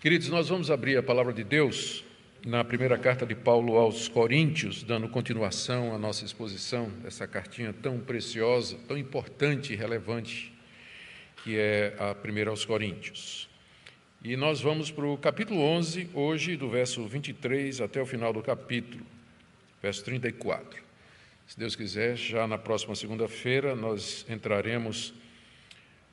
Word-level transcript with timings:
Queridos, 0.00 0.30
nós 0.30 0.48
vamos 0.48 0.70
abrir 0.70 0.96
a 0.96 1.02
palavra 1.02 1.30
de 1.30 1.44
Deus 1.44 2.02
na 2.46 2.64
primeira 2.64 2.96
carta 2.96 3.26
de 3.26 3.34
Paulo 3.34 3.76
aos 3.76 4.08
Coríntios, 4.08 4.82
dando 4.82 5.06
continuação 5.10 5.94
à 5.94 5.98
nossa 5.98 6.24
exposição 6.24 6.88
dessa 7.02 7.26
cartinha 7.26 7.70
tão 7.70 8.00
preciosa, 8.00 8.78
tão 8.88 8.96
importante 8.96 9.74
e 9.74 9.76
relevante, 9.76 10.54
que 11.44 11.58
é 11.58 11.94
a 11.98 12.14
primeira 12.14 12.48
aos 12.48 12.64
Coríntios. 12.64 13.46
E 14.24 14.38
nós 14.38 14.62
vamos 14.62 14.90
para 14.90 15.04
o 15.04 15.18
capítulo 15.18 15.60
11, 15.60 16.08
hoje, 16.14 16.56
do 16.56 16.70
verso 16.70 17.06
23 17.06 17.82
até 17.82 18.00
o 18.00 18.06
final 18.06 18.32
do 18.32 18.40
capítulo, 18.40 19.04
verso 19.82 20.02
34. 20.02 20.82
Se 21.46 21.58
Deus 21.58 21.76
quiser, 21.76 22.16
já 22.16 22.46
na 22.46 22.56
próxima 22.56 22.94
segunda-feira 22.94 23.76
nós 23.76 24.24
entraremos 24.30 25.12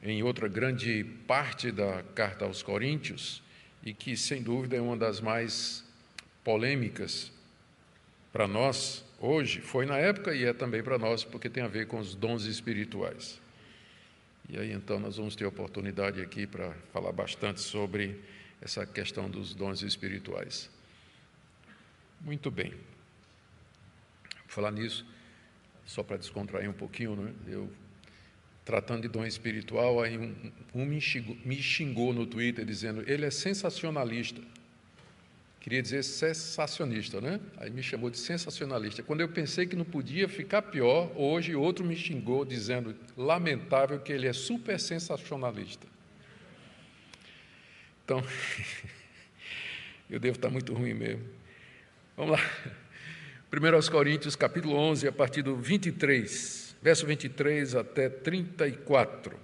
em 0.03 0.23
outra 0.23 0.49
grande 0.49 1.05
parte 1.25 1.71
da 1.71 2.03
carta 2.13 2.43
aos 2.43 2.61
Coríntios 2.61 3.46
e 3.83 3.93
que, 3.93 4.17
sem 4.17 4.41
dúvida, 4.41 4.75
é 4.75 4.81
uma 4.81 4.97
das 4.97 5.19
mais 5.19 5.83
polêmicas 6.43 7.31
para 8.31 8.47
nós 8.47 9.03
hoje, 9.19 9.61
foi 9.61 9.85
na 9.85 9.97
época 9.97 10.33
e 10.33 10.45
é 10.45 10.53
também 10.53 10.83
para 10.83 10.97
nós, 10.97 11.23
porque 11.23 11.49
tem 11.49 11.63
a 11.63 11.67
ver 11.67 11.87
com 11.87 11.99
os 11.99 12.15
dons 12.15 12.43
espirituais. 12.43 13.39
E 14.49 14.57
aí 14.57 14.71
então 14.71 14.99
nós 14.99 15.17
vamos 15.17 15.35
ter 15.35 15.45
oportunidade 15.45 16.21
aqui 16.21 16.47
para 16.47 16.73
falar 16.93 17.11
bastante 17.11 17.59
sobre 17.59 18.19
essa 18.61 18.85
questão 18.85 19.29
dos 19.29 19.53
dons 19.53 19.81
espirituais. 19.81 20.69
Muito 22.21 22.49
bem. 22.49 22.71
Vou 22.71 22.79
falar 24.47 24.71
nisso, 24.71 25.05
só 25.85 26.01
para 26.01 26.17
descontrair 26.17 26.69
um 26.69 26.73
pouquinho, 26.73 27.15
né? 27.15 27.33
eu 27.47 27.69
tratando 28.67 29.03
de 29.03 29.07
dom 29.07 29.25
espiritual, 29.25 30.03
aí 30.03 30.17
um, 30.17 30.35
um 30.75 30.85
me, 30.85 30.99
xingou, 30.99 31.37
me 31.45 31.55
xingou 31.55 32.13
no 32.13 32.25
Twitter 32.25 32.65
dizendo 32.65 33.01
ele 33.07 33.25
é 33.25 33.31
sensacionalista. 33.31 34.41
Queria 35.61 35.81
dizer 35.81 36.03
sensacionista, 36.03 37.21
né? 37.21 37.39
Aí 37.55 37.69
me 37.69 37.81
chamou 37.81 38.09
de 38.09 38.17
sensacionalista. 38.17 39.01
Quando 39.01 39.21
eu 39.21 39.29
pensei 39.29 39.65
que 39.65 39.73
não 39.73 39.85
podia 39.85 40.27
ficar 40.27 40.63
pior, 40.63 41.09
hoje 41.15 41.55
outro 41.55 41.85
me 41.85 41.95
xingou 41.95 42.43
dizendo 42.43 42.93
lamentável 43.15 44.01
que 44.01 44.11
ele 44.11 44.27
é 44.27 44.33
super 44.33 44.77
sensacionalista. 44.77 45.87
Então, 48.03 48.21
eu 50.11 50.19
devo 50.19 50.35
estar 50.35 50.49
muito 50.49 50.73
ruim 50.73 50.93
mesmo. 50.93 51.23
Vamos 52.17 52.37
lá. 52.37 52.51
1 53.49 53.75
aos 53.75 53.87
Coríntios, 53.87 54.35
capítulo 54.35 54.75
11, 54.75 55.07
a 55.07 55.11
partir 55.13 55.41
do 55.41 55.55
23, 55.55 56.66
verso 56.81 57.05
23 57.05 57.75
até 57.75 58.09
34. 58.09 59.37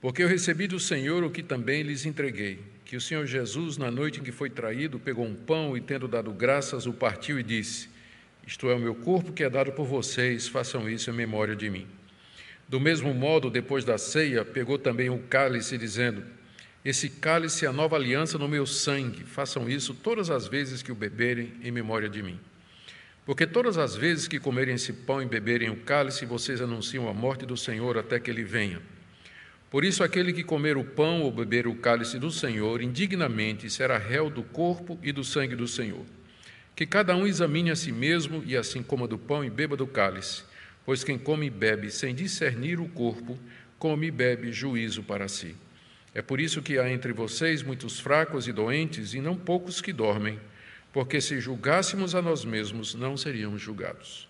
Porque 0.00 0.22
eu 0.22 0.28
recebi 0.28 0.66
do 0.66 0.78
Senhor 0.78 1.24
o 1.24 1.30
que 1.30 1.42
também 1.42 1.82
lhes 1.82 2.04
entreguei 2.04 2.60
que 2.84 2.96
o 2.96 3.00
Senhor 3.00 3.26
Jesus, 3.26 3.76
na 3.76 3.90
noite 3.90 4.20
em 4.20 4.22
que 4.22 4.30
foi 4.30 4.50
traído, 4.50 5.00
pegou 5.00 5.24
um 5.24 5.34
pão 5.34 5.76
e, 5.76 5.80
tendo 5.80 6.06
dado 6.06 6.30
graças, 6.32 6.86
o 6.86 6.92
partiu 6.92 7.40
e 7.40 7.42
disse: 7.42 7.88
Isto 8.46 8.70
é 8.70 8.74
o 8.74 8.78
meu 8.78 8.94
corpo 8.94 9.32
que 9.32 9.42
é 9.42 9.50
dado 9.50 9.72
por 9.72 9.86
vocês, 9.86 10.46
façam 10.46 10.88
isso 10.88 11.10
em 11.10 11.12
memória 11.12 11.56
de 11.56 11.68
mim. 11.68 11.86
Do 12.68 12.78
mesmo 12.78 13.12
modo, 13.12 13.50
depois 13.50 13.84
da 13.84 13.98
ceia, 13.98 14.44
pegou 14.44 14.78
também 14.78 15.10
um 15.10 15.18
cálice, 15.18 15.78
dizendo: 15.78 16.22
Esse 16.84 17.08
cálice 17.08 17.64
é 17.64 17.68
a 17.68 17.72
nova 17.72 17.96
aliança 17.96 18.38
no 18.38 18.46
meu 18.46 18.66
sangue, 18.66 19.24
façam 19.24 19.68
isso 19.68 19.94
todas 19.94 20.30
as 20.30 20.46
vezes 20.46 20.82
que 20.82 20.92
o 20.92 20.94
beberem 20.94 21.52
em 21.62 21.70
memória 21.70 22.08
de 22.08 22.22
mim. 22.22 22.38
Porque 23.24 23.46
todas 23.46 23.78
as 23.78 23.96
vezes 23.96 24.28
que 24.28 24.38
comerem 24.38 24.74
esse 24.74 24.92
pão 24.92 25.22
e 25.22 25.26
beberem 25.26 25.70
o 25.70 25.76
cálice, 25.76 26.26
vocês 26.26 26.60
anunciam 26.60 27.08
a 27.08 27.14
morte 27.14 27.46
do 27.46 27.56
Senhor 27.56 27.96
até 27.96 28.20
que 28.20 28.30
ele 28.30 28.44
venha. 28.44 28.82
Por 29.70 29.82
isso, 29.84 30.04
aquele 30.04 30.32
que 30.32 30.44
comer 30.44 30.76
o 30.76 30.84
pão 30.84 31.22
ou 31.22 31.32
beber 31.32 31.66
o 31.66 31.74
cálice 31.74 32.18
do 32.18 32.30
Senhor 32.30 32.82
indignamente 32.82 33.68
será 33.70 33.98
réu 33.98 34.28
do 34.28 34.42
corpo 34.42 34.98
e 35.02 35.10
do 35.10 35.24
sangue 35.24 35.56
do 35.56 35.66
Senhor. 35.66 36.04
Que 36.76 36.86
cada 36.86 37.16
um 37.16 37.26
examine 37.26 37.70
a 37.70 37.76
si 37.76 37.90
mesmo 37.90 38.42
e 38.46 38.56
assim 38.56 38.82
coma 38.82 39.08
do 39.08 39.18
pão 39.18 39.44
e 39.44 39.50
beba 39.50 39.76
do 39.76 39.86
cálice, 39.86 40.44
pois 40.84 41.02
quem 41.02 41.18
come 41.18 41.46
e 41.46 41.50
bebe 41.50 41.90
sem 41.90 42.14
discernir 42.14 42.78
o 42.78 42.88
corpo, 42.88 43.38
come 43.78 44.08
e 44.08 44.10
bebe 44.10 44.52
juízo 44.52 45.02
para 45.02 45.28
si. 45.28 45.56
É 46.14 46.22
por 46.22 46.40
isso 46.40 46.62
que 46.62 46.78
há 46.78 46.88
entre 46.88 47.12
vocês 47.12 47.62
muitos 47.62 47.98
fracos 47.98 48.46
e 48.46 48.52
doentes 48.52 49.14
e 49.14 49.20
não 49.20 49.34
poucos 49.34 49.80
que 49.80 49.92
dormem, 49.92 50.38
porque 50.94 51.20
se 51.20 51.40
julgássemos 51.40 52.14
a 52.14 52.22
nós 52.22 52.44
mesmos, 52.44 52.94
não 52.94 53.16
seríamos 53.16 53.60
julgados. 53.60 54.28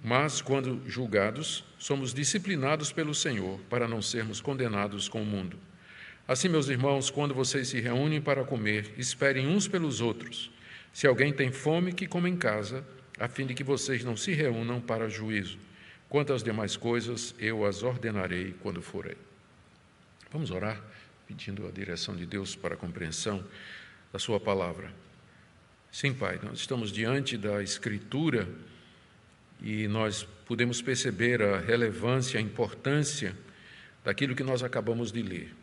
Mas, 0.00 0.40
quando 0.40 0.80
julgados, 0.88 1.64
somos 1.76 2.14
disciplinados 2.14 2.92
pelo 2.92 3.12
Senhor 3.12 3.58
para 3.68 3.88
não 3.88 4.00
sermos 4.00 4.40
condenados 4.40 5.08
com 5.08 5.20
o 5.20 5.26
mundo. 5.26 5.58
Assim, 6.26 6.48
meus 6.48 6.68
irmãos, 6.68 7.10
quando 7.10 7.34
vocês 7.34 7.66
se 7.66 7.80
reúnem 7.80 8.20
para 8.20 8.44
comer, 8.44 8.94
esperem 8.96 9.48
uns 9.48 9.66
pelos 9.66 10.00
outros. 10.00 10.52
Se 10.92 11.08
alguém 11.08 11.32
tem 11.32 11.50
fome, 11.50 11.92
que 11.92 12.06
coma 12.06 12.28
em 12.28 12.36
casa, 12.36 12.86
a 13.18 13.26
fim 13.26 13.44
de 13.44 13.52
que 13.52 13.64
vocês 13.64 14.04
não 14.04 14.16
se 14.16 14.32
reúnam 14.32 14.80
para 14.80 15.08
juízo. 15.08 15.58
Quanto 16.08 16.32
às 16.32 16.44
demais 16.44 16.76
coisas, 16.76 17.34
eu 17.40 17.66
as 17.66 17.82
ordenarei 17.82 18.54
quando 18.62 18.80
forem. 18.80 19.16
Vamos 20.30 20.52
orar, 20.52 20.80
pedindo 21.26 21.66
a 21.66 21.72
direção 21.72 22.14
de 22.14 22.24
Deus 22.24 22.54
para 22.54 22.74
a 22.74 22.78
compreensão 22.78 23.44
da 24.12 24.18
Sua 24.20 24.38
palavra. 24.38 24.92
Sim, 25.92 26.14
Pai, 26.14 26.40
nós 26.42 26.60
estamos 26.60 26.90
diante 26.90 27.36
da 27.36 27.62
Escritura 27.62 28.48
e 29.62 29.86
nós 29.86 30.26
podemos 30.46 30.80
perceber 30.80 31.42
a 31.42 31.60
relevância, 31.60 32.40
a 32.40 32.42
importância 32.42 33.36
daquilo 34.02 34.34
que 34.34 34.42
nós 34.42 34.62
acabamos 34.62 35.12
de 35.12 35.20
ler. 35.20 35.54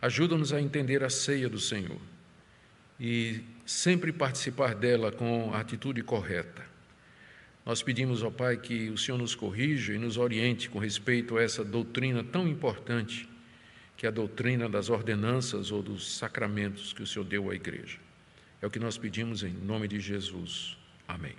Ajuda-nos 0.00 0.54
a 0.54 0.62
entender 0.62 1.04
a 1.04 1.10
ceia 1.10 1.46
do 1.46 1.60
Senhor 1.60 2.00
e 2.98 3.42
sempre 3.66 4.14
participar 4.14 4.74
dela 4.74 5.12
com 5.12 5.52
a 5.52 5.60
atitude 5.60 6.02
correta. 6.02 6.64
Nós 7.66 7.82
pedimos 7.82 8.22
ao 8.22 8.32
Pai 8.32 8.56
que 8.56 8.88
o 8.88 8.96
Senhor 8.96 9.18
nos 9.18 9.34
corrija 9.34 9.92
e 9.92 9.98
nos 9.98 10.16
oriente 10.16 10.70
com 10.70 10.78
respeito 10.78 11.36
a 11.36 11.42
essa 11.42 11.62
doutrina 11.62 12.24
tão 12.24 12.48
importante, 12.48 13.28
que 13.94 14.06
é 14.06 14.08
a 14.08 14.12
doutrina 14.12 14.70
das 14.70 14.88
ordenanças 14.88 15.70
ou 15.70 15.82
dos 15.82 16.16
sacramentos 16.16 16.94
que 16.94 17.02
o 17.02 17.06
Senhor 17.06 17.26
deu 17.26 17.50
à 17.50 17.54
igreja. 17.54 18.05
É 18.60 18.66
o 18.66 18.70
que 18.70 18.78
nós 18.78 18.96
pedimos 18.96 19.42
em 19.42 19.52
nome 19.52 19.86
de 19.86 20.00
Jesus. 20.00 20.76
Amém. 21.06 21.34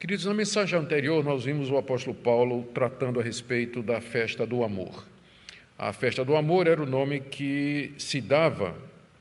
Queridos, 0.00 0.24
na 0.24 0.34
mensagem 0.34 0.78
anterior 0.78 1.24
nós 1.24 1.44
vimos 1.44 1.70
o 1.70 1.76
apóstolo 1.76 2.14
Paulo 2.14 2.64
tratando 2.74 3.20
a 3.20 3.22
respeito 3.22 3.82
da 3.82 4.00
festa 4.00 4.46
do 4.46 4.64
amor. 4.64 5.06
A 5.78 5.92
festa 5.92 6.24
do 6.24 6.36
amor 6.36 6.66
era 6.66 6.82
o 6.82 6.86
nome 6.86 7.20
que 7.20 7.92
se 7.98 8.20
dava, 8.20 8.76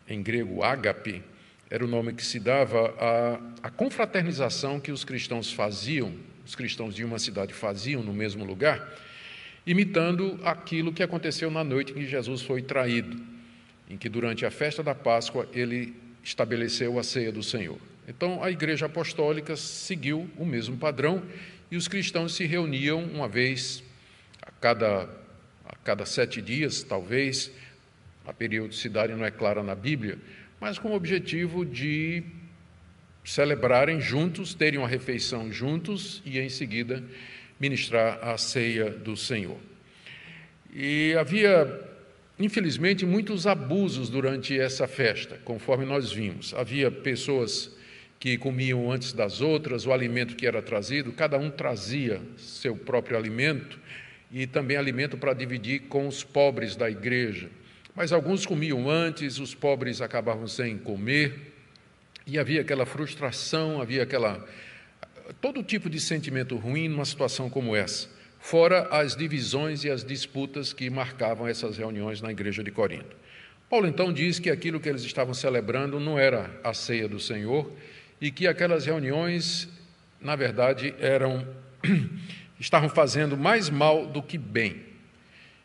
em 0.07 0.22
grego 0.22 0.63
ágape, 0.63 1.23
era 1.69 1.84
o 1.84 1.88
nome 1.88 2.13
que 2.13 2.23
se 2.23 2.40
dava 2.40 2.94
à, 3.00 3.68
à 3.68 3.69
confraternização 3.69 4.79
que 4.79 4.91
os 4.91 5.03
cristãos 5.03 5.52
faziam, 5.52 6.13
os 6.46 6.53
cristãos 6.53 6.94
de 6.94 7.03
uma 7.03 7.18
cidade 7.18 7.53
faziam 7.53 8.03
no 8.03 8.13
mesmo 8.13 8.46
lugar, 8.46 8.96
imitando 9.66 10.40
aquilo 10.44 10.94
que 10.94 11.02
aconteceu 11.02 11.50
na 11.50 11.63
noite 11.63 11.91
em 11.91 11.96
que 11.96 12.06
Jesus 12.06 12.41
foi 12.41 12.62
traído, 12.62 13.19
em 13.90 13.97
que 13.97 14.07
durante 14.07 14.46
a 14.46 14.52
festa 14.52 14.84
da 14.84 14.94
Páscoa 14.94 15.47
ele 15.53 16.03
estabeleceu 16.23 16.97
a 16.97 17.03
ceia 17.03 17.31
do 17.31 17.44
Senhor. 17.44 17.78
Então, 18.07 18.44
a 18.44 18.51
Igreja 18.51 18.85
Apostólica 18.85 19.56
seguiu 19.56 20.29
o 20.38 20.45
mesmo 20.45 20.78
padrão 20.78 21.23
e 21.69 21.78
os 21.78 21.88
cristãos 21.88 22.35
se 22.35 22.45
reuniam 22.45 23.03
uma 23.03 23.28
vez 23.28 23.84
a 24.41 24.51
cada, 24.51 25.09
a 25.66 25.75
cada 25.84 26.06
sete 26.06 26.41
dias, 26.41 26.84
talvez, 26.84 27.51
a 28.25 28.34
periodicidade 28.34 29.13
não 29.13 29.25
é 29.25 29.31
clara 29.31 29.63
na 29.63 29.75
Bíblia, 29.75 30.17
mas 30.59 30.79
com 30.79 30.89
o 30.89 30.95
objetivo 30.95 31.66
de 31.66 32.23
celebrarem 33.23 34.00
juntos, 34.01 34.53
terem 34.53 34.79
uma 34.79 34.88
refeição 34.88 35.51
juntos 35.51 36.22
e, 36.25 36.40
em 36.40 36.50
seguida, 36.50 37.03
ministrar 37.59 38.19
a 38.22 38.38
ceia 38.38 38.90
do 38.90 39.16
Senhor. 39.16 39.57
E 40.73 41.16
havia, 41.17 41.81
infelizmente, 42.43 43.05
muitos 43.05 43.47
abusos 43.47 44.09
durante 44.09 44.59
essa 44.59 44.87
festa, 44.87 45.40
conforme 45.45 45.85
nós 45.85 46.11
vimos. 46.11 46.53
Havia 46.53 46.91
pessoas 46.91 47.75
que 48.19 48.37
comiam 48.37 48.91
antes 48.91 49.13
das 49.13 49.40
outras, 49.40 49.85
o 49.85 49.93
alimento 49.93 50.35
que 50.35 50.45
era 50.45 50.61
trazido, 50.61 51.11
cada 51.11 51.37
um 51.37 51.49
trazia 51.49 52.22
seu 52.37 52.75
próprio 52.75 53.17
alimento 53.17 53.79
e 54.31 54.45
também 54.45 54.75
alimento 54.75 55.17
para 55.17 55.34
dividir 55.34 55.84
com 55.84 56.07
os 56.07 56.23
pobres 56.23 56.75
da 56.75 56.90
igreja. 56.90 57.49
Mas 57.95 58.11
alguns 58.11 58.46
comiam 58.46 58.89
antes, 58.89 59.39
os 59.39 59.53
pobres 59.53 60.01
acabavam 60.01 60.47
sem 60.47 60.78
comer, 60.78 61.53
e 62.25 62.39
havia 62.39 62.61
aquela 62.61 62.85
frustração, 62.85 63.81
havia 63.81 64.03
aquela 64.03 64.46
todo 65.39 65.63
tipo 65.63 65.89
de 65.89 65.99
sentimento 65.99 66.55
ruim 66.57 66.87
numa 66.87 67.05
situação 67.05 67.49
como 67.49 67.75
essa, 67.75 68.09
fora 68.43 68.90
as 68.91 69.16
divisões 69.16 69.85
e 69.85 69.90
as 69.90 70.03
disputas 70.03 70.73
que 70.73 70.90
marcavam 70.90 71.47
essas 71.47 71.78
reuniões 71.78 72.22
na 72.22 72.29
igreja 72.29 72.61
de 72.61 72.72
Corinto. 72.72 73.16
Paulo 73.69 73.87
então 73.87 74.11
diz 74.11 74.37
que 74.37 74.49
aquilo 74.49 74.81
que 74.81 74.90
eles 74.90 75.01
estavam 75.03 75.34
celebrando 75.34 75.97
não 75.97 76.19
era 76.19 76.51
a 76.61 76.73
ceia 76.73 77.07
do 77.07 77.22
Senhor, 77.22 77.72
e 78.19 78.29
que 78.29 78.45
aquelas 78.45 78.85
reuniões, 78.85 79.69
na 80.19 80.35
verdade, 80.35 80.93
eram 80.99 81.47
estavam 82.59 82.90
fazendo 82.90 83.37
mais 83.37 83.69
mal 83.69 84.07
do 84.07 84.22
que 84.22 84.37
bem. 84.37 84.75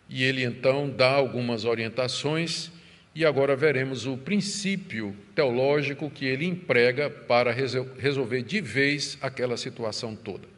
E 0.09 0.23
ele 0.23 0.45
então 0.45 0.89
dá 0.89 1.11
algumas 1.11 1.65
orientações 1.65 2.71
e 3.13 3.25
agora 3.25 3.57
veremos 3.57 4.07
o 4.07 4.17
princípio 4.17 5.17
teológico 5.35 6.09
que 6.09 6.27
ele 6.27 6.47
emprega 6.47 7.11
para 7.11 7.53
resolver 7.53 8.43
de 8.43 8.61
vez 8.61 9.19
aquela 9.21 9.57
situação 9.57 10.15
toda. 10.15 10.58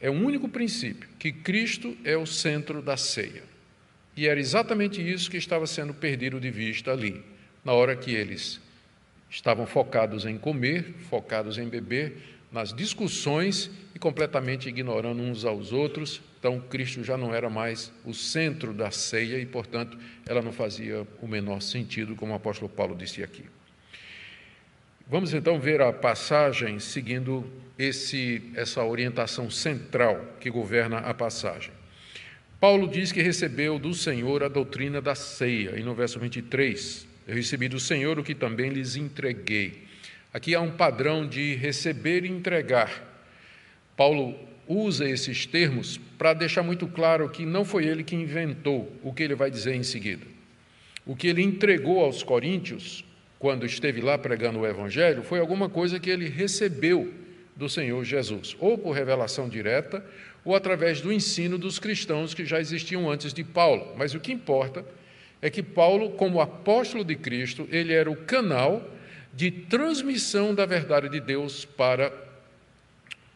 É 0.00 0.08
o 0.08 0.14
único 0.14 0.48
princípio, 0.48 1.08
que 1.18 1.30
Cristo 1.30 1.96
é 2.04 2.16
o 2.16 2.24
centro 2.24 2.80
da 2.80 2.96
ceia. 2.96 3.42
E 4.16 4.26
era 4.26 4.40
exatamente 4.40 5.00
isso 5.00 5.30
que 5.30 5.36
estava 5.36 5.66
sendo 5.66 5.92
perdido 5.92 6.40
de 6.40 6.50
vista 6.50 6.92
ali, 6.92 7.22
na 7.64 7.72
hora 7.72 7.94
que 7.94 8.14
eles 8.14 8.60
estavam 9.28 9.66
focados 9.66 10.24
em 10.24 10.36
comer, 10.38 10.94
focados 11.08 11.58
em 11.58 11.68
beber, 11.68 12.16
nas 12.50 12.72
discussões 12.72 13.70
e 13.94 13.98
completamente 13.98 14.68
ignorando 14.68 15.22
uns 15.22 15.44
aos 15.44 15.72
outros. 15.72 16.20
Então, 16.38 16.58
Cristo 16.60 17.04
já 17.04 17.16
não 17.16 17.34
era 17.34 17.48
mais 17.48 17.92
o 18.04 18.12
centro 18.12 18.72
da 18.72 18.90
ceia 18.90 19.38
e, 19.38 19.46
portanto, 19.46 19.98
ela 20.26 20.42
não 20.42 20.52
fazia 20.52 21.06
o 21.20 21.28
menor 21.28 21.60
sentido, 21.60 22.16
como 22.16 22.32
o 22.32 22.36
apóstolo 22.36 22.68
Paulo 22.68 22.96
disse 22.96 23.22
aqui. 23.22 23.44
Vamos 25.10 25.34
então 25.34 25.58
ver 25.58 25.82
a 25.82 25.92
passagem 25.92 26.78
seguindo 26.78 27.44
esse, 27.78 28.42
essa 28.54 28.84
orientação 28.84 29.50
central 29.50 30.24
que 30.38 30.48
governa 30.48 30.98
a 30.98 31.12
passagem. 31.12 31.72
Paulo 32.60 32.88
diz 32.88 33.10
que 33.10 33.20
recebeu 33.20 33.78
do 33.78 33.92
Senhor 33.92 34.44
a 34.44 34.48
doutrina 34.48 35.00
da 35.00 35.14
ceia, 35.14 35.78
e 35.78 35.82
no 35.82 35.94
verso 35.94 36.18
23, 36.20 37.06
eu 37.26 37.34
recebi 37.34 37.68
do 37.68 37.80
Senhor 37.80 38.18
o 38.18 38.24
que 38.24 38.34
também 38.34 38.70
lhes 38.70 38.96
entreguei 38.96 39.90
Aqui 40.32 40.54
há 40.54 40.60
um 40.60 40.70
padrão 40.70 41.26
de 41.26 41.56
receber 41.56 42.24
e 42.24 42.28
entregar. 42.28 43.02
Paulo 43.96 44.38
usa 44.68 45.08
esses 45.08 45.44
termos 45.44 45.98
para 46.16 46.32
deixar 46.32 46.62
muito 46.62 46.86
claro 46.86 47.28
que 47.28 47.44
não 47.44 47.64
foi 47.64 47.86
ele 47.86 48.04
que 48.04 48.14
inventou 48.14 48.96
o 49.02 49.12
que 49.12 49.24
ele 49.24 49.34
vai 49.34 49.50
dizer 49.50 49.74
em 49.74 49.82
seguida. 49.82 50.24
O 51.04 51.16
que 51.16 51.26
ele 51.26 51.42
entregou 51.42 52.04
aos 52.04 52.22
coríntios, 52.22 53.04
quando 53.40 53.64
esteve 53.64 54.02
lá 54.02 54.18
pregando 54.18 54.60
o 54.60 54.66
Evangelho, 54.66 55.22
foi 55.22 55.40
alguma 55.40 55.66
coisa 55.66 55.98
que 55.98 56.10
ele 56.10 56.28
recebeu 56.28 57.10
do 57.56 57.70
Senhor 57.70 58.04
Jesus, 58.04 58.54
ou 58.60 58.76
por 58.76 58.92
revelação 58.92 59.48
direta, 59.48 60.04
ou 60.44 60.54
através 60.54 61.00
do 61.00 61.10
ensino 61.10 61.56
dos 61.56 61.78
cristãos 61.78 62.34
que 62.34 62.44
já 62.44 62.60
existiam 62.60 63.10
antes 63.10 63.32
de 63.32 63.42
Paulo. 63.42 63.94
Mas 63.96 64.14
o 64.14 64.20
que 64.20 64.30
importa 64.30 64.84
é 65.40 65.48
que 65.48 65.62
Paulo, 65.62 66.10
como 66.10 66.38
apóstolo 66.38 67.02
de 67.02 67.16
Cristo, 67.16 67.66
ele 67.72 67.94
era 67.94 68.10
o 68.10 68.16
canal 68.16 68.86
de 69.32 69.50
transmissão 69.50 70.54
da 70.54 70.66
verdade 70.66 71.08
de 71.08 71.18
Deus 71.18 71.64
para, 71.64 72.12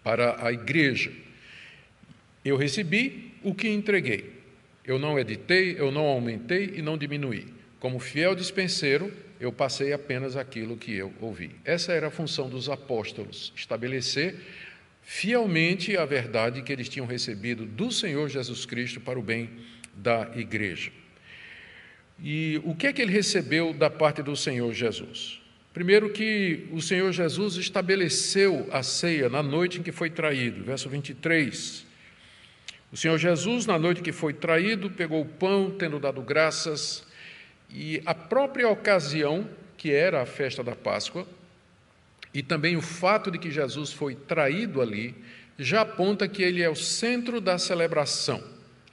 para 0.03 0.47
a 0.47 0.53
igreja. 0.53 1.11
Eu 2.45 2.59
recebi 2.59 3.33
o 3.43 3.55
que 3.55 3.71
entreguei. 3.71 4.35
Eu 4.85 4.99
não 4.99 5.19
editei, 5.19 5.77
eu 5.79 5.91
não 5.91 6.03
aumentei 6.03 6.75
e 6.75 6.83
não 6.83 6.99
diminuí. 6.99 7.47
Como 7.81 7.99
fiel 7.99 8.35
dispenseiro, 8.35 9.11
eu 9.45 9.53
passei 9.53 9.93
apenas 9.93 10.37
aquilo 10.37 10.77
que 10.77 10.95
eu 10.95 11.13
ouvi. 11.21 11.51
Essa 11.65 11.93
era 11.93 12.09
a 12.09 12.11
função 12.11 12.49
dos 12.49 12.69
apóstolos: 12.69 13.53
estabelecer 13.55 14.37
fielmente 15.03 15.97
a 15.97 16.05
verdade 16.05 16.63
que 16.63 16.73
eles 16.73 16.89
tinham 16.89 17.07
recebido 17.07 17.65
do 17.65 17.91
Senhor 17.93 18.29
Jesus 18.29 18.65
Cristo 18.65 19.01
para 19.01 19.19
o 19.19 19.23
bem 19.23 19.51
da 19.95 20.31
igreja. 20.35 20.91
E 22.23 22.61
o 22.65 22.75
que 22.75 22.87
é 22.87 22.93
que 22.93 23.03
ele 23.03 23.13
recebeu 23.13 23.73
da 23.73 23.91
parte 23.91 24.23
do 24.23 24.37
Senhor 24.37 24.73
Jesus? 24.73 25.41
Primeiro, 25.73 26.11
que 26.11 26.69
o 26.71 26.81
Senhor 26.81 27.13
Jesus 27.13 27.57
estabeleceu 27.57 28.69
a 28.71 28.83
ceia 28.83 29.29
na 29.29 29.43
noite 29.43 29.81
em 29.81 29.83
que 29.83 29.91
foi 29.91 30.09
traído, 30.09 30.63
verso 30.63 30.89
23. 30.89 31.85
O 32.93 32.97
Senhor 32.97 33.19
Jesus, 33.19 33.67
na 33.67 33.77
noite 33.77 34.01
que 34.01 34.13
foi 34.13 34.33
traído, 34.33 34.89
pegou 34.89 35.23
o 35.23 35.27
pão, 35.27 35.73
tendo 35.77 35.99
dado 35.99 36.23
graças, 36.23 37.05
e 37.71 38.03
a 38.05 38.15
própria 38.15 38.69
ocasião, 38.69 39.49
que 39.77 39.93
era 39.93 40.23
a 40.23 40.27
festa 40.27 40.63
da 40.63 40.75
Páscoa, 40.75 41.27
e 42.33 42.43
também 42.43 42.77
o 42.77 42.83
fato 42.83 43.31
de 43.31 43.39
que 43.39 43.51
Jesus 43.51 43.93
foi 43.93 44.15
traído 44.15 44.81
ali, 44.81 45.15
já 45.59 45.83
aponta 45.83 46.27
que 46.27 46.43
ele 46.43 46.63
é 46.63 46.69
o 46.69 46.75
centro 46.75 47.41
da 47.41 47.59
celebração. 47.59 48.43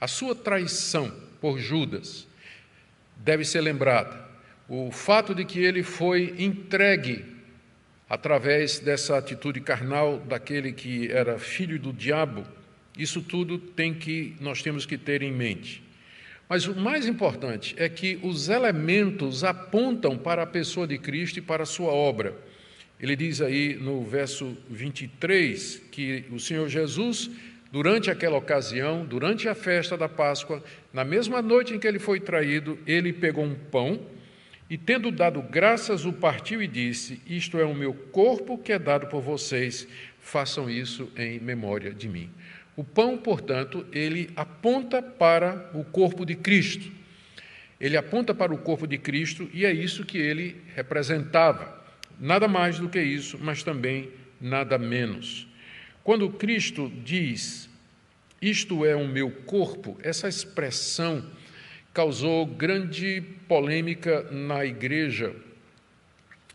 A 0.00 0.06
sua 0.06 0.34
traição 0.34 1.12
por 1.40 1.58
Judas 1.58 2.26
deve 3.16 3.44
ser 3.44 3.60
lembrada 3.60 4.22
o 4.74 4.90
fato 4.90 5.34
de 5.34 5.44
que 5.44 5.60
ele 5.60 5.82
foi 5.82 6.34
entregue 6.38 7.26
através 8.08 8.78
dessa 8.78 9.18
atitude 9.18 9.60
carnal 9.60 10.18
daquele 10.18 10.72
que 10.72 11.10
era 11.10 11.38
filho 11.38 11.78
do 11.78 11.92
diabo, 11.92 12.42
isso 12.96 13.20
tudo 13.20 13.58
tem 13.58 13.92
que 13.92 14.34
nós 14.40 14.62
temos 14.62 14.86
que 14.86 14.96
ter 14.96 15.20
em 15.22 15.30
mente. 15.30 15.82
Mas 16.52 16.66
o 16.66 16.76
mais 16.76 17.06
importante 17.06 17.74
é 17.78 17.88
que 17.88 18.18
os 18.22 18.50
elementos 18.50 19.42
apontam 19.42 20.18
para 20.18 20.42
a 20.42 20.46
pessoa 20.46 20.86
de 20.86 20.98
Cristo 20.98 21.38
e 21.38 21.40
para 21.40 21.62
a 21.62 21.66
sua 21.66 21.90
obra. 21.90 22.36
Ele 23.00 23.16
diz 23.16 23.40
aí 23.40 23.74
no 23.76 24.04
verso 24.04 24.54
23 24.68 25.84
que 25.90 26.26
o 26.30 26.38
Senhor 26.38 26.68
Jesus, 26.68 27.30
durante 27.72 28.10
aquela 28.10 28.36
ocasião, 28.36 29.02
durante 29.02 29.48
a 29.48 29.54
festa 29.54 29.96
da 29.96 30.10
Páscoa, 30.10 30.62
na 30.92 31.06
mesma 31.06 31.40
noite 31.40 31.72
em 31.72 31.78
que 31.78 31.88
ele 31.88 31.98
foi 31.98 32.20
traído, 32.20 32.78
ele 32.86 33.14
pegou 33.14 33.44
um 33.44 33.54
pão 33.54 33.98
e 34.68 34.76
tendo 34.76 35.10
dado 35.10 35.40
graças, 35.40 36.04
o 36.04 36.12
partiu 36.12 36.62
e 36.62 36.66
disse: 36.66 37.18
Isto 37.26 37.58
é 37.58 37.64
o 37.64 37.74
meu 37.74 37.94
corpo 37.94 38.58
que 38.58 38.72
é 38.72 38.78
dado 38.78 39.06
por 39.06 39.22
vocês, 39.22 39.88
façam 40.20 40.68
isso 40.68 41.10
em 41.16 41.40
memória 41.40 41.94
de 41.94 42.10
mim. 42.10 42.28
O 42.76 42.82
pão, 42.82 43.18
portanto, 43.18 43.86
ele 43.92 44.30
aponta 44.34 45.02
para 45.02 45.70
o 45.74 45.84
corpo 45.84 46.24
de 46.24 46.34
Cristo. 46.34 46.90
Ele 47.80 47.96
aponta 47.96 48.34
para 48.34 48.54
o 48.54 48.58
corpo 48.58 48.86
de 48.86 48.96
Cristo 48.96 49.50
e 49.52 49.66
é 49.66 49.72
isso 49.72 50.04
que 50.04 50.16
ele 50.16 50.56
representava. 50.74 51.82
Nada 52.18 52.46
mais 52.46 52.78
do 52.78 52.88
que 52.88 53.02
isso, 53.02 53.38
mas 53.40 53.62
também 53.62 54.10
nada 54.40 54.78
menos. 54.78 55.46
Quando 56.04 56.30
Cristo 56.30 56.90
diz: 57.04 57.68
Isto 58.40 58.84
é 58.86 58.94
o 58.94 59.06
meu 59.06 59.30
corpo, 59.30 59.98
essa 60.02 60.28
expressão 60.28 61.24
causou 61.92 62.46
grande 62.46 63.22
polêmica 63.46 64.22
na 64.30 64.64
igreja. 64.64 65.34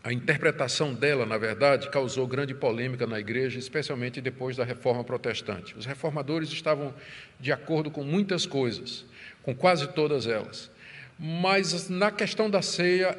A 0.02 0.12
interpretação 0.12 0.94
dela, 0.94 1.26
na 1.26 1.36
verdade, 1.36 1.90
causou 1.90 2.26
grande 2.26 2.54
polêmica 2.54 3.06
na 3.06 3.18
igreja, 3.18 3.58
especialmente 3.58 4.20
depois 4.20 4.56
da 4.56 4.64
reforma 4.64 5.02
protestante. 5.02 5.76
Os 5.76 5.86
reformadores 5.86 6.50
estavam 6.50 6.94
de 7.40 7.50
acordo 7.50 7.90
com 7.90 8.04
muitas 8.04 8.46
coisas, 8.46 9.04
com 9.42 9.54
quase 9.54 9.88
todas 9.88 10.26
elas. 10.26 10.70
Mas 11.18 11.88
na 11.88 12.12
questão 12.12 12.48
da 12.48 12.62
ceia 12.62 13.18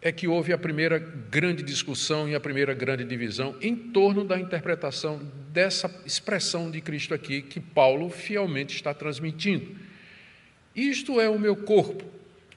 é 0.00 0.12
que 0.12 0.28
houve 0.28 0.52
a 0.52 0.58
primeira 0.58 0.98
grande 0.98 1.62
discussão 1.62 2.28
e 2.28 2.34
a 2.34 2.40
primeira 2.40 2.74
grande 2.74 3.04
divisão 3.04 3.56
em 3.60 3.74
torno 3.74 4.22
da 4.22 4.38
interpretação 4.38 5.20
dessa 5.50 5.90
expressão 6.06 6.70
de 6.70 6.80
Cristo 6.80 7.12
aqui, 7.12 7.42
que 7.42 7.58
Paulo 7.58 8.08
fielmente 8.08 8.76
está 8.76 8.94
transmitindo. 8.94 9.74
Isto 10.76 11.20
é 11.20 11.28
o 11.28 11.38
meu 11.38 11.56
corpo. 11.56 12.04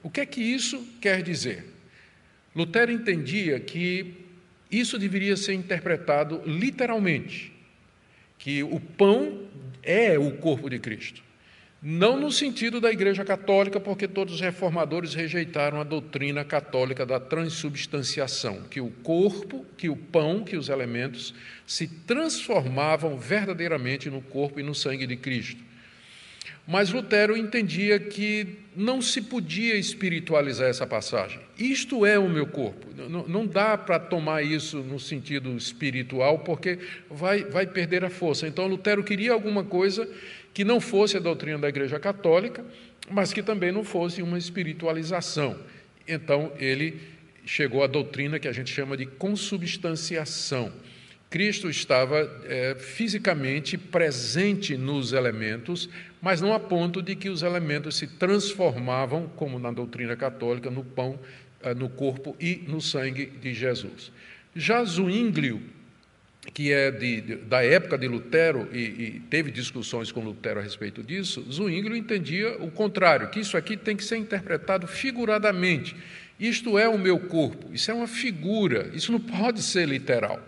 O 0.04 0.10
que 0.10 0.22
é 0.22 0.26
que 0.26 0.42
isso 0.42 0.86
quer 1.02 1.24
dizer? 1.24 1.77
Lutero 2.58 2.92
entendia 2.92 3.60
que 3.60 4.16
isso 4.72 4.98
deveria 4.98 5.38
ser 5.38 5.54
interpretado 5.54 6.42
literalmente, 6.44 7.54
que 8.40 8.64
o 8.64 8.80
pão 8.80 9.44
é 9.84 10.18
o 10.18 10.32
corpo 10.38 10.68
de 10.68 10.80
Cristo. 10.80 11.22
Não 11.80 12.20
no 12.20 12.32
sentido 12.32 12.82
da 12.82 12.92
Igreja 12.92 13.24
Católica, 13.24 13.80
porque 13.80 14.08
todos 14.08 14.34
os 14.34 14.42
reformadores 14.42 15.14
rejeitaram 15.14 15.80
a 15.80 15.84
doutrina 15.84 16.44
católica 16.44 17.06
da 17.06 17.20
transubstanciação, 17.20 18.64
que 18.64 18.82
o 18.82 18.90
corpo, 19.04 19.64
que 19.78 19.88
o 19.88 19.96
pão, 19.96 20.44
que 20.44 20.58
os 20.58 20.68
elementos 20.68 21.36
se 21.68 21.88
transformavam 21.88 23.20
verdadeiramente 23.20 24.10
no 24.10 24.20
corpo 24.20 24.60
e 24.60 24.64
no 24.64 24.74
sangue 24.74 25.06
de 25.06 25.16
Cristo. 25.16 25.67
Mas 26.68 26.92
Lutero 26.92 27.38
entendia 27.38 27.98
que 27.98 28.58
não 28.76 29.02
se 29.02 29.22
podia 29.22 29.76
espiritualizar 29.76 30.68
essa 30.70 30.86
passagem. 30.86 31.40
Isto 31.58 32.06
é 32.06 32.20
o 32.20 32.30
meu 32.30 32.46
corpo. 32.46 32.88
Não, 33.10 33.48
dá 33.48 33.78
para 33.78 33.98
tomar 33.98 34.44
isso 34.44 34.80
no 34.80 35.00
sentido 35.00 35.56
espiritual, 35.56 36.40
porque 36.40 36.78
vai, 37.10 37.46
vai 37.46 37.66
perder 37.66 38.04
a 38.04 38.10
força. 38.10 38.46
Então, 38.48 38.68
Lutero 38.68 39.02
queria 39.04 39.32
alguma 39.32 39.64
coisa 39.64 40.08
que 40.54 40.66
não 40.66 40.82
fosse 40.82 41.16
a 41.16 41.22
doutrina 41.22 41.58
da 41.58 41.70
Igreja 41.70 42.00
Católica, 42.00 42.66
mas 43.10 43.32
que 43.32 43.42
também 43.42 43.72
não 43.72 43.86
fosse 43.86 44.22
uma 44.22 44.38
espiritualização. 44.38 45.58
Então, 46.06 46.52
ele 46.60 47.00
chegou 47.46 47.82
à 47.82 47.88
doutrina 47.88 48.40
que 48.40 48.48
a 48.48 48.52
gente 48.52 48.74
chama 48.74 48.98
de 48.98 49.06
consubstanciação. 49.06 50.74
Cristo 51.30 51.70
estava 51.70 52.20
é, 52.46 52.76
fisicamente 52.76 53.78
presente 53.78 54.78
nos 54.78 55.12
elementos, 55.12 55.90
mas 56.22 56.40
não 56.40 56.54
a 56.54 56.60
ponto 56.60 57.02
de 57.02 57.16
que 57.16 57.30
os 57.30 57.42
elementos 57.42 57.98
se 57.98 58.08
transformavam, 58.08 59.28
como 59.36 59.60
na 59.60 59.72
doutrina 59.72 60.16
católica, 60.16 60.72
no 60.72 60.84
pão, 60.84 61.20
eh, 61.62 61.74
no 61.74 61.90
corpo 61.90 62.36
e 62.40 62.64
no 62.68 62.80
sangue 62.80 63.26
de 63.26 63.54
Jesus. 63.54 64.12
Já 64.56 64.84
Zwinglio 64.84 65.62
que 66.54 66.72
é 66.72 66.92
de, 66.92 67.22
de, 67.22 67.36
da 67.36 67.64
época 67.64 67.98
de 67.98 68.08
Lutero, 68.08 68.70
e, 68.72 68.78
e, 68.78 69.22
teve 69.30 69.52
discussões 69.52 70.12
com 70.12 70.24
Lutero 70.24 70.60
a 70.60 70.64
respeito 70.64 71.04
disso, 71.04 71.46
Zwinglio 71.52 71.96
entendia 71.96 72.58
o 72.62 72.72
contrário, 72.72 73.30
que 73.30 73.40
isso 73.40 73.58
aqui 73.58 73.76
tem 73.76 73.96
que 73.96 74.04
ser 74.04 74.18
interpretado 74.18 74.88
figuradamente. 74.88 75.96
Isto 76.40 76.78
é 76.78 76.88
o 76.88 76.98
meu 76.98 77.20
corpo, 77.20 77.74
isso 77.74 77.90
é 77.90 77.94
uma 77.94 78.08
figura, 78.08 78.90
isso 78.94 79.12
não 79.12 79.20
pode 79.20 79.62
ser 79.62 79.88
literal. 79.88 80.42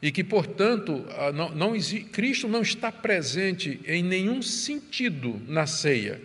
E 0.00 0.12
que, 0.12 0.22
portanto, 0.22 1.04
não, 1.34 1.50
não, 1.50 1.72
Cristo 2.12 2.46
não 2.46 2.62
está 2.62 2.92
presente 2.92 3.80
em 3.84 4.02
nenhum 4.02 4.40
sentido 4.40 5.40
na 5.48 5.66
ceia, 5.66 6.20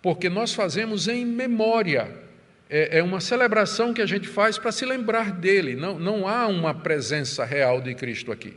porque 0.00 0.28
nós 0.28 0.54
fazemos 0.54 1.08
em 1.08 1.24
memória. 1.24 2.28
É, 2.70 2.98
é 2.98 3.02
uma 3.02 3.20
celebração 3.20 3.92
que 3.92 4.02
a 4.02 4.06
gente 4.06 4.28
faz 4.28 4.58
para 4.58 4.70
se 4.70 4.84
lembrar 4.84 5.32
dele, 5.32 5.74
não, 5.74 5.98
não 5.98 6.28
há 6.28 6.46
uma 6.46 6.74
presença 6.74 7.44
real 7.44 7.80
de 7.80 7.94
Cristo 7.94 8.30
aqui. 8.30 8.54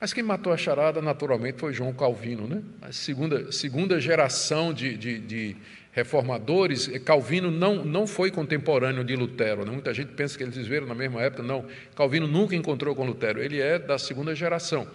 Mas 0.00 0.14
quem 0.14 0.22
matou 0.22 0.50
a 0.50 0.56
charada, 0.56 1.02
naturalmente, 1.02 1.60
foi 1.60 1.74
João 1.74 1.92
Calvino, 1.92 2.48
né? 2.48 2.62
a 2.80 2.90
segunda, 2.90 3.52
segunda 3.52 4.00
geração 4.00 4.72
de, 4.72 4.96
de, 4.96 5.18
de 5.18 5.56
reformadores, 5.92 6.86
Calvino 7.04 7.50
não, 7.50 7.84
não 7.84 8.06
foi 8.06 8.30
contemporâneo 8.30 9.04
de 9.04 9.16
Lutero. 9.16 9.64
Né? 9.64 9.72
Muita 9.72 9.92
gente 9.92 10.12
pensa 10.12 10.36
que 10.36 10.44
eles 10.44 10.56
viveram 10.56 10.86
na 10.86 10.94
mesma 10.94 11.22
época. 11.22 11.42
Não, 11.42 11.64
Calvino 11.96 12.26
nunca 12.26 12.54
encontrou 12.54 12.94
com 12.94 13.04
Lutero. 13.04 13.42
Ele 13.42 13.60
é 13.60 13.78
da 13.78 13.98
segunda 13.98 14.34
geração. 14.34 14.88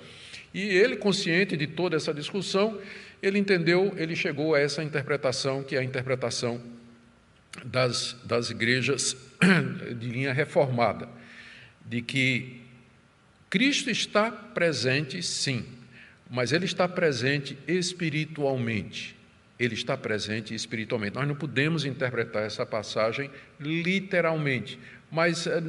E 0.54 0.62
ele, 0.62 0.96
consciente 0.96 1.58
de 1.58 1.68
toda 1.68 1.98
essa 1.98 2.14
discussão, 2.14 2.80
ele 3.22 3.38
entendeu, 3.38 3.94
ele 3.98 4.16
chegou 4.16 4.56
a 4.56 4.60
essa 4.60 4.82
interpretação, 4.82 5.64
que 5.64 5.76
é 5.76 5.80
a 5.80 5.84
interpretação 5.84 6.62
das, 7.66 8.16
das 8.24 8.50
igrejas 8.50 9.18
de 10.00 10.08
linha 10.08 10.32
reformada, 10.32 11.10
de 11.86 12.02
que 12.02 12.62
Cristo 13.50 13.90
está 13.90 14.32
presente, 14.32 15.22
sim, 15.22 15.66
mas 16.30 16.54
ele 16.54 16.66
está 16.66 16.88
presente 16.88 17.58
espiritualmente 17.68 19.16
ele 19.60 19.74
está 19.74 19.96
presente 19.96 20.54
espiritualmente. 20.54 21.16
Nós 21.16 21.28
não 21.28 21.36
podemos 21.36 21.86
interpretar 21.86 22.44
essa 22.44 22.66
passagem 22.66 23.30
literalmente, 23.60 24.78
mas 25.10 25.48
eh, 25.48 25.62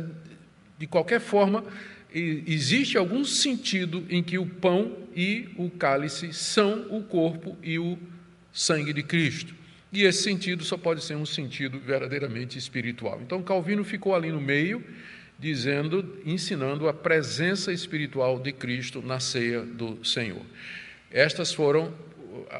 de 0.78 0.86
qualquer 0.86 1.20
forma, 1.20 1.64
existe 2.12 2.96
algum 2.96 3.24
sentido 3.24 4.04
em 4.08 4.22
que 4.22 4.38
o 4.38 4.46
pão 4.46 4.96
e 5.14 5.48
o 5.56 5.70
cálice 5.70 6.32
são 6.32 6.86
o 6.90 7.02
corpo 7.02 7.56
e 7.62 7.78
o 7.78 7.98
sangue 8.52 8.92
de 8.92 9.02
Cristo. 9.02 9.54
E 9.92 10.02
esse 10.02 10.22
sentido 10.22 10.64
só 10.64 10.76
pode 10.76 11.02
ser 11.02 11.14
um 11.14 11.24
sentido 11.24 11.78
verdadeiramente 11.78 12.58
espiritual. 12.58 13.20
Então 13.22 13.42
Calvino 13.42 13.84
ficou 13.84 14.14
ali 14.14 14.30
no 14.30 14.40
meio, 14.40 14.84
dizendo, 15.38 16.20
ensinando 16.24 16.88
a 16.88 16.92
presença 16.92 17.72
espiritual 17.72 18.38
de 18.38 18.52
Cristo 18.52 19.00
na 19.00 19.20
ceia 19.20 19.62
do 19.62 20.04
Senhor. 20.04 20.42
Estas 21.10 21.52
foram 21.52 21.94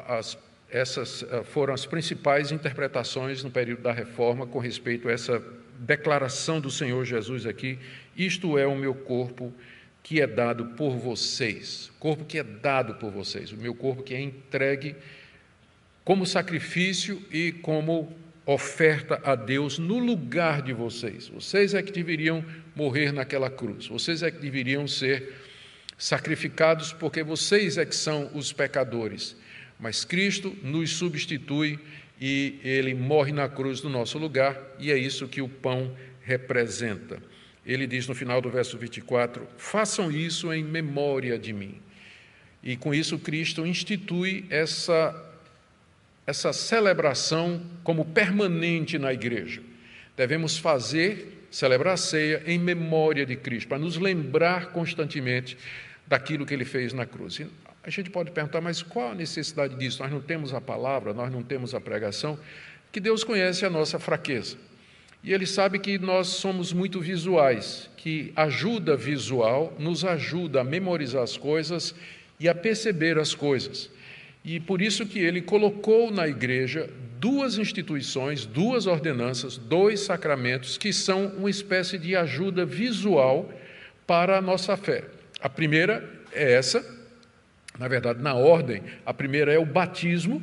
as 0.07 0.37
essas 0.69 1.23
eh, 1.23 1.43
foram 1.43 1.73
as 1.73 1.85
principais 1.85 2.51
interpretações 2.51 3.43
no 3.43 3.49
período 3.49 3.83
da 3.83 3.91
reforma 3.91 4.45
com 4.45 4.59
respeito 4.59 5.07
a 5.07 5.11
essa 5.11 5.41
declaração 5.79 6.59
do 6.59 6.69
Senhor 6.69 7.05
Jesus 7.05 7.45
aqui: 7.45 7.79
Isto 8.15 8.57
é 8.57 8.67
o 8.67 8.75
meu 8.75 8.93
corpo 8.93 9.53
que 10.03 10.21
é 10.21 10.27
dado 10.27 10.67
por 10.77 10.95
vocês. 10.97 11.91
Corpo 11.99 12.25
que 12.25 12.37
é 12.37 12.43
dado 12.43 12.95
por 12.95 13.11
vocês. 13.11 13.51
O 13.51 13.57
meu 13.57 13.75
corpo 13.75 14.03
que 14.03 14.13
é 14.13 14.21
entregue 14.21 14.95
como 16.03 16.25
sacrifício 16.25 17.21
e 17.31 17.51
como 17.51 18.15
oferta 18.45 19.19
a 19.25 19.35
Deus 19.35 19.77
no 19.77 19.99
lugar 19.99 20.61
de 20.61 20.71
vocês. 20.71 21.27
Vocês 21.27 21.73
é 21.73 21.83
que 21.83 21.91
deveriam 21.91 22.43
morrer 22.73 23.11
naquela 23.11 23.49
cruz. 23.49 23.87
Vocês 23.87 24.23
é 24.23 24.31
que 24.31 24.39
deveriam 24.39 24.87
ser 24.87 25.33
sacrificados 25.97 26.93
porque 26.93 27.23
vocês 27.23 27.77
é 27.77 27.85
que 27.85 27.95
são 27.95 28.31
os 28.33 28.53
pecadores. 28.53 29.35
Mas 29.79 30.03
Cristo 30.03 30.55
nos 30.63 30.91
substitui 30.91 31.79
e 32.19 32.59
ele 32.63 32.93
morre 32.93 33.31
na 33.31 33.47
cruz 33.47 33.81
no 33.81 33.89
nosso 33.89 34.17
lugar, 34.17 34.59
e 34.79 34.91
é 34.91 34.97
isso 34.97 35.27
que 35.27 35.41
o 35.41 35.47
pão 35.47 35.95
representa. 36.21 37.21
Ele 37.65 37.85
diz 37.85 38.07
no 38.07 38.15
final 38.15 38.41
do 38.41 38.49
verso 38.49 38.77
24: 38.77 39.47
Façam 39.57 40.11
isso 40.11 40.51
em 40.51 40.63
memória 40.63 41.37
de 41.37 41.53
mim. 41.53 41.79
E 42.63 42.75
com 42.75 42.93
isso, 42.93 43.19
Cristo 43.19 43.65
institui 43.65 44.45
essa, 44.49 45.15
essa 46.25 46.51
celebração 46.51 47.63
como 47.83 48.03
permanente 48.03 48.97
na 48.97 49.13
igreja. 49.13 49.61
Devemos 50.15 50.57
fazer, 50.57 51.45
celebrar 51.51 51.93
a 51.93 51.97
ceia 51.97 52.41
em 52.47 52.57
memória 52.57 53.25
de 53.25 53.35
Cristo, 53.35 53.67
para 53.67 53.77
nos 53.77 53.97
lembrar 53.97 54.71
constantemente 54.71 55.57
daquilo 56.07 56.45
que 56.45 56.53
ele 56.53 56.65
fez 56.65 56.93
na 56.93 57.05
cruz. 57.05 57.39
A 57.87 57.89
gente 57.89 58.09
pode 58.09 58.31
perguntar, 58.31 58.59
mas 58.59 58.81
qual 58.81 59.11
a 59.11 59.15
necessidade 59.15 59.73
disso? 59.75 60.03
Nós 60.03 60.11
não 60.11 60.19
temos 60.19 60.53
a 60.53 60.59
palavra, 60.59 61.13
nós 61.13 61.31
não 61.31 61.41
temos 61.41 61.73
a 61.73 61.79
pregação, 61.79 62.37
que 62.91 62.99
Deus 62.99 63.23
conhece 63.23 63.65
a 63.65 63.69
nossa 63.69 63.97
fraqueza. 63.97 64.57
E 65.23 65.31
Ele 65.31 65.45
sabe 65.45 65.79
que 65.79 65.97
nós 65.97 66.27
somos 66.27 66.73
muito 66.73 66.99
visuais, 66.99 67.89
que 67.95 68.33
ajuda 68.35 68.97
visual 68.97 69.73
nos 69.79 70.03
ajuda 70.03 70.59
a 70.59 70.63
memorizar 70.65 71.23
as 71.23 71.37
coisas 71.37 71.95
e 72.37 72.49
a 72.49 72.53
perceber 72.53 73.17
as 73.17 73.33
coisas. 73.33 73.89
E 74.43 74.59
por 74.59 74.81
isso 74.81 75.05
que 75.05 75.19
Ele 75.19 75.41
colocou 75.41 76.11
na 76.11 76.27
igreja 76.27 76.89
duas 77.21 77.57
instituições, 77.57 78.45
duas 78.45 78.85
ordenanças, 78.85 79.57
dois 79.57 80.01
sacramentos 80.01 80.77
que 80.77 80.91
são 80.91 81.27
uma 81.37 81.49
espécie 81.49 81.97
de 81.97 82.17
ajuda 82.17 82.65
visual 82.65 83.49
para 84.05 84.37
a 84.37 84.41
nossa 84.41 84.75
fé. 84.75 85.05
A 85.39 85.47
primeira 85.47 86.03
é 86.33 86.51
essa, 86.51 86.96
na 87.77 87.87
verdade, 87.87 88.21
na 88.21 88.33
ordem, 88.33 88.81
a 89.05 89.13
primeira 89.13 89.53
é 89.53 89.59
o 89.59 89.65
batismo, 89.65 90.41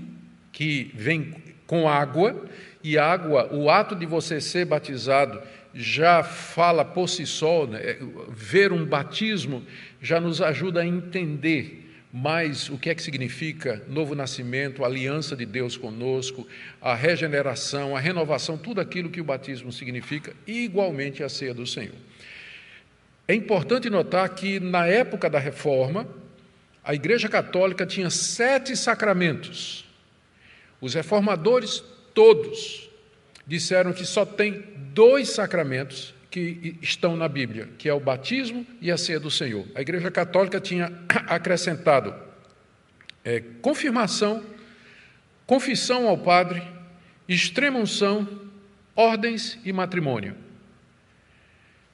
que 0.53 0.91
vem 0.95 1.35
com 1.67 1.89
água, 1.89 2.45
e 2.83 2.99
água, 2.99 3.53
o 3.53 3.71
ato 3.71 3.95
de 3.95 4.07
você 4.07 4.41
ser 4.41 4.67
batizado 4.67 5.41
já 5.75 6.23
fala 6.23 6.85
por 6.85 7.09
si 7.09 7.27
só, 7.27 7.67
né? 7.67 7.81
É, 7.81 7.99
ver 8.31 8.73
um 8.73 8.85
batismo 8.85 9.63
já 10.01 10.21
nos 10.21 10.41
ajuda 10.41 10.83
a 10.83 10.87
entender 10.87 11.81
mais 12.13 12.69
o 12.69 12.79
que 12.79 12.91
é 12.91 12.95
que 12.95 13.03
significa 13.03 13.83
novo 13.89 14.15
nascimento, 14.15 14.85
aliança 14.85 15.35
de 15.35 15.45
Deus 15.45 15.77
conosco, 15.77 16.47
a 16.81 16.95
regeneração, 16.95 17.97
a 17.97 17.99
renovação, 17.99 18.57
tudo 18.57 18.81
aquilo 18.81 19.11
que 19.11 19.21
o 19.21 19.25
batismo 19.25 19.73
significa, 19.73 20.33
e 20.47 20.65
igualmente 20.65 21.25
a 21.25 21.29
ceia 21.29 21.53
do 21.53 21.67
Senhor. 21.67 21.97
É 23.27 23.35
importante 23.35 23.91
notar 23.91 24.29
que 24.29 24.61
na 24.61 24.87
época 24.87 25.29
da 25.29 25.41
reforma, 25.41 26.07
a 26.85 26.95
Igreja 26.95 27.29
Católica 27.29 27.87
tinha 27.87 28.11
sete 28.11 28.77
sacramentos. 28.77 29.87
Os 30.81 30.93
reformadores, 30.93 31.83
todos, 32.13 32.91
disseram 33.47 33.93
que 33.93 34.05
só 34.05 34.27
tem 34.27 34.63
dois 34.93 35.31
sacramentos 35.31 36.15
que 36.31 36.77
estão 36.83 37.17
na 37.17 37.29
Bíblia, 37.29 37.71
que 37.79 37.89
é 37.89 37.95
o 37.95 38.01
batismo 38.01 38.67
e 38.81 38.91
a 38.91 38.99
ceia 38.99 39.19
do 39.19 39.31
Senhor. 39.31 39.67
A 39.75 39.81
Igreja 39.81 40.11
Católica 40.11 40.61
tinha 40.61 40.93
acrescentado 41.27 42.15
é, 43.25 43.41
confirmação, 43.63 44.45
confissão 45.47 46.07
ao 46.07 46.19
padre, 46.19 46.63
extrema 47.27 47.79
unção, 47.79 48.29
ordens 48.95 49.59
e 49.65 49.73
matrimônio. 49.73 50.37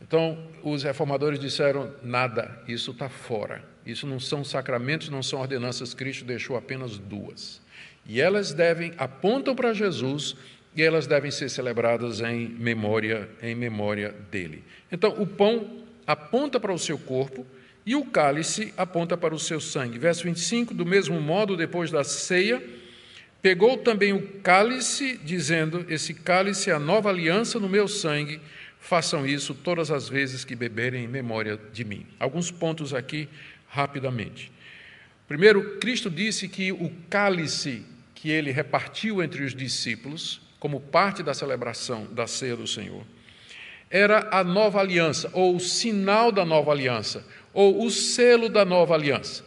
Então, 0.00 0.37
os 0.64 0.82
reformadores 0.82 1.38
disseram: 1.38 1.94
nada, 2.02 2.62
isso 2.66 2.90
está 2.90 3.09
fora. 3.09 3.62
Isso 3.90 4.06
não 4.06 4.20
são 4.20 4.44
sacramentos, 4.44 5.09
não 5.09 5.23
são 5.23 5.40
ordenanças, 5.40 5.94
Cristo 5.94 6.25
deixou 6.25 6.56
apenas 6.56 6.99
duas. 6.99 7.61
E 8.06 8.20
elas 8.20 8.52
devem, 8.52 8.92
apontam 8.97 9.54
para 9.54 9.73
Jesus 9.73 10.37
e 10.75 10.82
elas 10.82 11.06
devem 11.06 11.30
ser 11.30 11.49
celebradas 11.49 12.20
em 12.20 12.49
memória, 12.49 13.28
em 13.42 13.54
memória 13.54 14.14
dele. 14.30 14.64
Então, 14.90 15.11
o 15.20 15.26
pão 15.26 15.85
aponta 16.06 16.59
para 16.59 16.73
o 16.73 16.78
seu 16.78 16.99
corpo 16.99 17.47
e 17.85 17.94
o 17.94 18.04
cálice 18.04 18.73
aponta 18.76 19.16
para 19.16 19.35
o 19.35 19.38
seu 19.38 19.61
sangue. 19.61 19.99
Verso 19.99 20.25
25, 20.25 20.75
do 20.75 20.87
mesmo 20.87 21.20
modo, 21.20 21.56
depois 21.56 21.90
da 21.90 22.04
ceia, 22.04 22.62
pegou 23.42 23.78
também 23.78 24.12
o 24.12 24.38
cálice, 24.40 25.18
dizendo: 25.25 25.85
Esse 25.88 26.14
cálice 26.14 26.70
é 26.70 26.75
a 26.75 26.78
nova 26.78 27.09
aliança 27.09 27.59
no 27.59 27.68
meu 27.68 27.88
sangue. 27.88 28.40
Façam 28.78 29.26
isso 29.26 29.54
todas 29.54 29.90
as 29.90 30.09
vezes 30.09 30.44
que 30.44 30.56
beberem 30.56 31.04
em 31.04 31.09
memória 31.09 31.61
de 31.73 31.85
mim. 31.85 32.06
Alguns 32.18 32.50
pontos 32.50 32.94
aqui 32.94 33.28
rapidamente. 33.70 34.52
Primeiro, 35.26 35.78
Cristo 35.78 36.10
disse 36.10 36.48
que 36.48 36.72
o 36.72 36.90
cálice 37.08 37.84
que 38.14 38.28
ele 38.28 38.50
repartiu 38.50 39.22
entre 39.22 39.44
os 39.44 39.54
discípulos, 39.54 40.42
como 40.58 40.80
parte 40.80 41.22
da 41.22 41.32
celebração 41.32 42.06
da 42.12 42.26
ceia 42.26 42.56
do 42.56 42.66
Senhor, 42.66 43.04
era 43.88 44.28
a 44.30 44.44
nova 44.44 44.80
aliança, 44.80 45.30
ou 45.32 45.56
o 45.56 45.60
sinal 45.60 46.30
da 46.30 46.44
nova 46.44 46.70
aliança, 46.72 47.24
ou 47.52 47.84
o 47.84 47.90
selo 47.90 48.48
da 48.48 48.64
nova 48.64 48.94
aliança. 48.94 49.44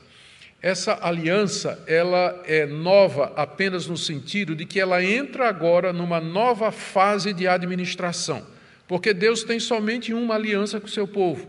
Essa 0.61 0.97
aliança, 1.01 1.83
ela 1.87 2.41
é 2.45 2.65
nova 2.65 3.33
apenas 3.35 3.85
no 3.85 3.97
sentido 3.97 4.55
de 4.55 4.65
que 4.65 4.79
ela 4.79 5.03
entra 5.03 5.49
agora 5.49 5.91
numa 5.91 6.21
nova 6.21 6.71
fase 6.71 7.33
de 7.33 7.47
administração, 7.47 8.45
porque 8.87 9.13
Deus 9.13 9.43
tem 9.43 9.59
somente 9.59 10.13
uma 10.13 10.35
aliança 10.35 10.79
com 10.79 10.87
o 10.87 10.89
seu 10.89 11.05
povo, 11.05 11.47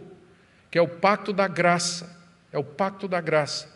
que 0.71 0.77
é 0.77 0.83
o 0.83 0.89
pacto 0.89 1.33
da 1.33 1.47
graça, 1.47 2.24
é 2.55 2.59
o 2.59 2.65
pacto 2.65 3.09
da 3.09 3.21
graça, 3.21 3.69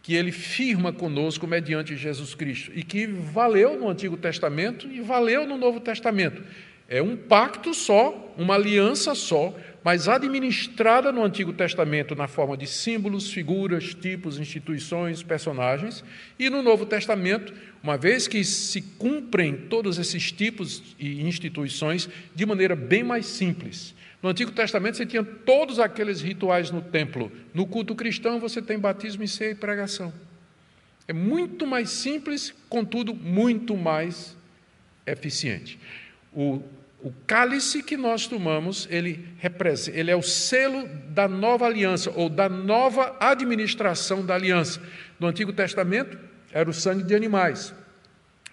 que 0.00 0.14
ele 0.14 0.30
firma 0.30 0.92
conosco 0.92 1.46
mediante 1.46 1.96
Jesus 1.96 2.34
Cristo 2.34 2.70
e 2.74 2.84
que 2.84 3.06
valeu 3.06 3.78
no 3.78 3.88
Antigo 3.88 4.16
Testamento 4.16 4.86
e 4.86 5.00
valeu 5.00 5.46
no 5.46 5.58
Novo 5.58 5.80
Testamento. 5.80 6.42
É 6.86 7.02
um 7.02 7.16
pacto 7.16 7.74
só, 7.74 8.32
uma 8.36 8.54
aliança 8.54 9.14
só, 9.14 9.56
mas 9.82 10.06
administrada 10.06 11.10
no 11.10 11.24
Antigo 11.24 11.52
Testamento 11.52 12.14
na 12.14 12.28
forma 12.28 12.56
de 12.56 12.66
símbolos, 12.66 13.32
figuras, 13.32 13.94
tipos, 13.94 14.38
instituições, 14.38 15.22
personagens, 15.22 16.04
e 16.38 16.48
no 16.48 16.62
Novo 16.62 16.86
Testamento, 16.86 17.52
uma 17.82 17.96
vez 17.96 18.28
que 18.28 18.44
se 18.44 18.80
cumprem 18.80 19.56
todos 19.56 19.98
esses 19.98 20.30
tipos 20.30 20.94
e 20.98 21.22
instituições 21.22 22.08
de 22.34 22.46
maneira 22.46 22.76
bem 22.76 23.02
mais 23.02 23.26
simples. 23.26 23.94
No 24.24 24.30
Antigo 24.30 24.50
Testamento 24.52 24.96
você 24.96 25.04
tinha 25.04 25.22
todos 25.22 25.78
aqueles 25.78 26.22
rituais 26.22 26.70
no 26.70 26.80
templo. 26.80 27.30
No 27.52 27.66
culto 27.66 27.94
cristão 27.94 28.40
você 28.40 28.62
tem 28.62 28.78
batismo 28.78 29.22
e 29.22 29.28
ceia 29.28 29.50
e 29.50 29.54
pregação. 29.54 30.10
É 31.06 31.12
muito 31.12 31.66
mais 31.66 31.90
simples, 31.90 32.54
contudo, 32.70 33.14
muito 33.14 33.76
mais 33.76 34.34
eficiente. 35.06 35.78
O 36.32 36.62
o 37.02 37.12
cálice 37.26 37.82
que 37.82 37.98
nós 37.98 38.26
tomamos, 38.26 38.88
ele, 38.90 39.28
ele 39.92 40.10
é 40.10 40.16
o 40.16 40.22
selo 40.22 40.88
da 41.10 41.28
nova 41.28 41.66
aliança, 41.66 42.10
ou 42.16 42.30
da 42.30 42.48
nova 42.48 43.14
administração 43.20 44.24
da 44.24 44.34
aliança. 44.34 44.80
No 45.20 45.26
Antigo 45.26 45.52
Testamento, 45.52 46.18
era 46.50 46.70
o 46.70 46.72
sangue 46.72 47.02
de 47.02 47.14
animais, 47.14 47.74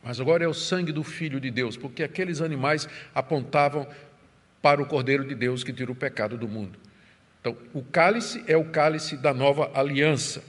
mas 0.03 0.19
agora 0.19 0.43
é 0.43 0.47
o 0.49 0.53
sangue 0.53 0.91
do 0.91 1.01
Filho 1.01 1.39
de 1.39 1.49
Deus, 1.49 1.77
porque 1.77 2.03
aqueles 2.03 2.41
animais 2.41 2.89
apontavam 3.15 3.87
para 4.61 4.81
o 4.81 4.85
Cordeiro 4.85 5.25
de 5.25 5.35
Deus 5.35 5.63
que 5.63 5.73
tira 5.73 5.91
o 5.91 5.95
pecado 5.95 6.37
do 6.37 6.47
mundo. 6.47 6.77
Então, 7.39 7.57
o 7.73 7.81
cálice 7.81 8.43
é 8.47 8.55
o 8.55 8.65
cálice 8.65 9.17
da 9.17 9.33
nova 9.33 9.71
aliança. 9.73 10.43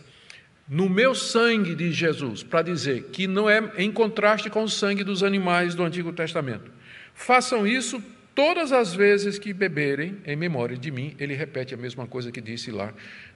No 0.68 0.88
meu 0.88 1.14
sangue, 1.14 1.74
diz 1.74 1.94
Jesus, 1.94 2.42
para 2.42 2.62
dizer 2.62 3.04
que 3.04 3.26
não 3.26 3.48
é 3.48 3.72
em 3.76 3.90
contraste 3.90 4.48
com 4.50 4.62
o 4.62 4.68
sangue 4.68 5.02
dos 5.02 5.22
animais 5.22 5.74
do 5.74 5.82
Antigo 5.82 6.12
Testamento. 6.12 6.70
Façam 7.14 7.66
isso 7.66 8.02
todas 8.34 8.72
as 8.72 8.94
vezes 8.94 9.38
que 9.38 9.52
beberem 9.52 10.18
em 10.24 10.36
memória 10.36 10.76
de 10.76 10.90
mim. 10.90 11.14
Ele 11.18 11.34
repete 11.34 11.74
a 11.74 11.76
mesma 11.76 12.06
coisa 12.06 12.30
que 12.30 12.40
disse 12.40 12.70
lá 12.70 12.92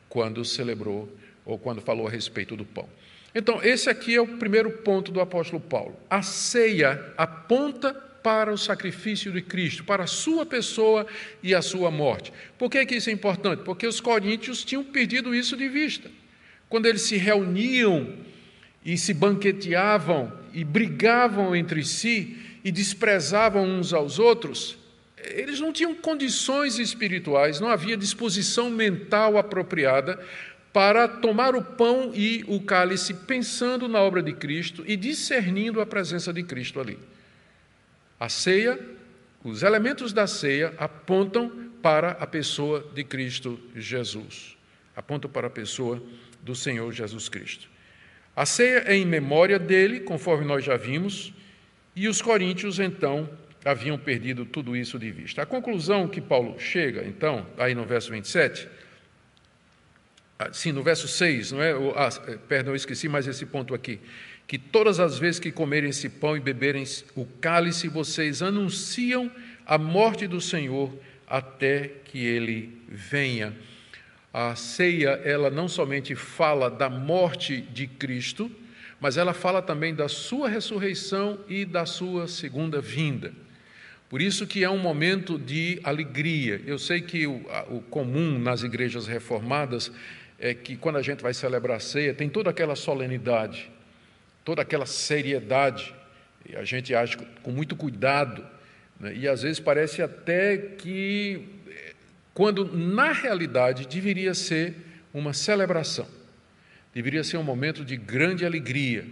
quando 0.09 0.45
celebrou 0.45 1.11
ou 1.45 1.59
quando 1.59 1.81
falou 1.81 2.07
a 2.07 2.11
respeito 2.11 2.57
do 2.57 2.65
pão. 2.65 2.89
Então, 3.35 3.63
esse 3.63 3.91
aqui 3.91 4.15
é 4.15 4.21
o 4.21 4.39
primeiro 4.39 4.71
ponto 4.71 5.13
do 5.13 5.21
apóstolo 5.21 5.61
Paulo. 5.61 5.97
A 6.09 6.23
ceia 6.23 7.13
aponta 7.19 7.95
para 8.27 8.53
o 8.53 8.59
sacrifício 8.59 9.31
de 9.31 9.41
Cristo, 9.41 9.85
para 9.85 10.03
a 10.03 10.09
sua 10.09 10.45
pessoa 10.45 11.07
e 11.45 11.55
a 11.55 11.63
sua 11.63 11.93
morte. 11.93 12.33
Por 12.59 12.69
que, 12.69 12.85
que 12.85 12.97
isso 12.97 13.09
é 13.09 13.13
importante? 13.13 13.63
Porque 13.63 13.87
os 13.87 14.01
coríntios 14.01 14.65
tinham 14.65 14.83
perdido 14.83 15.33
isso 15.33 15.57
de 15.57 15.69
vista. 15.69 16.11
Quando 16.69 16.87
eles 16.87 17.03
se 17.03 17.17
reuniam 17.17 18.15
e 18.85 18.99
se 18.99 19.15
banqueteavam 19.15 20.33
e 20.53 20.65
brigavam 20.65 21.55
entre 21.55 21.85
si, 21.85 22.37
e 22.65 22.73
desprezavam 22.73 23.65
uns 23.65 23.93
aos 23.93 24.19
outros, 24.19 24.77
eles 25.23 25.61
não 25.61 25.73
tinham 25.73 25.95
condições 25.95 26.81
espirituais, 26.81 27.61
não 27.61 27.69
havia 27.69 27.97
disposição 27.97 28.69
mental 28.69 29.39
apropriada 29.39 30.19
para 30.73 31.07
tomar 31.07 31.55
o 31.55 31.63
pão 31.63 32.11
e 32.13 32.45
o 32.49 32.61
cálice 32.61 33.15
pensando 33.15 33.87
na 33.87 34.01
obra 34.01 34.21
de 34.21 34.33
Cristo 34.33 34.83
e 34.85 34.97
discernindo 34.97 35.81
a 35.81 35.87
presença 35.87 36.33
de 36.33 36.43
Cristo 36.43 36.81
ali. 36.81 36.99
A 38.19 38.29
ceia, 38.29 38.79
os 39.45 39.63
elementos 39.63 40.13
da 40.13 40.27
ceia 40.27 40.75
apontam 40.79 41.71
para 41.83 42.13
a 42.13 42.27
pessoa 42.27 42.85
de 42.95 43.05
Cristo 43.05 43.61
Jesus, 43.75 44.57
apontam 44.95 45.31
para 45.31 45.47
a 45.47 45.51
pessoa 45.51 46.03
do 46.43 46.55
Senhor 46.55 46.91
Jesus 46.93 47.29
Cristo. 47.29 47.69
A 48.35 48.45
ceia 48.45 48.85
é 48.87 48.95
em 48.95 49.05
memória 49.05 49.59
dele, 49.59 50.01
conforme 50.01 50.45
nós 50.45 50.65
já 50.65 50.77
vimos, 50.77 51.33
e 51.95 52.09
os 52.09 52.21
coríntios, 52.21 52.79
então, 52.79 53.29
haviam 53.65 53.99
perdido 53.99 54.45
tudo 54.45 54.77
isso 54.77 54.99
de 54.99 55.11
vista. 55.11 55.43
A 55.43 55.47
conclusão 55.47 56.07
que 56.07 56.21
Paulo 56.21 56.59
chega, 56.59 57.05
então, 57.07 57.47
aí 57.57 57.75
no 57.75 57.85
verso 57.85 58.11
27, 58.11 58.69
ah, 60.39 60.53
sim, 60.53 60.71
no 60.71 60.83
verso 60.83 61.09
6, 61.09 61.53
não 61.53 61.63
é? 61.63 61.73
Ah, 61.97 62.11
perdão, 62.47 62.73
eu 62.73 62.77
esqueci 62.77 63.09
mais 63.09 63.27
esse 63.27 63.47
ponto 63.47 63.75
aqui. 63.75 63.99
Que 64.47 64.59
todas 64.59 65.01
as 65.01 65.19
vezes 65.19 65.41
que 65.41 65.51
comerem 65.51 65.91
esse 65.91 66.09
pão 66.09 66.37
e 66.37 66.41
beberem 66.41 66.85
o 67.15 67.25
cálice, 67.25 67.89
vocês 67.89 68.43
anunciam 68.43 69.31
a 69.67 69.77
morte 69.77 70.27
do 70.27 70.41
Senhor 70.41 70.93
até 71.27 71.91
que 72.05 72.25
ele 72.25 72.81
venha. 72.89 73.53
A 74.33 74.55
ceia, 74.55 75.21
ela 75.25 75.51
não 75.51 75.67
somente 75.67 76.15
fala 76.15 76.71
da 76.71 76.89
morte 76.89 77.61
de 77.61 77.87
Cristo, 77.87 78.51
mas 79.01 79.17
ela 79.17 79.35
fala 79.35 79.61
também 79.61 79.95
da 79.95 80.09
sua 80.09 80.49
ressurreição 80.49 81.39
e 81.49 81.65
da 81.65 81.85
sua 81.85 82.29
segunda 82.29 82.81
vinda. 82.81 83.33
Por 84.09 84.23
isso 84.23 84.47
que 84.47 84.63
é 84.63 84.71
um 84.71 84.79
momento 84.79 85.39
de 85.39 85.81
alegria. 85.83 86.61
Eu 86.65 86.79
sei 86.79 87.01
que 87.01 87.27
o, 87.27 87.45
o, 87.69 87.81
comum 87.81 88.39
nas 88.39 88.63
igrejas 88.63 89.07
reformadas 89.07 89.91
é 90.39 90.55
que 90.55 90.77
quando 90.77 90.97
a 90.97 91.03
gente 91.03 91.23
vai 91.23 91.35
celebrar 91.35 91.79
a 91.79 91.81
ceia, 91.81 92.15
tem 92.15 92.29
toda 92.29 92.51
aquela 92.51 92.77
solenidade, 92.77 93.69
toda 94.47 94.63
aquela 94.63 94.87
seriedade, 94.87 95.95
a 96.57 96.65
gente 96.65 96.95
age 96.95 97.19
com 97.43 97.51
muito 97.51 97.77
cuidado, 97.77 98.43
né? 98.99 99.15
e 99.15 99.29
às 99.29 99.43
vezes 99.43 99.61
parece 99.61 100.01
até 100.01 100.57
que, 100.57 101.47
quando 102.33 102.65
na 102.65 103.13
realidade 103.13 103.87
deveria 103.87 104.33
ser 104.33 104.75
uma 105.13 105.35
celebração 105.35 106.17
deveria 106.97 107.23
ser 107.23 107.37
um 107.37 107.43
momento 107.43 107.85
de 107.85 107.95
grande 107.95 108.47
alegria 108.47 109.05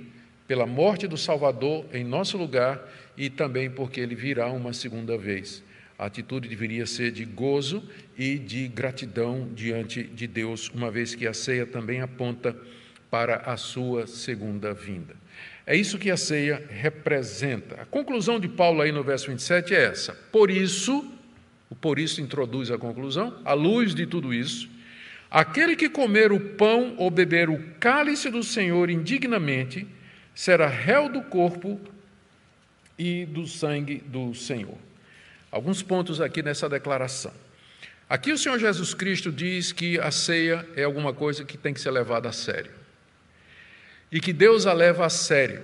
pela 0.49 0.65
morte 0.65 1.07
do 1.07 1.19
Salvador 1.19 1.85
em 1.93 2.03
nosso 2.03 2.39
lugar 2.39 2.81
e 3.15 3.29
também 3.29 3.71
porque 3.71 4.01
ele 4.01 4.15
virá 4.15 4.51
uma 4.51 4.73
segunda 4.73 5.19
vez. 5.19 5.63
A 5.99 6.07
atitude 6.07 6.49
deveria 6.49 6.87
ser 6.87 7.13
de 7.13 7.27
gozo 7.27 7.87
e 8.17 8.39
de 8.39 8.69
gratidão 8.69 9.51
diante 9.55 10.03
de 10.03 10.27
Deus, 10.27 10.71
uma 10.71 10.91
vez 10.91 11.15
que 11.15 11.27
a 11.27 11.35
ceia 11.35 11.67
também 11.67 12.01
aponta 12.01 12.57
para 13.11 13.37
a 13.37 13.59
sua 13.59 14.07
segunda 14.07 14.73
vinda. 14.73 15.15
É 15.67 15.77
isso 15.77 15.99
que 15.99 16.11
a 16.11 16.17
ceia 16.17 16.63
representa. 16.69 17.81
A 17.81 17.85
conclusão 17.87 18.39
de 18.39 18.49
Paulo 18.49 18.83
aí 18.83 18.93
no 18.93 19.03
verso 19.03 19.29
27 19.29 19.75
é 19.75 19.85
essa. 19.85 20.13
Por 20.31 20.51
isso, 20.51 21.11
o 21.71 21.75
por 21.75 21.99
isso 21.99 22.21
introduz 22.21 22.71
a 22.71 22.79
conclusão, 22.79 23.41
à 23.45 23.55
luz 23.55 23.95
de 23.95 24.07
tudo 24.07 24.35
isso, 24.35 24.69
Aquele 25.35 25.75
que 25.75 25.89
comer 25.89 26.31
o 26.31 26.39
pão 26.39 26.95
ou 26.97 27.11
beber 27.11 27.51
o 27.51 27.61
cálice 27.81 28.31
do 28.31 28.45
Senhor 28.45 28.89
indignamente 28.89 29.85
será 30.33 30.69
réu 30.69 31.09
do 31.09 31.23
corpo 31.23 31.81
e 32.97 33.27
do 33.27 33.45
sangue 33.45 33.97
do 34.07 34.33
Senhor. 34.33 34.79
Alguns 35.51 35.83
pontos 35.83 36.21
aqui 36.21 36.41
nessa 36.41 36.69
declaração. 36.69 37.33
Aqui 38.09 38.31
o 38.31 38.39
Senhor 38.39 38.61
Jesus 38.61 38.95
Cristo 38.95 39.33
diz 39.33 39.73
que 39.73 39.99
a 39.99 40.13
ceia 40.13 40.65
é 40.77 40.85
alguma 40.85 41.13
coisa 41.13 41.45
que 41.45 41.59
tem 41.59 41.75
que 41.75 41.81
ser 41.81 41.91
levada 41.91 42.29
a 42.29 42.33
sério. 42.33 42.71
E 44.15 44.21
que 44.21 44.33
Deus 44.33 44.65
a 44.65 44.73
leva 44.73 45.05
a 45.05 45.11
sério. 45.11 45.61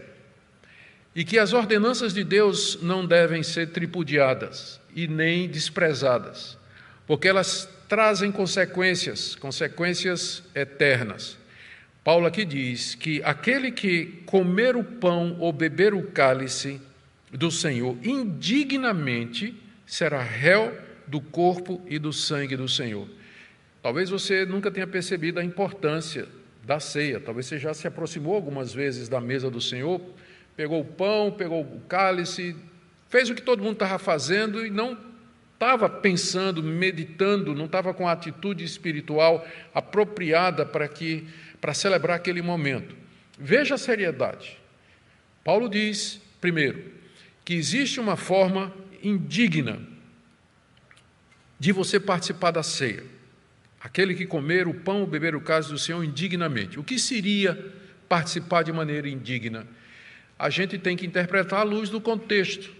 E 1.15 1.25
que 1.25 1.39
as 1.39 1.53
ordenanças 1.53 2.13
de 2.13 2.25
Deus 2.25 2.83
não 2.83 3.07
devem 3.07 3.45
ser 3.45 3.69
tripudiadas 3.69 4.81
e 4.93 5.07
nem 5.07 5.49
desprezadas, 5.49 6.59
porque 7.07 7.29
elas 7.29 7.69
trazem 7.89 8.33
consequências, 8.33 9.37
consequências 9.37 10.43
eternas. 10.53 11.39
Paulo 12.03 12.27
aqui 12.27 12.45
diz 12.45 12.97
que 12.97 13.23
aquele 13.23 13.71
que 13.71 14.21
comer 14.27 14.75
o 14.75 14.83
pão 14.83 15.37
ou 15.39 15.53
beber 15.53 15.95
o 15.95 16.03
cálice 16.11 16.81
do 17.31 17.53
Senhor 17.53 17.97
indignamente 18.03 19.55
será 19.87 20.23
réu 20.23 20.77
do 21.07 21.21
corpo 21.21 21.81
e 21.87 22.01
do 22.01 22.13
sangue 22.13 22.57
do 22.57 22.69
Senhor. 22.69 23.09
Talvez 23.81 24.11
você 24.11 24.45
nunca 24.45 24.73
tenha 24.73 24.89
percebido 24.89 25.39
a 25.39 25.45
importância 25.45 26.27
da 26.71 26.79
ceia, 26.79 27.19
talvez 27.19 27.47
você 27.47 27.59
já 27.59 27.75
se 27.75 27.89
aproximou 27.89 28.33
algumas 28.33 28.73
vezes 28.73 29.09
da 29.09 29.21
mesa 29.21 29.51
do 29.51 29.61
Senhor, 29.61 30.01
pegou 30.55 30.83
o 30.83 30.85
pão, 30.85 31.33
pegou 31.33 31.63
o 31.63 31.81
cálice, 31.89 32.55
fez 33.09 33.29
o 33.29 33.35
que 33.35 33.43
todo 33.43 33.61
mundo 33.61 33.73
estava 33.73 33.99
fazendo 33.99 34.65
e 34.65 34.71
não 34.71 34.97
estava 35.53 35.91
pensando, 35.91 36.63
meditando, 36.63 37.57
não 37.57 37.65
estava 37.65 37.93
com 37.93 38.07
a 38.07 38.13
atitude 38.13 38.63
espiritual 38.63 39.45
apropriada 39.75 40.65
para 40.65 40.87
que 40.87 41.27
para 41.61 41.75
celebrar 41.75 42.17
aquele 42.17 42.41
momento. 42.41 42.95
Veja 43.37 43.75
a 43.75 43.79
seriedade. 43.79 44.57
Paulo 45.43 45.69
diz, 45.69 46.21
primeiro, 46.41 46.85
que 47.45 47.55
existe 47.55 47.99
uma 47.99 48.17
forma 48.17 48.73
indigna 49.03 49.81
de 51.59 51.73
você 51.73 51.99
participar 51.99 52.53
da 52.53 52.63
ceia. 52.63 53.03
Aquele 53.81 54.15
que 54.15 54.27
comer 54.27 54.69
o 54.69 54.75
pão 54.75 55.01
ou 55.01 55.07
beber 55.07 55.35
o 55.35 55.41
cálice 55.41 55.71
do 55.71 55.79
Senhor 55.79 56.05
indignamente. 56.05 56.79
O 56.79 56.85
que 56.85 56.99
seria 56.99 57.73
participar 58.09 58.63
de 58.63 58.73
maneira 58.73 59.09
indigna? 59.09 59.67
A 60.39 60.51
gente 60.51 60.79
tem 60.79 60.97
que 60.97 61.07
interpretar 61.07 61.61
à 61.61 61.63
luz 61.63 61.89
do 61.89 62.01
contexto. 62.01 62.71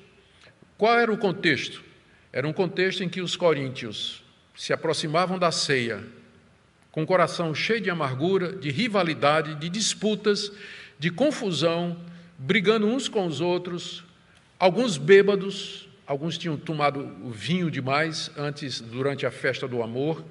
Qual 0.77 0.99
era 0.99 1.13
o 1.13 1.17
contexto? 1.17 1.83
Era 2.33 2.47
um 2.47 2.53
contexto 2.53 3.03
em 3.03 3.09
que 3.09 3.21
os 3.21 3.37
coríntios 3.37 4.23
se 4.55 4.73
aproximavam 4.73 5.39
da 5.39 5.51
ceia 5.51 6.05
com 6.93 7.03
o 7.03 7.07
coração 7.07 7.55
cheio 7.55 7.81
de 7.81 7.91
amargura, 7.91 8.53
de 8.53 8.71
rivalidade, 8.71 9.55
de 9.55 9.69
disputas, 9.69 10.53
de 10.99 11.11
confusão, 11.11 11.97
brigando 12.39 12.87
uns 12.87 13.09
com 13.09 13.27
os 13.27 13.41
outros, 13.41 14.05
alguns 14.59 14.99
bêbados, 14.99 15.89
alguns 16.07 16.37
tinham 16.37 16.57
tomado 16.57 17.31
vinho 17.31 17.71
demais 17.71 18.31
antes, 18.37 18.81
durante 18.81 19.25
a 19.25 19.31
festa 19.31 19.69
do 19.69 19.83
amor, 19.83 20.25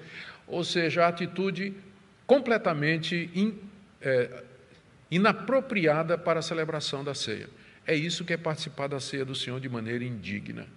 ou 0.50 0.64
seja, 0.64 1.06
a 1.06 1.08
atitude 1.08 1.74
completamente 2.26 3.30
in, 3.34 3.58
é, 4.02 4.44
inapropriada 5.10 6.18
para 6.18 6.40
a 6.40 6.44
celebração 6.44 7.04
da 7.04 7.14
ceia. 7.14 7.48
É 7.86 7.96
isso 7.96 8.26
que 8.26 8.34
é 8.34 8.38
participar 8.38 8.88
da 8.88 9.00
ceia 9.00 9.26
do 9.26 9.34
Senhor 9.34 9.60
de 9.60 9.70
maneira 9.70 10.04
indigna. 10.04 10.68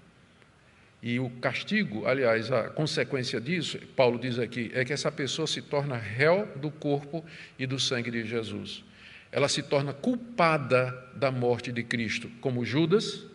E 1.03 1.19
o 1.19 1.29
castigo, 1.29 2.07
aliás, 2.07 2.53
a 2.53 2.69
consequência 2.69 3.41
disso, 3.41 3.79
Paulo 3.97 4.19
diz 4.19 4.39
aqui, 4.39 4.71
é 4.73 4.85
que 4.85 4.93
essa 4.93 5.11
pessoa 5.11 5.49
se 5.49 5.61
torna 5.61 5.97
réu 5.97 6.47
do 6.57 6.71
corpo 6.71 7.25
e 7.59 7.67
do 7.67 7.79
sangue 7.79 8.11
de 8.11 8.25
Jesus. 8.25 8.85
Ela 9.33 9.49
se 9.49 9.63
torna 9.63 9.93
culpada 9.93 10.97
da 11.17 11.31
morte 11.31 11.73
de 11.73 11.83
Cristo, 11.83 12.31
como 12.41 12.65
Judas, 12.65 13.27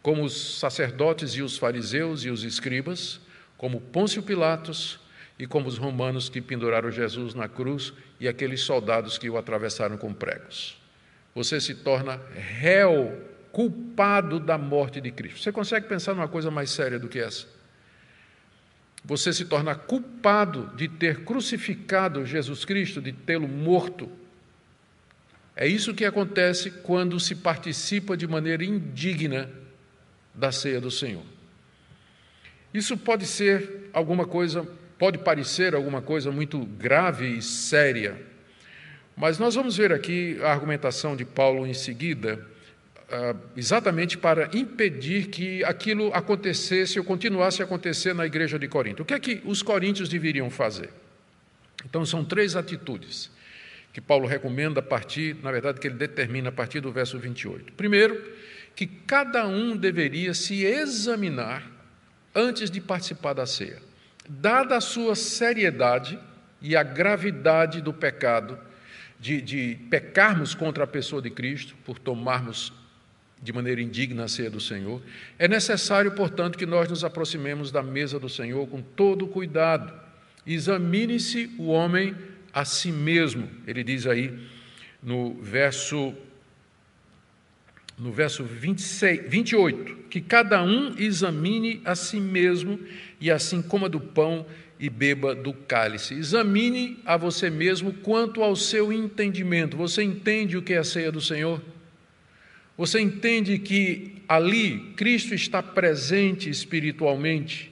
como 0.00 0.22
os 0.22 0.58
sacerdotes 0.58 1.32
e 1.32 1.42
os 1.42 1.58
fariseus 1.58 2.24
e 2.24 2.30
os 2.30 2.44
escribas, 2.44 3.20
como 3.56 3.80
Pôncio 3.80 4.22
Pilatos 4.22 5.00
e 5.38 5.46
como 5.46 5.68
os 5.68 5.78
romanos 5.78 6.28
que 6.28 6.40
penduraram 6.40 6.90
Jesus 6.90 7.34
na 7.34 7.48
cruz 7.48 7.92
e 8.20 8.28
aqueles 8.28 8.60
soldados 8.60 9.18
que 9.18 9.28
o 9.28 9.36
atravessaram 9.36 9.96
com 9.96 10.12
pregos. 10.12 10.80
Você 11.34 11.60
se 11.60 11.74
torna 11.74 12.20
réu 12.34 13.30
culpado 13.50 14.40
da 14.40 14.56
morte 14.56 15.00
de 15.00 15.10
Cristo. 15.10 15.40
Você 15.40 15.52
consegue 15.52 15.86
pensar 15.86 16.14
numa 16.14 16.28
coisa 16.28 16.50
mais 16.50 16.70
séria 16.70 16.98
do 16.98 17.08
que 17.08 17.18
essa? 17.18 17.46
Você 19.04 19.32
se 19.32 19.44
torna 19.44 19.74
culpado 19.74 20.70
de 20.76 20.88
ter 20.88 21.24
crucificado 21.24 22.24
Jesus 22.24 22.64
Cristo, 22.64 23.00
de 23.00 23.12
tê-lo 23.12 23.48
morto. 23.48 24.08
É 25.56 25.66
isso 25.66 25.92
que 25.92 26.04
acontece 26.04 26.70
quando 26.70 27.18
se 27.18 27.34
participa 27.34 28.16
de 28.16 28.26
maneira 28.26 28.64
indigna 28.64 29.50
da 30.34 30.50
ceia 30.50 30.80
do 30.80 30.90
Senhor. 30.90 31.24
Isso 32.72 32.96
pode 32.96 33.26
ser 33.26 33.90
alguma 33.92 34.26
coisa, 34.26 34.66
pode 35.02 35.18
parecer 35.18 35.74
alguma 35.74 36.00
coisa 36.00 36.30
muito 36.30 36.64
grave 36.64 37.26
e 37.26 37.42
séria, 37.42 38.16
mas 39.16 39.36
nós 39.36 39.56
vamos 39.56 39.76
ver 39.76 39.92
aqui 39.92 40.38
a 40.40 40.52
argumentação 40.52 41.16
de 41.16 41.24
Paulo 41.24 41.66
em 41.66 41.74
seguida 41.74 42.46
ah, 43.10 43.34
exatamente 43.56 44.16
para 44.16 44.48
impedir 44.56 45.26
que 45.26 45.64
aquilo 45.64 46.14
acontecesse 46.14 47.00
ou 47.00 47.04
continuasse 47.04 47.60
a 47.60 47.64
acontecer 47.64 48.14
na 48.14 48.24
igreja 48.24 48.60
de 48.60 48.68
Corinto. 48.68 49.02
O 49.02 49.04
que 49.04 49.12
é 49.12 49.18
que 49.18 49.42
os 49.44 49.60
coríntios 49.60 50.08
deveriam 50.08 50.48
fazer? 50.48 50.90
Então, 51.84 52.06
são 52.06 52.24
três 52.24 52.54
atitudes 52.54 53.28
que 53.92 54.00
Paulo 54.00 54.28
recomenda 54.28 54.78
a 54.78 54.84
partir, 54.84 55.36
na 55.42 55.50
verdade, 55.50 55.80
que 55.80 55.88
ele 55.88 55.96
determina 55.96 56.50
a 56.50 56.52
partir 56.52 56.78
do 56.78 56.92
verso 56.92 57.18
28. 57.18 57.72
Primeiro, 57.72 58.22
que 58.76 58.86
cada 58.86 59.48
um 59.48 59.76
deveria 59.76 60.32
se 60.32 60.64
examinar 60.64 61.68
antes 62.32 62.70
de 62.70 62.80
participar 62.80 63.32
da 63.32 63.46
ceia. 63.46 63.90
Dada 64.40 64.78
a 64.78 64.80
sua 64.80 65.14
seriedade 65.14 66.18
e 66.62 66.74
a 66.74 66.82
gravidade 66.82 67.82
do 67.82 67.92
pecado, 67.92 68.58
de, 69.20 69.42
de 69.42 69.78
pecarmos 69.90 70.54
contra 70.54 70.84
a 70.84 70.86
pessoa 70.86 71.20
de 71.20 71.28
Cristo, 71.28 71.74
por 71.84 71.98
tomarmos 71.98 72.72
de 73.42 73.52
maneira 73.52 73.82
indigna 73.82 74.24
a 74.24 74.28
ceia 74.28 74.48
do 74.48 74.58
Senhor, 74.60 75.02
é 75.38 75.46
necessário, 75.46 76.12
portanto, 76.12 76.56
que 76.56 76.64
nós 76.64 76.88
nos 76.88 77.04
aproximemos 77.04 77.70
da 77.70 77.82
mesa 77.82 78.18
do 78.18 78.28
Senhor 78.28 78.66
com 78.68 78.80
todo 78.80 79.26
cuidado. 79.26 79.92
Examine-se 80.46 81.54
o 81.58 81.66
homem 81.66 82.16
a 82.54 82.64
si 82.64 82.90
mesmo, 82.90 83.50
ele 83.66 83.84
diz 83.84 84.06
aí 84.06 84.34
no 85.02 85.34
verso 85.42 86.14
no 87.98 88.10
verso 88.10 88.44
26, 88.44 89.28
28, 89.28 89.96
que 90.08 90.20
cada 90.20 90.62
um 90.62 90.94
examine 90.98 91.80
a 91.84 91.94
si 91.94 92.18
mesmo 92.18 92.78
e 93.20 93.30
assim 93.30 93.62
coma 93.62 93.88
do 93.88 94.00
pão 94.00 94.46
e 94.78 94.90
beba 94.90 95.34
do 95.34 95.52
cálice. 95.52 96.14
Examine 96.14 96.98
a 97.04 97.16
você 97.16 97.48
mesmo 97.48 97.92
quanto 97.92 98.42
ao 98.42 98.56
seu 98.56 98.92
entendimento. 98.92 99.76
Você 99.76 100.02
entende 100.02 100.56
o 100.56 100.62
que 100.62 100.72
é 100.72 100.78
a 100.78 100.84
ceia 100.84 101.12
do 101.12 101.20
Senhor? 101.20 101.62
Você 102.76 102.98
entende 102.98 103.58
que 103.58 104.22
ali 104.26 104.92
Cristo 104.96 105.34
está 105.34 105.62
presente 105.62 106.50
espiritualmente 106.50 107.70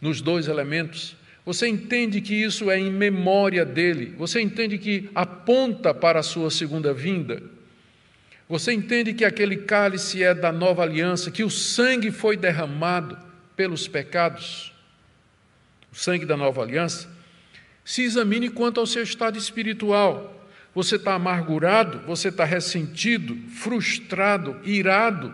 nos 0.00 0.20
dois 0.20 0.46
elementos? 0.46 1.16
Você 1.44 1.66
entende 1.66 2.20
que 2.20 2.34
isso 2.34 2.70
é 2.70 2.78
em 2.78 2.90
memória 2.90 3.64
dele? 3.64 4.14
Você 4.16 4.40
entende 4.40 4.78
que 4.78 5.10
aponta 5.14 5.92
para 5.92 6.20
a 6.20 6.22
sua 6.22 6.50
segunda 6.50 6.94
vinda? 6.94 7.42
Você 8.48 8.72
entende 8.72 9.14
que 9.14 9.24
aquele 9.24 9.58
cálice 9.58 10.22
é 10.22 10.34
da 10.34 10.52
nova 10.52 10.82
aliança, 10.82 11.30
que 11.30 11.42
o 11.42 11.50
sangue 11.50 12.10
foi 12.10 12.36
derramado 12.36 13.18
pelos 13.56 13.88
pecados? 13.88 14.72
O 15.92 15.96
sangue 15.96 16.26
da 16.26 16.36
nova 16.36 16.62
aliança? 16.62 17.08
Se 17.84 18.02
examine 18.02 18.50
quanto 18.50 18.80
ao 18.80 18.86
seu 18.86 19.02
estado 19.02 19.38
espiritual. 19.38 20.30
Você 20.74 20.96
está 20.96 21.14
amargurado, 21.14 22.00
você 22.00 22.28
está 22.28 22.44
ressentido, 22.44 23.36
frustrado, 23.48 24.60
irado, 24.64 25.32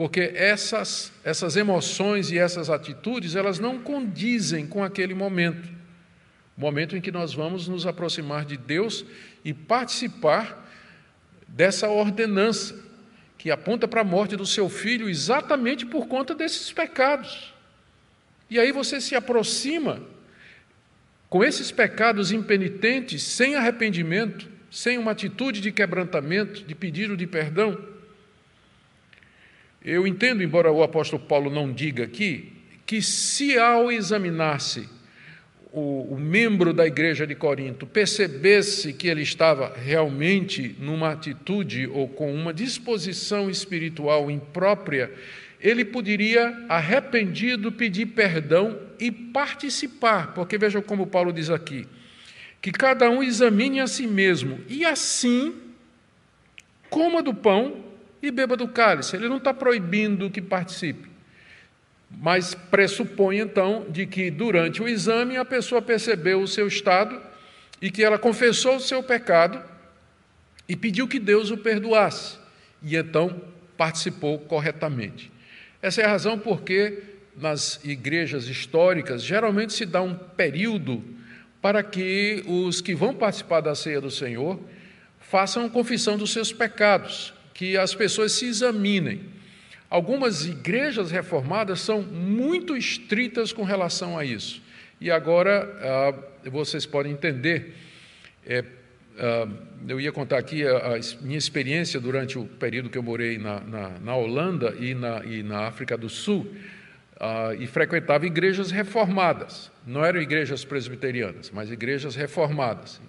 porque 0.00 0.32
essas, 0.34 1.12
essas 1.22 1.56
emoções 1.56 2.30
e 2.30 2.38
essas 2.38 2.70
atitudes, 2.70 3.36
elas 3.36 3.58
não 3.58 3.78
condizem 3.78 4.66
com 4.66 4.82
aquele 4.82 5.12
momento, 5.12 5.68
momento 6.56 6.96
em 6.96 7.02
que 7.02 7.12
nós 7.12 7.34
vamos 7.34 7.68
nos 7.68 7.86
aproximar 7.86 8.46
de 8.46 8.56
Deus 8.56 9.04
e 9.44 9.52
participar 9.52 10.69
dessa 11.50 11.88
ordenança 11.88 12.74
que 13.36 13.50
aponta 13.50 13.88
para 13.88 14.02
a 14.02 14.04
morte 14.04 14.36
do 14.36 14.46
seu 14.46 14.68
filho 14.68 15.08
exatamente 15.08 15.84
por 15.86 16.06
conta 16.06 16.34
desses 16.34 16.72
pecados. 16.72 17.54
E 18.48 18.58
aí 18.58 18.72
você 18.72 19.00
se 19.00 19.14
aproxima 19.14 20.02
com 21.28 21.44
esses 21.44 21.70
pecados 21.70 22.32
impenitentes, 22.32 23.22
sem 23.22 23.54
arrependimento, 23.54 24.48
sem 24.70 24.98
uma 24.98 25.12
atitude 25.12 25.60
de 25.60 25.72
quebrantamento, 25.72 26.64
de 26.64 26.74
pedido 26.74 27.16
de 27.16 27.26
perdão. 27.26 27.78
Eu 29.82 30.06
entendo, 30.06 30.42
embora 30.42 30.70
o 30.70 30.82
apóstolo 30.82 31.22
Paulo 31.22 31.50
não 31.50 31.72
diga 31.72 32.04
aqui, 32.04 32.52
que 32.84 33.00
se 33.00 33.56
ao 33.56 33.90
examinar-se 33.90 34.88
o, 35.72 36.14
o, 36.14 36.18
membro 36.18 36.72
da 36.72 36.86
igreja 36.86 37.26
de 37.26 37.34
Corinto 37.34 37.86
percebesse 37.86 38.92
que 38.92 39.08
ele 39.08 39.22
estava 39.22 39.72
realmente 39.76 40.74
numa 40.78 41.12
atitude 41.12 41.86
ou 41.86 42.08
com 42.08 42.34
uma 42.34 42.52
disposição 42.52 43.48
espiritual 43.48 44.30
imprópria, 44.30 45.12
ele 45.60 45.84
poderia, 45.84 46.64
arrependido, 46.68 47.70
pedir 47.70 48.06
perdão 48.06 48.78
e 48.98 49.12
participar, 49.12 50.34
porque 50.34 50.56
vejam 50.56 50.80
como 50.80 51.06
Paulo 51.06 51.32
diz 51.32 51.50
aqui: 51.50 51.86
que 52.62 52.72
cada 52.72 53.10
um 53.10 53.22
examine 53.22 53.80
a 53.80 53.86
si 53.86 54.06
mesmo 54.06 54.60
e 54.68 54.84
assim 54.84 55.54
coma 56.88 57.22
do 57.22 57.34
pão 57.34 57.84
e 58.22 58.30
beba 58.30 58.56
do 58.56 58.68
cálice. 58.68 59.16
Ele 59.16 59.28
não 59.28 59.36
está 59.36 59.52
proibindo 59.52 60.30
que 60.30 60.40
participe, 60.40 61.09
mas 62.10 62.54
pressupõe 62.54 63.38
então 63.38 63.86
de 63.88 64.06
que 64.06 64.30
durante 64.30 64.82
o 64.82 64.88
exame 64.88 65.36
a 65.36 65.44
pessoa 65.44 65.80
percebeu 65.80 66.42
o 66.42 66.48
seu 66.48 66.66
estado 66.66 67.20
e 67.80 67.90
que 67.90 68.02
ela 68.02 68.18
confessou 68.18 68.76
o 68.76 68.80
seu 68.80 69.02
pecado 69.02 69.62
e 70.68 70.76
pediu 70.76 71.08
que 71.08 71.18
Deus 71.18 71.50
o 71.50 71.56
perdoasse, 71.56 72.36
e 72.82 72.96
então 72.96 73.40
participou 73.76 74.38
corretamente. 74.38 75.32
Essa 75.80 76.02
é 76.02 76.04
a 76.04 76.10
razão 76.10 76.38
porque 76.38 77.02
nas 77.36 77.80
igrejas 77.84 78.46
históricas 78.46 79.22
geralmente 79.22 79.72
se 79.72 79.86
dá 79.86 80.02
um 80.02 80.14
período 80.14 81.02
para 81.62 81.82
que 81.82 82.42
os 82.46 82.80
que 82.80 82.94
vão 82.94 83.14
participar 83.14 83.60
da 83.60 83.74
ceia 83.74 84.00
do 84.00 84.10
Senhor 84.10 84.60
façam 85.18 85.68
confissão 85.68 86.16
dos 86.16 86.32
seus 86.32 86.52
pecados, 86.52 87.32
que 87.54 87.76
as 87.76 87.94
pessoas 87.94 88.32
se 88.32 88.46
examinem. 88.46 89.20
Algumas 89.90 90.46
igrejas 90.46 91.10
reformadas 91.10 91.80
são 91.80 92.00
muito 92.00 92.76
estritas 92.76 93.52
com 93.52 93.64
relação 93.64 94.16
a 94.16 94.24
isso. 94.24 94.62
E 95.00 95.10
agora 95.10 95.68
ah, 95.82 96.48
vocês 96.48 96.86
podem 96.86 97.10
entender. 97.10 97.74
É, 98.46 98.64
ah, 99.18 99.48
eu 99.88 100.00
ia 100.00 100.12
contar 100.12 100.38
aqui 100.38 100.64
a, 100.64 100.76
a, 100.76 101.00
minha 101.22 101.36
experiência 101.36 101.98
durante 101.98 102.38
o 102.38 102.44
período 102.44 102.88
que 102.88 102.96
eu 102.96 103.02
morei 103.02 103.36
na, 103.36 103.58
na, 103.60 103.88
na 103.98 104.14
Holanda 104.14 104.76
e 104.78 104.94
na, 104.94 105.24
e 105.24 105.42
na 105.42 105.66
África 105.66 105.98
do 105.98 106.08
Sul, 106.08 106.46
uh, 107.16 107.54
e 107.58 107.66
frequentava 107.66 108.26
igrejas 108.26 108.70
reformadas. 108.70 109.72
Não 109.84 110.04
eram 110.04 110.20
igrejas 110.20 110.64
presbiterianas, 110.64 111.50
mas 111.50 111.70
igrejas 111.70 112.14
reformadas. 112.14 113.00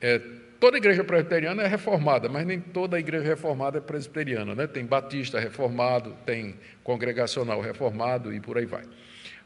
É, 0.00 0.20
toda 0.58 0.76
igreja 0.76 1.04
presbiteriana 1.04 1.62
é 1.62 1.66
reformada, 1.66 2.28
mas 2.28 2.46
nem 2.46 2.60
toda 2.60 2.98
igreja 2.98 3.24
reformada 3.24 3.78
é 3.78 3.80
presbiteriana. 3.80 4.54
Né? 4.54 4.66
Tem 4.66 4.84
batista 4.84 5.38
reformado, 5.38 6.16
tem 6.24 6.56
congregacional 6.82 7.60
reformado 7.60 8.32
e 8.32 8.40
por 8.40 8.58
aí 8.58 8.66
vai. 8.66 8.82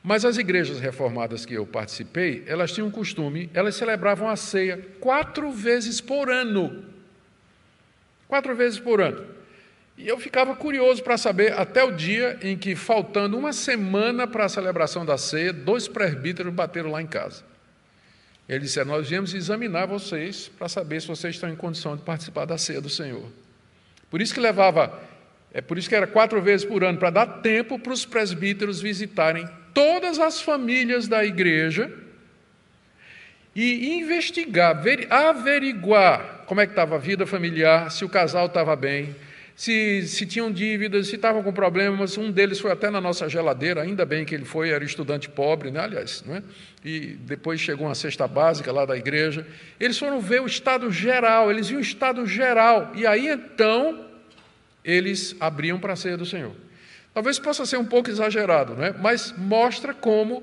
Mas 0.03 0.25
as 0.25 0.39
igrejas 0.39 0.81
reformadas 0.81 1.45
que 1.45 1.55
eu 1.55 1.67
participei, 1.67 2.43
elas 2.47 2.73
tinham 2.73 2.89
um 2.89 2.91
costume, 2.91 3.51
elas 3.53 3.77
celebravam 3.77 4.29
a 4.29 4.37
ceia 4.37 4.79
quatro 4.99 5.51
vezes 5.51 6.01
por 6.01 6.31
ano. 6.31 6.85
Quatro 8.27 8.57
vezes 8.57 8.79
por 8.79 9.01
ano. 9.01 9.27
E 9.99 10.09
eu 10.09 10.19
ficava 10.19 10.57
curioso 10.57 11.03
para 11.03 11.19
saber, 11.19 11.53
até 11.53 11.85
o 11.85 11.93
dia 11.93 12.39
em 12.41 12.57
que, 12.57 12.75
faltando 12.75 13.37
uma 13.37 13.53
semana 13.53 14.27
para 14.27 14.47
a 14.47 14.49
celebração 14.49 15.05
da 15.05 15.19
ceia, 15.19 15.53
dois 15.53 15.87
presbíteros 15.87 16.55
bateram 16.55 16.91
lá 16.91 17.03
em 17.03 17.07
casa. 17.07 17.50
Eles 18.51 18.65
disseram: 18.65 18.91
Nós 18.91 19.09
viemos 19.09 19.33
examinar 19.33 19.87
vocês 19.87 20.51
para 20.59 20.69
saber 20.69 21.01
se 21.01 21.07
vocês 21.07 21.37
estão 21.37 21.49
em 21.49 21.55
condição 21.55 21.97
de 21.97 22.03
participar 22.03 22.47
da 22.47 22.59
ceia 22.59 22.81
do 22.81 22.91
Senhor. 22.91 23.25
Por 24.11 24.21
isso 24.21 24.35
que 24.35 24.41
levava, 24.41 25.01
é 25.55 25.61
por 25.61 25.79
isso 25.79 25.89
que 25.89 25.95
era 25.95 26.07
quatro 26.09 26.43
vezes 26.43 26.67
por 26.67 26.83
ano, 26.83 26.99
para 26.99 27.11
dar 27.11 27.27
tempo 27.27 27.79
para 27.79 27.93
os 27.93 28.05
presbíteros 28.05 28.81
visitarem 28.81 29.49
todas 29.73 30.19
as 30.19 30.41
famílias 30.41 31.07
da 31.07 31.25
igreja 31.25 31.93
e 33.55 33.97
investigar, 33.99 34.83
averiguar 35.11 36.43
como 36.47 36.61
é 36.61 36.67
que 36.67 36.73
estava 36.73 36.97
a 36.97 36.99
vida 36.99 37.25
familiar, 37.29 37.89
se 37.93 38.05
o 38.05 38.09
casal 38.09 38.47
estava 38.47 38.75
bem, 38.75 39.15
se, 39.55 40.07
se 40.07 40.27
tinham 40.27 40.51
dívidas, 40.51 41.09
se 41.09 41.17
estavam 41.17 41.43
com 41.43 41.53
problemas. 41.53 42.17
Um 42.17 42.31
deles 42.31 42.59
foi 42.59 42.71
até 42.73 42.91
na 42.91 43.01
nossa 43.01 43.29
geladeira, 43.29 43.83
ainda 43.83 44.05
bem 44.07 44.25
que 44.25 44.35
ele 44.35 44.45
foi, 44.45 44.71
era 44.71 44.85
estudante 44.85 45.29
pobre, 45.29 45.71
né? 45.71 45.81
aliás, 45.81 46.23
não 46.27 46.37
é? 46.37 46.43
e 46.85 47.17
depois 47.21 47.61
chegou 47.61 47.87
uma 47.87 47.95
cesta 47.95 48.27
básica 48.27 48.73
lá 48.73 48.85
da 48.87 48.97
igreja. 48.97 49.47
Eles 49.79 49.99
foram 49.99 50.21
ver 50.21 50.41
o 50.41 50.47
estado 50.47 50.91
geral, 50.91 51.51
eles 51.51 51.69
viam 51.69 51.79
o 51.79 51.83
estado 51.83 52.27
geral, 52.27 52.93
e 52.95 53.07
aí 53.07 53.29
então 53.29 54.07
eles 54.85 55.37
abriam 55.39 55.79
para 55.79 55.93
a 55.93 55.97
ceia 55.97 56.17
do 56.17 56.25
Senhor. 56.25 56.55
Talvez 57.13 57.39
possa 57.39 57.67
ser 57.67 57.77
um 57.77 57.85
pouco 57.85 58.09
exagerado, 58.09 58.75
não 58.75 58.85
é? 58.85 58.93
mas 58.93 59.35
mostra 59.37 59.93
como 59.93 60.43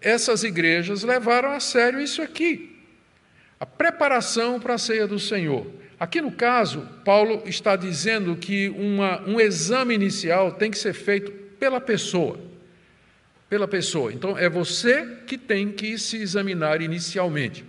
essas 0.00 0.42
igrejas 0.42 1.02
levaram 1.02 1.50
a 1.52 1.60
sério 1.60 2.00
isso 2.00 2.20
aqui. 2.20 2.76
A 3.58 3.64
preparação 3.64 4.58
para 4.58 4.74
a 4.74 4.78
ceia 4.78 5.06
do 5.06 5.18
Senhor. 5.18 5.66
Aqui 5.98 6.20
no 6.20 6.30
caso, 6.30 6.86
Paulo 7.04 7.42
está 7.46 7.74
dizendo 7.74 8.36
que 8.36 8.68
uma, 8.68 9.22
um 9.26 9.40
exame 9.40 9.94
inicial 9.94 10.52
tem 10.52 10.70
que 10.70 10.78
ser 10.78 10.92
feito 10.92 11.32
pela 11.58 11.80
pessoa. 11.80 12.38
Pela 13.48 13.66
pessoa. 13.66 14.12
Então, 14.12 14.36
é 14.36 14.48
você 14.48 15.06
que 15.26 15.38
tem 15.38 15.72
que 15.72 15.96
se 15.98 16.18
examinar 16.18 16.82
inicialmente. 16.82 17.64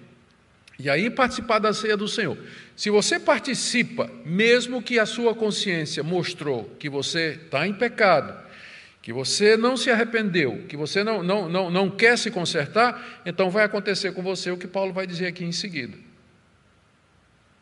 E 0.80 0.90
aí 0.90 1.10
participar 1.10 1.60
da 1.60 1.74
ceia 1.74 1.96
do 1.96 2.08
Senhor. 2.08 2.38
Se 2.76 2.90
você 2.90 3.20
participa, 3.20 4.12
mesmo 4.26 4.82
que 4.82 5.00
a 5.00 5.06
sua 5.06 5.34
consciência 5.34 6.04
mostrou 6.04 6.66
que 6.78 6.90
você 6.90 7.40
está 7.44 7.66
em 7.66 7.74
pecado, 7.74 8.38
que 9.02 9.13
você 9.13 9.56
não 9.56 9.78
se 9.78 9.90
arrependeu, 9.90 10.66
que 10.68 10.76
você 10.76 11.04
não, 11.04 11.24
não, 11.24 11.48
não, 11.48 11.72
não 11.72 11.90
quer 11.90 12.18
se 12.18 12.30
consertar, 12.30 13.22
então 13.26 13.50
vai 13.50 13.63
acontecer 13.63 14.12
com 14.12 14.22
você 14.22 14.52
o 14.52 14.58
que 14.58 14.68
Paulo 14.68 14.92
vai 14.92 15.08
dizer 15.08 15.28
aqui 15.28 15.46
em 15.46 15.52
seguida. 15.52 16.07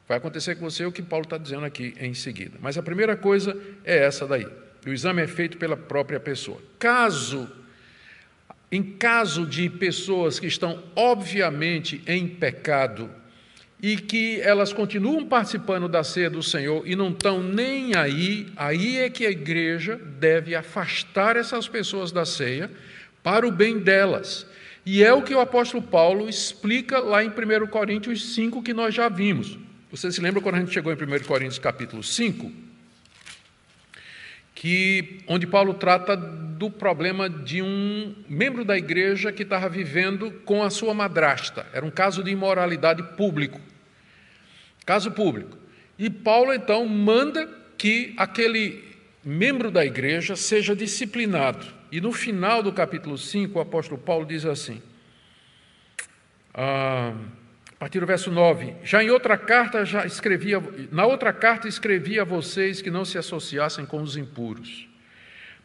Vai 0.08 0.18
acontecer 0.18 0.56
com 0.56 0.70
você 0.70 0.86
o 0.86 0.92
que 0.92 1.02
Paulo 1.02 1.24
está 1.24 1.38
dizendo 1.38 1.66
aqui 1.66 1.94
em 2.00 2.14
seguida. 2.14 2.58
Mas 2.62 2.78
a 2.78 2.84
primeira 2.84 3.16
coisa 3.16 3.58
é 3.84 4.06
essa 4.06 4.28
daí. 4.28 4.48
O 4.86 4.90
exame 4.90 5.22
é 5.22 5.28
feito 5.28 5.58
pela 5.58 5.76
própria 5.76 6.20
pessoa. 6.20 6.62
Caso, 6.78 7.50
em 8.72 8.84
caso 8.84 9.46
de 9.46 9.70
pessoas 9.70 10.40
que 10.40 10.48
estão 10.48 10.84
obviamente 10.96 12.04
em 12.06 12.28
pecado, 12.28 13.10
e 13.82 13.98
que 13.98 14.40
elas 14.42 14.72
continuam 14.74 15.26
participando 15.26 15.88
da 15.88 16.04
ceia 16.04 16.30
do 16.30 16.42
Senhor 16.42 16.82
e 16.88 16.96
não 16.96 17.10
estão 17.10 17.44
nem 17.44 17.96
aí, 17.96 18.48
aí 18.56 18.98
é 18.98 19.10
que 19.10 19.26
a 19.26 19.30
igreja 19.30 19.96
deve 19.96 20.56
afastar 20.56 21.36
essas 21.36 21.68
pessoas 21.68 22.12
da 22.12 22.26
ceia 22.26 22.72
para 23.22 23.46
o 23.46 23.52
bem 23.52 23.80
delas. 23.80 24.48
E 24.86 25.04
é 25.04 25.14
o 25.14 25.22
que 25.22 25.36
o 25.36 25.40
apóstolo 25.40 25.84
Paulo 25.84 26.30
explica 26.30 27.00
lá 27.00 27.24
em 27.24 27.30
1 27.30 27.68
Coríntios 27.68 28.34
5, 28.34 28.64
que 28.64 28.74
nós 28.74 28.94
já 28.94 29.10
vimos. 29.10 29.58
Você 29.96 30.12
se 30.12 30.20
lembra 30.20 30.42
quando 30.42 30.56
a 30.56 30.60
gente 30.60 30.74
chegou 30.74 30.92
em 30.92 30.96
1 30.96 31.24
Coríntios 31.24 31.58
capítulo 31.58 32.04
5? 32.04 32.52
Que, 34.54 35.22
onde 35.26 35.48
Paulo 35.48 35.74
trata 35.74 36.18
do 36.18 36.70
problema 36.70 37.30
de 37.30 37.62
um 37.62 38.14
membro 38.28 38.66
da 38.66 38.78
igreja 38.78 39.32
que 39.32 39.44
estava 39.44 39.70
vivendo 39.70 40.32
com 40.44 40.62
a 40.62 40.70
sua 40.70 40.94
madrasta. 40.94 41.66
Era 41.72 41.86
um 41.86 41.90
caso 41.90 42.22
de 42.22 42.30
imoralidade 42.30 43.04
público. 43.16 43.62
Caso 44.86 45.12
público. 45.12 45.58
E 45.98 46.10
Paulo 46.10 46.54
então 46.54 46.86
manda 46.86 47.50
que 47.78 48.14
aquele 48.18 48.84
membro 49.24 49.72
da 49.72 49.86
igreja 49.86 50.36
seja 50.36 50.76
disciplinado. 50.76 51.66
E 51.90 52.02
no 52.02 52.12
final 52.12 52.62
do 52.62 52.74
capítulo 52.74 53.18
5, 53.18 53.58
o 53.58 53.62
apóstolo 53.62 53.98
Paulo 53.98 54.26
diz 54.26 54.46
assim: 54.46 54.82
ah, 56.54 57.14
a 57.76 57.80
partir 57.80 58.00
do 58.00 58.06
verso 58.06 58.32
9: 58.32 58.76
Já 58.84 59.04
em 59.04 59.10
outra 59.10 59.38
carta 59.38 59.86
já 59.86 60.06
escrevia, 60.06 60.62
na 60.92 61.06
outra 61.06 61.32
carta 61.32 61.68
escrevia 61.68 62.24
a 62.24 62.26
vocês 62.26 62.82
que 62.82 62.92
não 62.92 63.06
se 63.06 63.18
associassem 63.18 63.86
com 63.86 64.02
os 64.02 64.18
impuros. 64.18 64.88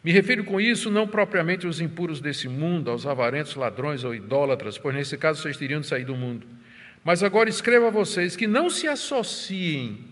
Me 0.02 0.12
refiro 0.12 0.44
com 0.44 0.60
isso 0.60 0.90
não 0.90 1.06
propriamente 1.06 1.66
aos 1.66 1.80
impuros 1.80 2.20
desse 2.20 2.48
mundo, 2.48 2.90
aos 2.90 3.06
avarentos, 3.06 3.54
ladrões 3.54 4.02
ou 4.02 4.14
idólatras, 4.14 4.78
pois 4.78 4.94
nesse 4.94 5.16
caso 5.18 5.42
vocês 5.42 5.56
teriam 5.56 5.80
de 5.80 5.86
sair 5.86 6.04
do 6.04 6.16
mundo 6.16 6.46
mas 7.02 7.22
agora 7.22 7.48
escreva 7.48 7.88
a 7.88 7.90
vocês 7.90 8.36
que 8.36 8.46
não 8.46 8.68
se 8.68 8.86
associem. 8.86 10.04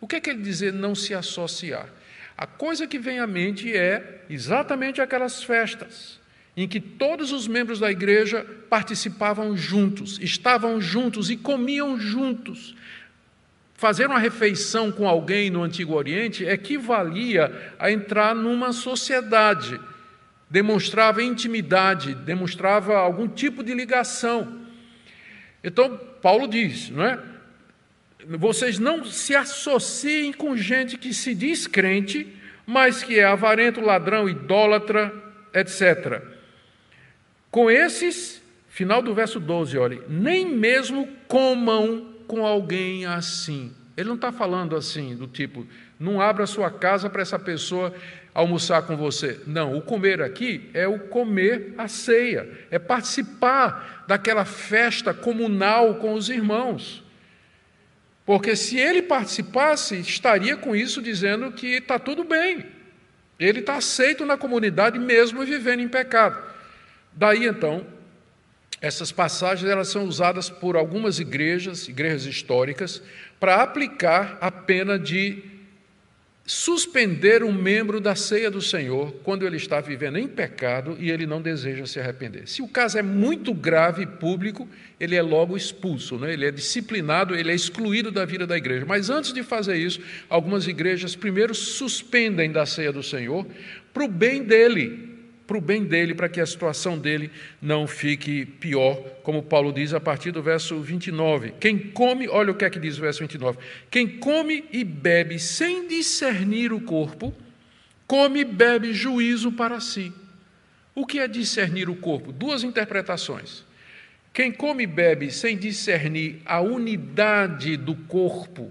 O 0.00 0.06
que 0.06 0.16
é 0.16 0.20
que 0.20 0.30
ele 0.30 0.42
dizer 0.42 0.72
não 0.72 0.94
se 0.94 1.12
associar? 1.12 1.88
A 2.36 2.46
coisa 2.46 2.86
que 2.86 2.98
vem 2.98 3.18
à 3.18 3.26
mente 3.26 3.76
é 3.76 4.22
exatamente 4.30 5.00
aquelas 5.00 5.42
festas 5.42 6.17
em 6.62 6.66
que 6.66 6.80
todos 6.80 7.30
os 7.30 7.46
membros 7.46 7.78
da 7.78 7.88
igreja 7.88 8.44
participavam 8.68 9.56
juntos, 9.56 10.18
estavam 10.20 10.80
juntos 10.80 11.30
e 11.30 11.36
comiam 11.36 12.00
juntos. 12.00 12.74
Fazer 13.74 14.06
uma 14.06 14.18
refeição 14.18 14.90
com 14.90 15.06
alguém 15.06 15.50
no 15.50 15.62
Antigo 15.62 15.94
Oriente 15.94 16.44
equivalia 16.44 17.72
a 17.78 17.92
entrar 17.92 18.34
numa 18.34 18.72
sociedade, 18.72 19.80
demonstrava 20.50 21.22
intimidade, 21.22 22.12
demonstrava 22.16 22.96
algum 22.96 23.28
tipo 23.28 23.62
de 23.62 23.72
ligação. 23.72 24.62
Então, 25.62 25.96
Paulo 26.20 26.48
diz, 26.48 26.90
não 26.90 27.04
é? 27.04 27.20
Vocês 28.30 28.80
não 28.80 29.04
se 29.04 29.32
associem 29.36 30.32
com 30.32 30.56
gente 30.56 30.98
que 30.98 31.14
se 31.14 31.36
diz 31.36 31.68
crente, 31.68 32.26
mas 32.66 33.04
que 33.04 33.16
é 33.16 33.24
avarento, 33.24 33.80
ladrão, 33.80 34.28
idólatra, 34.28 35.14
etc. 35.54 36.37
Com 37.50 37.70
esses, 37.70 38.42
final 38.68 39.00
do 39.00 39.14
verso 39.14 39.40
12, 39.40 39.78
olhe, 39.78 40.02
nem 40.08 40.48
mesmo 40.48 41.08
comam 41.26 42.14
com 42.26 42.44
alguém 42.44 43.06
assim. 43.06 43.72
Ele 43.96 44.08
não 44.08 44.16
está 44.16 44.30
falando 44.30 44.76
assim, 44.76 45.16
do 45.16 45.26
tipo, 45.26 45.66
não 45.98 46.20
abra 46.20 46.46
sua 46.46 46.70
casa 46.70 47.10
para 47.10 47.22
essa 47.22 47.38
pessoa 47.38 47.92
almoçar 48.32 48.82
com 48.82 48.96
você. 48.96 49.40
Não, 49.46 49.76
o 49.76 49.82
comer 49.82 50.22
aqui 50.22 50.70
é 50.72 50.86
o 50.86 51.00
comer 51.00 51.74
a 51.76 51.88
ceia, 51.88 52.48
é 52.70 52.78
participar 52.78 54.04
daquela 54.06 54.44
festa 54.44 55.12
comunal 55.12 55.96
com 55.96 56.14
os 56.14 56.28
irmãos. 56.28 57.02
Porque 58.24 58.54
se 58.54 58.78
ele 58.78 59.02
participasse, 59.02 59.98
estaria 59.98 60.56
com 60.56 60.76
isso 60.76 61.02
dizendo 61.02 61.50
que 61.50 61.66
está 61.66 61.98
tudo 61.98 62.22
bem. 62.22 62.66
Ele 63.40 63.60
está 63.60 63.76
aceito 63.76 64.24
na 64.24 64.36
comunidade 64.36 64.98
mesmo 64.98 65.44
vivendo 65.44 65.80
em 65.80 65.88
pecado. 65.88 66.47
Daí 67.12 67.46
então, 67.46 67.86
essas 68.80 69.10
passagens 69.10 69.68
elas 69.68 69.88
são 69.88 70.04
usadas 70.04 70.48
por 70.48 70.76
algumas 70.76 71.18
igrejas, 71.18 71.88
igrejas 71.88 72.26
históricas, 72.26 73.02
para 73.40 73.62
aplicar 73.62 74.38
a 74.40 74.50
pena 74.50 74.98
de 74.98 75.42
suspender 76.48 77.44
um 77.44 77.52
membro 77.52 78.00
da 78.00 78.14
ceia 78.14 78.50
do 78.50 78.62
Senhor 78.62 79.12
quando 79.22 79.46
ele 79.46 79.58
está 79.58 79.82
vivendo 79.82 80.16
em 80.16 80.26
pecado 80.26 80.96
e 80.98 81.10
ele 81.10 81.26
não 81.26 81.42
deseja 81.42 81.84
se 81.84 82.00
arrepender. 82.00 82.48
Se 82.48 82.62
o 82.62 82.68
caso 82.68 82.96
é 82.96 83.02
muito 83.02 83.52
grave 83.52 84.04
e 84.04 84.06
público, 84.06 84.66
ele 84.98 85.14
é 85.14 85.20
logo 85.20 85.58
expulso, 85.58 86.16
né? 86.16 86.32
ele 86.32 86.46
é 86.46 86.50
disciplinado, 86.50 87.34
ele 87.34 87.52
é 87.52 87.54
excluído 87.54 88.10
da 88.10 88.24
vida 88.24 88.46
da 88.46 88.56
igreja. 88.56 88.86
Mas 88.86 89.10
antes 89.10 89.30
de 89.34 89.42
fazer 89.42 89.76
isso, 89.76 90.00
algumas 90.26 90.66
igrejas 90.66 91.14
primeiro 91.14 91.54
suspendem 91.54 92.50
da 92.50 92.64
ceia 92.64 92.92
do 92.92 93.02
Senhor 93.02 93.46
para 93.92 94.04
o 94.04 94.08
bem 94.08 94.42
dele, 94.42 95.07
para 95.48 95.56
o 95.56 95.62
bem 95.62 95.82
dele, 95.82 96.14
para 96.14 96.28
que 96.28 96.42
a 96.42 96.46
situação 96.46 96.98
dele 96.98 97.30
não 97.60 97.86
fique 97.86 98.44
pior, 98.44 98.96
como 99.22 99.42
Paulo 99.42 99.72
diz 99.72 99.94
a 99.94 99.98
partir 99.98 100.30
do 100.30 100.42
verso 100.42 100.78
29. 100.78 101.54
Quem 101.58 101.78
come, 101.78 102.28
olha 102.28 102.52
o 102.52 102.54
que 102.54 102.66
é 102.66 102.70
que 102.70 102.78
diz 102.78 102.98
o 102.98 103.00
verso 103.00 103.20
29. 103.20 103.58
Quem 103.90 104.18
come 104.18 104.66
e 104.70 104.84
bebe 104.84 105.38
sem 105.38 105.88
discernir 105.88 106.70
o 106.70 106.82
corpo, 106.82 107.34
come 108.06 108.40
e 108.40 108.44
bebe 108.44 108.92
juízo 108.92 109.50
para 109.50 109.80
si. 109.80 110.12
O 110.94 111.06
que 111.06 111.18
é 111.18 111.26
discernir 111.26 111.88
o 111.88 111.96
corpo? 111.96 112.30
Duas 112.30 112.62
interpretações. 112.62 113.64
Quem 114.34 114.52
come 114.52 114.82
e 114.82 114.86
bebe 114.86 115.30
sem 115.30 115.56
discernir 115.56 116.42
a 116.44 116.60
unidade 116.60 117.74
do 117.78 117.94
corpo, 117.94 118.70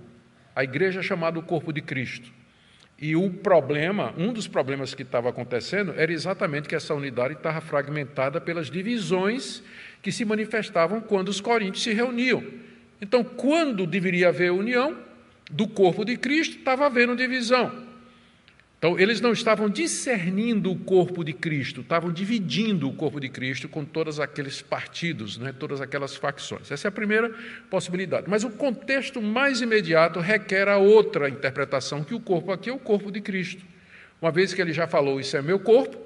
a 0.55 0.63
igreja 0.63 0.99
é 0.99 1.03
chamada 1.03 1.39
o 1.39 1.43
corpo 1.43 1.73
de 1.73 1.81
Cristo 1.81 2.36
E 2.99 3.15
o 3.15 3.29
problema, 3.29 4.13
um 4.17 4.33
dos 4.33 4.47
problemas 4.47 4.93
que 4.95 5.03
estava 5.03 5.29
acontecendo, 5.29 5.93
era 5.95 6.11
exatamente 6.11 6.67
que 6.67 6.75
essa 6.75 6.95
unidade 6.95 7.35
estava 7.35 7.61
fragmentada 7.61 8.41
pelas 8.41 8.71
divisões 8.71 9.61
que 10.01 10.11
se 10.11 10.25
manifestavam 10.25 10.99
quando 10.99 11.29
os 11.29 11.39
coríntios 11.39 11.83
se 11.83 11.93
reuniam. 11.93 12.43
Então, 12.99 13.23
quando 13.23 13.85
deveria 13.85 14.29
haver 14.29 14.51
união 14.51 14.97
do 15.51 15.67
corpo 15.67 16.03
de 16.03 16.17
Cristo, 16.17 16.57
estava 16.57 16.87
havendo 16.87 17.15
divisão. 17.15 17.86
Então, 18.77 18.99
eles 18.99 19.19
não 19.19 19.31
estavam 19.31 19.67
discernindo 19.67 20.71
o 20.71 20.77
corpo 20.77 21.23
de 21.23 21.33
Cristo, 21.33 21.81
estavam 21.81 22.11
dividindo 22.11 22.87
o 22.87 22.93
corpo 22.93 23.19
de 23.19 23.27
Cristo 23.27 23.67
com 23.67 23.83
todos 23.83 24.19
aqueles 24.19 24.61
partidos, 24.61 25.37
né, 25.37 25.51
todas 25.51 25.81
aquelas 25.81 26.15
facções. 26.15 26.71
Essa 26.71 26.87
é 26.87 26.89
a 26.89 26.91
primeira 26.91 27.33
possibilidade. 27.71 28.29
Mas 28.29 28.43
o 28.43 28.51
contexto 28.51 29.19
mais 29.19 29.61
imediato 29.61 30.19
requer 30.19 30.67
a 30.67 30.77
outra 30.77 31.27
interpretação, 31.27 32.03
que 32.03 32.13
o 32.13 32.19
corpo 32.19 32.51
aqui 32.51 32.69
é 32.69 32.73
o 32.73 32.77
corpo 32.77 33.11
de 33.11 33.19
Cristo. 33.19 33.65
Uma 34.21 34.31
vez 34.31 34.53
que 34.53 34.61
ele 34.61 34.73
já 34.73 34.85
falou, 34.85 35.19
isso 35.19 35.35
é 35.35 35.41
meu 35.41 35.59
corpo, 35.59 35.97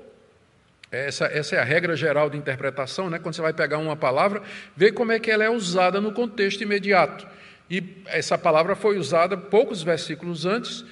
essa, 0.89 1.25
essa 1.25 1.55
é 1.57 1.59
a 1.59 1.63
regra 1.63 1.95
geral 1.95 2.29
de 2.29 2.37
interpretação, 2.37 3.09
né? 3.09 3.19
quando 3.19 3.35
você 3.35 3.41
vai 3.41 3.53
pegar 3.53 3.79
uma 3.79 3.97
palavra, 3.97 4.41
vê 4.75 4.93
como 4.93 5.11
é 5.11 5.19
que 5.19 5.29
ela 5.29 5.43
é 5.43 5.49
usada 5.49 5.99
no 5.99 6.13
contexto 6.13 6.61
imediato. 6.61 7.27
E 7.69 7.81
essa 8.07 8.37
palavra 8.37 8.75
foi 8.75 8.97
usada 8.97 9.37
poucos 9.37 9.81
versículos 9.81 10.45
antes, 10.45 10.83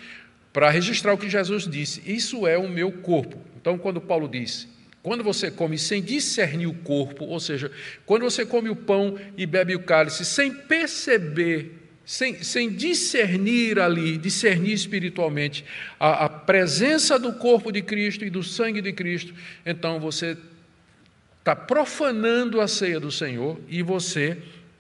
para 0.52 0.70
registrar 0.70 1.14
o 1.14 1.18
que 1.18 1.30
Jesus 1.30 1.68
disse: 1.68 2.02
Isso 2.06 2.48
é 2.48 2.58
o 2.58 2.70
meu 2.70 2.92
corpo. 2.92 3.38
Então, 3.60 3.78
quando 3.78 4.02
Paulo 4.02 4.28
diz, 4.28 4.68
quando 5.02 5.24
você 5.24 5.50
come 5.50 5.78
sem 5.78 6.02
discernir 6.02 6.68
o 6.68 6.74
corpo, 6.74 7.26
ou 7.26 7.40
seja, 7.40 7.72
quando 8.06 8.24
você 8.24 8.46
come 8.46 8.70
o 8.70 8.76
pão 8.76 9.18
e 9.38 9.46
bebe 9.46 9.76
o 9.76 9.84
cálice 9.84 10.26
sem 10.26 10.54
perceber, 10.54 11.80
sem, 12.06 12.44
sem 12.44 12.70
discernir 12.70 13.80
ali, 13.80 14.18
discernir 14.18 14.74
espiritualmente 14.74 15.64
a, 16.00 16.26
a 16.26 16.30
presença 16.30 17.18
do 17.18 17.34
corpo 17.34 17.72
de 17.72 17.82
Cristo 17.82 18.26
e 18.26 18.30
do 18.30 18.44
sangue 18.44 18.82
de 18.82 18.92
Cristo, 18.92 19.34
então 19.66 20.00
você 20.00 20.38
está 21.38 21.56
profanando 21.56 22.60
a 22.60 22.68
ceia 22.68 23.00
do 23.00 23.12
Senhor 23.12 23.60
e 23.70 23.82
você, 23.82 24.38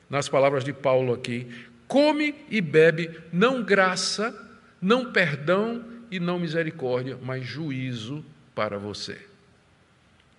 nas 0.09 0.27
palavras 0.27 0.63
de 0.63 0.73
Paulo 0.73 1.13
aqui, 1.13 1.47
come 1.87 2.35
e 2.49 2.59
bebe 2.61 3.09
não 3.31 3.63
graça, 3.63 4.35
não 4.81 5.11
perdão 5.11 5.83
e 6.11 6.19
não 6.19 6.39
misericórdia, 6.39 7.17
mas 7.21 7.45
juízo 7.45 8.23
para 8.55 8.77
você. 8.77 9.29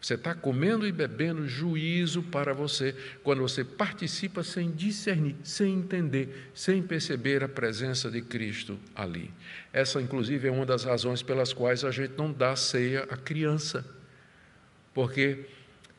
Você 0.00 0.14
está 0.14 0.34
comendo 0.34 0.86
e 0.86 0.92
bebendo 0.92 1.46
juízo 1.46 2.22
para 2.22 2.54
você 2.54 2.96
quando 3.22 3.42
você 3.42 3.62
participa 3.62 4.42
sem 4.42 4.70
discernir, 4.70 5.36
sem 5.44 5.74
entender, 5.74 6.50
sem 6.54 6.82
perceber 6.82 7.44
a 7.44 7.48
presença 7.48 8.10
de 8.10 8.22
Cristo 8.22 8.78
ali. 8.96 9.30
Essa, 9.72 10.00
inclusive, 10.00 10.48
é 10.48 10.50
uma 10.50 10.64
das 10.64 10.84
razões 10.84 11.22
pelas 11.22 11.52
quais 11.52 11.84
a 11.84 11.90
gente 11.90 12.14
não 12.16 12.32
dá 12.32 12.56
ceia 12.56 13.06
à 13.10 13.16
criança, 13.16 13.84
porque 14.94 15.44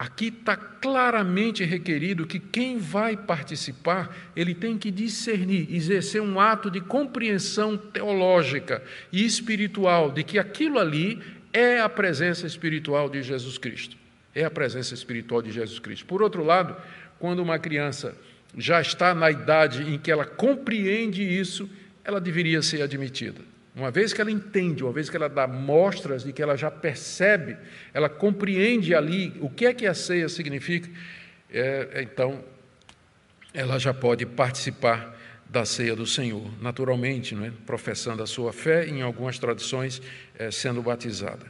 Aqui 0.02 0.30
está 0.30 0.58
claramente 0.58 1.64
requerido 1.64 2.26
que 2.26 2.40
quem 2.40 2.80
vai 2.80 3.16
participar, 3.16 4.32
ele 4.36 4.56
tem 4.56 4.76
que 4.76 4.90
discernir, 4.90 5.72
exercer 5.72 6.20
um 6.20 6.40
ato 6.40 6.72
de 6.72 6.82
compreensão 6.82 7.78
teológica 7.78 8.82
e 9.12 9.24
espiritual 9.24 10.10
de 10.10 10.24
que 10.24 10.40
aquilo 10.40 10.80
ali 10.80 11.22
é 11.54 11.80
a 11.80 11.88
presença 11.88 12.48
espiritual 12.48 13.12
de 13.12 13.22
Jesus 13.22 13.60
Cristo. 13.60 13.96
É 14.34 14.44
a 14.44 14.50
presença 14.50 14.96
espiritual 14.96 15.40
de 15.40 15.52
Jesus 15.52 15.78
Cristo. 15.78 16.08
Por 16.08 16.24
outro 16.24 16.44
lado, 16.44 16.76
quando 17.20 17.38
uma 17.38 17.60
criança 17.60 18.18
já 18.58 18.82
está 18.82 19.14
na 19.14 19.30
idade 19.30 19.84
em 19.84 20.00
que 20.00 20.10
ela 20.10 20.26
compreende 20.26 21.22
isso, 21.22 21.70
ela 22.04 22.20
deveria 22.20 22.64
ser 22.64 22.82
admitida. 22.82 23.42
Uma 23.82 23.90
vez 23.90 24.14
que 24.14 24.22
ela 24.22 24.30
entende, 24.30 24.84
uma 24.84 24.94
vez 24.94 25.10
que 25.10 25.16
ela 25.16 25.28
dá 25.28 25.48
mostras 25.48 26.24
de 26.24 26.32
que 26.32 26.40
ela 26.40 26.56
já 26.56 26.70
percebe, 26.70 27.58
ela 27.92 28.08
compreende 28.08 28.94
ali 28.94 29.36
o 29.42 29.50
que 29.50 29.66
é 29.66 29.74
que 29.74 29.88
a 29.88 29.94
ceia 29.96 30.30
significa, 30.30 30.88
é, 31.50 32.04
então 32.04 32.44
ela 33.52 33.80
já 33.80 33.92
pode 33.92 34.24
participar 34.24 35.18
da 35.50 35.66
ceia 35.66 35.96
do 35.96 36.06
Senhor, 36.06 36.48
naturalmente, 36.62 37.34
é? 37.34 37.52
professando 37.66 38.22
a 38.22 38.28
sua 38.28 38.54
fé, 38.54 38.86
em 38.86 39.02
algumas 39.02 39.40
tradições, 39.40 40.00
é, 40.38 40.52
sendo 40.52 40.84
batizada. 40.84 41.48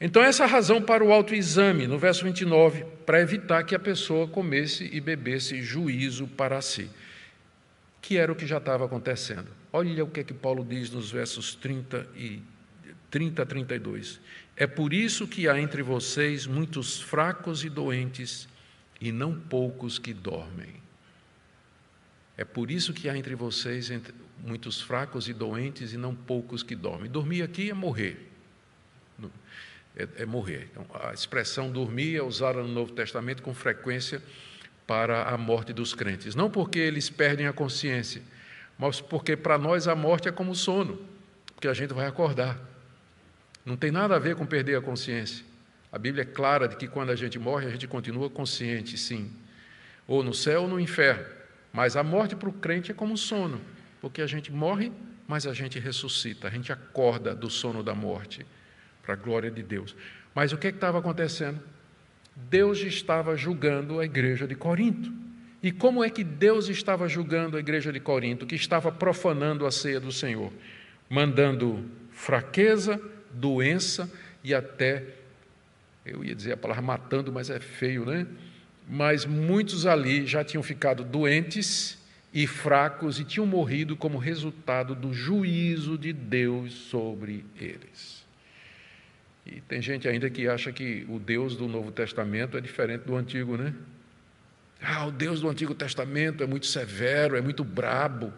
Então, 0.00 0.24
essa 0.24 0.42
é 0.42 0.46
razão 0.48 0.82
para 0.82 1.04
o 1.04 1.12
autoexame, 1.12 1.86
no 1.86 1.96
verso 1.96 2.24
29, 2.24 2.84
para 3.06 3.20
evitar 3.20 3.62
que 3.62 3.76
a 3.76 3.78
pessoa 3.78 4.26
comesse 4.26 4.90
e 4.92 5.00
bebesse 5.00 5.62
juízo 5.62 6.26
para 6.26 6.60
si, 6.60 6.90
que 8.02 8.18
era 8.18 8.32
o 8.32 8.34
que 8.34 8.48
já 8.48 8.58
estava 8.58 8.84
acontecendo. 8.84 9.59
Olha 9.72 10.04
o 10.04 10.10
que 10.10 10.20
é 10.20 10.24
que 10.24 10.34
Paulo 10.34 10.64
diz 10.64 10.90
nos 10.90 11.10
versos 11.10 11.54
30 11.54 12.08
e 12.16 12.42
30 13.10 13.42
a 13.42 13.46
32. 13.46 14.20
É 14.56 14.66
por 14.66 14.92
isso 14.92 15.26
que 15.26 15.48
há 15.48 15.60
entre 15.60 15.82
vocês 15.82 16.46
muitos 16.46 17.00
fracos 17.00 17.64
e 17.64 17.70
doentes 17.70 18.48
e 19.00 19.10
não 19.10 19.38
poucos 19.38 19.98
que 19.98 20.12
dormem. 20.12 20.80
É 22.36 22.44
por 22.44 22.70
isso 22.70 22.92
que 22.92 23.08
há 23.08 23.16
entre 23.16 23.34
vocês 23.34 23.90
muitos 24.38 24.80
fracos 24.80 25.28
e 25.28 25.32
doentes 25.32 25.92
e 25.92 25.96
não 25.96 26.14
poucos 26.14 26.62
que 26.62 26.74
dormem. 26.74 27.10
Dormir 27.10 27.42
aqui 27.42 27.70
é 27.70 27.74
morrer. 27.74 28.28
É, 29.96 30.08
é 30.18 30.26
morrer. 30.26 30.68
Então, 30.70 30.86
a 30.94 31.12
expressão 31.12 31.70
dormir 31.70 32.16
é 32.16 32.22
usada 32.22 32.62
no 32.62 32.68
Novo 32.68 32.92
Testamento 32.92 33.42
com 33.42 33.52
frequência 33.52 34.22
para 34.86 35.24
a 35.24 35.36
morte 35.36 35.72
dos 35.72 35.94
crentes. 35.94 36.34
Não 36.34 36.50
porque 36.50 36.78
eles 36.78 37.10
perdem 37.10 37.46
a 37.46 37.52
consciência, 37.52 38.22
mas 38.80 38.98
porque 38.98 39.36
para 39.36 39.58
nós 39.58 39.86
a 39.86 39.94
morte 39.94 40.26
é 40.26 40.32
como 40.32 40.54
sono, 40.54 40.98
porque 41.54 41.68
a 41.68 41.74
gente 41.74 41.92
vai 41.92 42.06
acordar. 42.06 42.58
Não 43.62 43.76
tem 43.76 43.90
nada 43.90 44.16
a 44.16 44.18
ver 44.18 44.34
com 44.34 44.46
perder 44.46 44.78
a 44.78 44.80
consciência. 44.80 45.44
A 45.92 45.98
Bíblia 45.98 46.22
é 46.22 46.24
clara 46.24 46.66
de 46.66 46.76
que 46.76 46.88
quando 46.88 47.10
a 47.10 47.14
gente 47.14 47.38
morre, 47.38 47.66
a 47.66 47.70
gente 47.70 47.86
continua 47.86 48.30
consciente, 48.30 48.96
sim, 48.96 49.30
ou 50.08 50.22
no 50.22 50.32
céu 50.32 50.62
ou 50.62 50.68
no 50.68 50.80
inferno. 50.80 51.26
Mas 51.70 51.94
a 51.94 52.02
morte 52.02 52.34
para 52.34 52.48
o 52.48 52.52
crente 52.54 52.90
é 52.90 52.94
como 52.94 53.18
sono, 53.18 53.60
porque 54.00 54.22
a 54.22 54.26
gente 54.26 54.50
morre, 54.50 54.90
mas 55.28 55.46
a 55.46 55.52
gente 55.52 55.78
ressuscita, 55.78 56.48
a 56.48 56.50
gente 56.50 56.72
acorda 56.72 57.34
do 57.34 57.50
sono 57.50 57.82
da 57.82 57.94
morte, 57.94 58.46
para 59.02 59.12
a 59.12 59.16
glória 59.16 59.50
de 59.50 59.62
Deus. 59.62 59.94
Mas 60.34 60.52
o 60.52 60.56
que 60.56 60.68
é 60.68 60.70
estava 60.70 61.00
acontecendo? 61.00 61.60
Deus 62.34 62.78
estava 62.78 63.36
julgando 63.36 64.00
a 64.00 64.06
igreja 64.06 64.46
de 64.46 64.54
Corinto. 64.54 65.12
E 65.62 65.70
como 65.70 66.02
é 66.02 66.08
que 66.08 66.24
Deus 66.24 66.68
estava 66.68 67.06
julgando 67.08 67.56
a 67.56 67.60
igreja 67.60 67.92
de 67.92 68.00
Corinto, 68.00 68.46
que 68.46 68.54
estava 68.54 68.90
profanando 68.90 69.66
a 69.66 69.70
ceia 69.70 70.00
do 70.00 70.10
Senhor? 70.10 70.50
Mandando 71.08 71.84
fraqueza, 72.10 73.00
doença 73.30 74.10
e 74.42 74.54
até, 74.54 75.04
eu 76.04 76.24
ia 76.24 76.34
dizer 76.34 76.52
a 76.52 76.56
palavra 76.56 76.82
matando, 76.82 77.30
mas 77.30 77.50
é 77.50 77.60
feio, 77.60 78.06
né? 78.06 78.26
Mas 78.88 79.26
muitos 79.26 79.86
ali 79.86 80.26
já 80.26 80.42
tinham 80.42 80.62
ficado 80.62 81.04
doentes 81.04 81.98
e 82.32 82.46
fracos 82.46 83.20
e 83.20 83.24
tinham 83.24 83.46
morrido 83.46 83.96
como 83.96 84.16
resultado 84.16 84.94
do 84.94 85.12
juízo 85.12 85.98
de 85.98 86.12
Deus 86.12 86.72
sobre 86.72 87.44
eles. 87.60 88.24
E 89.44 89.60
tem 89.60 89.82
gente 89.82 90.08
ainda 90.08 90.30
que 90.30 90.48
acha 90.48 90.72
que 90.72 91.04
o 91.08 91.18
Deus 91.18 91.56
do 91.56 91.66
Novo 91.66 91.90
Testamento 91.90 92.56
é 92.56 92.60
diferente 92.60 93.02
do 93.02 93.16
Antigo, 93.16 93.56
né? 93.56 93.74
Ah, 94.82 95.06
o 95.06 95.10
Deus 95.10 95.40
do 95.40 95.48
Antigo 95.48 95.74
Testamento 95.74 96.42
é 96.42 96.46
muito 96.46 96.66
severo, 96.66 97.36
é 97.36 97.40
muito 97.40 97.62
brabo, 97.62 98.32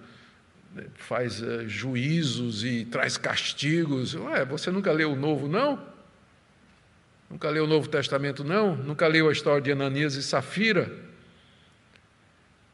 né, 0.75 0.85
faz 0.95 1.41
uh, 1.41 1.69
juízos 1.69 2.65
e 2.65 2.85
traz 2.85 3.17
castigos. 3.17 4.15
Ué, 4.15 4.45
você 4.45 4.71
nunca 4.71 4.91
leu 4.91 5.13
o 5.13 5.17
Novo, 5.17 5.47
não? 5.47 5.81
Nunca 7.31 7.49
leu 7.49 7.65
o 7.65 7.67
Novo 7.67 7.89
Testamento, 7.89 8.45
não? 8.45 8.77
Nunca 8.77 9.07
leu 9.07 9.29
a 9.29 9.33
história 9.33 9.63
de 9.63 9.73
Ananias 9.73 10.15
e 10.17 10.23
Safira? 10.23 10.93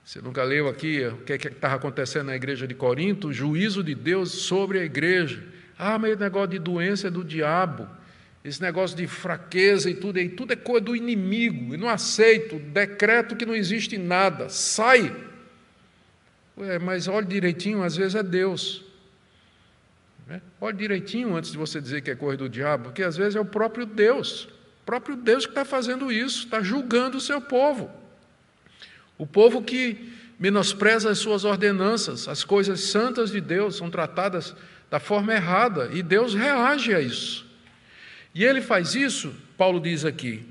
Você 0.05 0.23
nunca 0.23 0.43
leu 0.43 0.69
aqui 0.69 1.07
o 1.07 1.19
que 1.19 1.35
é 1.35 1.37
estava 1.37 1.75
acontecendo 1.75 2.29
na 2.29 2.35
igreja 2.35 2.67
de 2.67 2.75
Corinto? 2.75 3.29
O 3.29 3.33
juízo 3.33 3.85
de 3.85 3.95
Deus 3.95 4.33
sobre 4.33 4.79
a 4.79 4.85
igreja. 4.85 5.45
Ah, 5.79 5.99
mas 5.99 6.17
o 6.17 6.19
negócio 6.19 6.49
de 6.49 6.59
doença 6.59 7.09
é 7.09 7.11
do 7.11 7.23
diabo. 7.23 7.87
Esse 8.49 8.63
negócio 8.63 8.97
de 8.97 9.07
fraqueza 9.07 9.91
e 9.91 9.95
tudo, 9.95 10.19
e 10.19 10.27
tudo 10.31 10.55
é 10.55 10.57
coisa 10.57 10.87
do 10.87 10.97
inimigo. 10.97 11.75
Eu 11.75 11.79
não 11.79 11.89
aceito, 11.89 12.59
decreto 12.59 13.37
que 13.37 13.45
não 13.45 13.55
existe 13.55 13.99
nada. 13.99 14.49
Sai! 14.49 15.15
Ué, 16.57 16.79
mas 16.79 17.07
olhe 17.07 17.27
direitinho, 17.27 17.83
às 17.83 17.95
vezes 17.95 18.15
é 18.15 18.23
Deus. 18.23 18.83
Né? 20.27 20.41
Olhe 20.59 20.79
direitinho 20.79 21.37
antes 21.37 21.53
de 21.53 21.59
você 21.59 21.79
dizer 21.79 22.01
que 22.01 22.11
é 22.11 22.15
coisa 22.15 22.39
do 22.39 22.49
diabo, 22.49 22.85
porque 22.85 23.03
às 23.03 23.19
vezes 23.19 23.37
é 23.37 23.41
o 23.41 23.45
próprio 23.45 23.85
Deus. 23.85 24.45
O 24.83 24.87
próprio 24.87 25.15
Deus 25.15 25.45
que 25.45 25.53
está 25.53 25.67
fazendo 25.67 26.11
isso, 26.11 26.45
está 26.45 26.63
julgando 26.63 27.19
o 27.19 27.21
seu 27.21 27.43
povo. 27.43 27.91
O 29.19 29.27
povo 29.27 29.61
que 29.61 30.11
menospreza 30.39 31.11
as 31.11 31.19
suas 31.19 31.45
ordenanças, 31.45 32.27
as 32.27 32.45
coisas 32.45 32.81
santas 32.81 33.31
de 33.31 33.43
Deus 33.43 33.77
são 33.77 33.91
tratadas 33.91 34.57
da 34.91 34.99
forma 34.99 35.35
errada, 35.35 35.91
e 35.93 36.03
Deus 36.03 36.33
reage 36.35 36.95
a 36.95 37.01
isso. 37.01 37.48
E 38.35 38.45
ele 38.45 38.61
faz 38.61 38.95
isso, 38.95 39.35
Paulo 39.57 39.81
diz 39.81 40.05
aqui, 40.05 40.45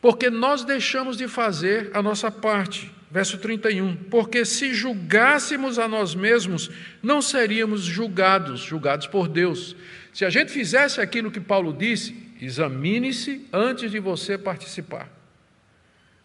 porque 0.00 0.28
nós 0.28 0.64
deixamos 0.64 1.16
de 1.16 1.26
fazer 1.26 1.90
a 1.94 2.02
nossa 2.02 2.30
parte. 2.30 2.92
Verso 3.10 3.38
31. 3.38 3.96
Porque 4.10 4.44
se 4.44 4.74
julgássemos 4.74 5.78
a 5.78 5.86
nós 5.86 6.16
mesmos, 6.16 6.68
não 7.00 7.22
seríamos 7.22 7.84
julgados, 7.84 8.60
julgados 8.60 9.06
por 9.06 9.28
Deus. 9.28 9.76
Se 10.12 10.24
a 10.24 10.30
gente 10.30 10.50
fizesse 10.50 11.00
aquilo 11.00 11.30
que 11.30 11.40
Paulo 11.40 11.72
disse, 11.72 12.14
examine-se 12.40 13.46
antes 13.52 13.92
de 13.92 14.00
você 14.00 14.36
participar. 14.36 15.08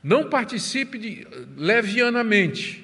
Não 0.03 0.29
participe 0.29 0.97
de, 0.97 1.27
levianamente, 1.55 2.83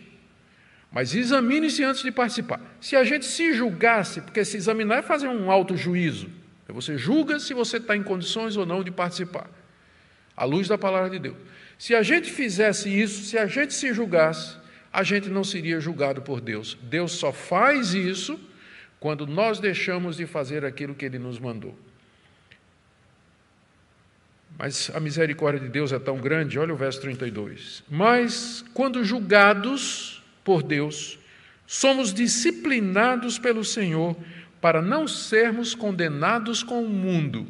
mas 0.92 1.16
examine-se 1.16 1.84
antes 1.84 2.04
de 2.04 2.12
participar. 2.12 2.62
Se 2.80 2.96
a 2.96 3.04
gente 3.04 3.26
se 3.26 3.54
julgasse, 3.54 4.22
porque 4.22 4.46
se 4.46 4.56
examinar 4.56 5.00
é 5.00 5.02
fazer 5.02 5.28
um 5.28 5.50
auto-juízo, 5.50 6.30
você 6.74 6.98
julga 6.98 7.40
se 7.40 7.54
você 7.54 7.78
está 7.78 7.96
em 7.96 8.04
condições 8.04 8.58
ou 8.58 8.66
não 8.66 8.84
de 8.84 8.92
participar, 8.92 9.50
à 10.36 10.44
luz 10.46 10.68
da 10.68 10.78
palavra 10.78 11.10
de 11.10 11.20
Deus. 11.20 11.38
Se 11.78 11.94
a 11.94 12.02
gente 12.02 12.32
fizesse 12.32 12.90
isso, 12.90 13.26
se 13.26 13.38
a 13.38 13.46
gente 13.46 13.74
se 13.74 13.94
julgasse, 13.94 14.58
a 14.92 15.04
gente 15.04 15.30
não 15.30 15.44
seria 15.44 15.80
julgado 15.80 16.22
por 16.22 16.40
Deus. 16.40 16.78
Deus 16.82 17.12
só 17.12 17.32
faz 17.32 17.94
isso 17.94 18.40
quando 19.00 19.28
nós 19.28 19.60
deixamos 19.60 20.18
de 20.18 20.26
fazer 20.26 20.64
aquilo 20.64 20.96
que 20.96 21.06
Ele 21.06 21.20
nos 21.20 21.38
mandou. 21.38 21.78
Mas 24.58 24.90
a 24.94 25.00
misericórdia 25.00 25.60
de 25.60 25.68
Deus 25.68 25.92
é 25.92 26.00
tão 26.00 26.18
grande, 26.18 26.58
olha 26.58 26.74
o 26.74 26.78
verso 26.78 27.02
32. 27.02 27.84
Mas 27.90 28.64
quando 28.74 29.04
julgados 29.04 30.24
por 30.46 30.64
Deus, 30.64 31.20
somos 31.68 32.14
disciplinados 32.14 33.38
pelo 33.38 33.66
Senhor 33.66 34.16
para 34.66 34.82
não 34.82 35.08
sermos 35.08 35.76
condenados 35.76 36.64
com 36.64 36.84
o 36.84 36.90
mundo. 36.90 37.46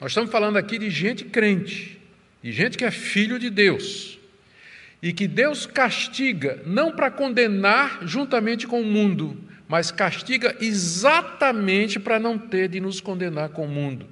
Nós 0.00 0.10
estamos 0.10 0.28
falando 0.28 0.56
aqui 0.56 0.76
de 0.76 0.90
gente 0.90 1.24
crente, 1.26 2.00
de 2.42 2.50
gente 2.50 2.76
que 2.76 2.84
é 2.84 2.90
filho 2.90 3.38
de 3.38 3.48
Deus, 3.48 4.18
e 5.00 5.12
que 5.12 5.28
Deus 5.28 5.64
castiga 5.64 6.60
não 6.66 6.90
para 6.90 7.12
condenar 7.12 8.00
juntamente 8.02 8.66
com 8.66 8.80
o 8.80 8.84
mundo, 8.84 9.40
mas 9.68 9.92
castiga 9.92 10.56
exatamente 10.60 12.00
para 12.00 12.18
não 12.18 12.36
ter 12.36 12.68
de 12.68 12.80
nos 12.80 13.00
condenar 13.00 13.50
com 13.50 13.64
o 13.64 13.70
mundo. 13.70 14.08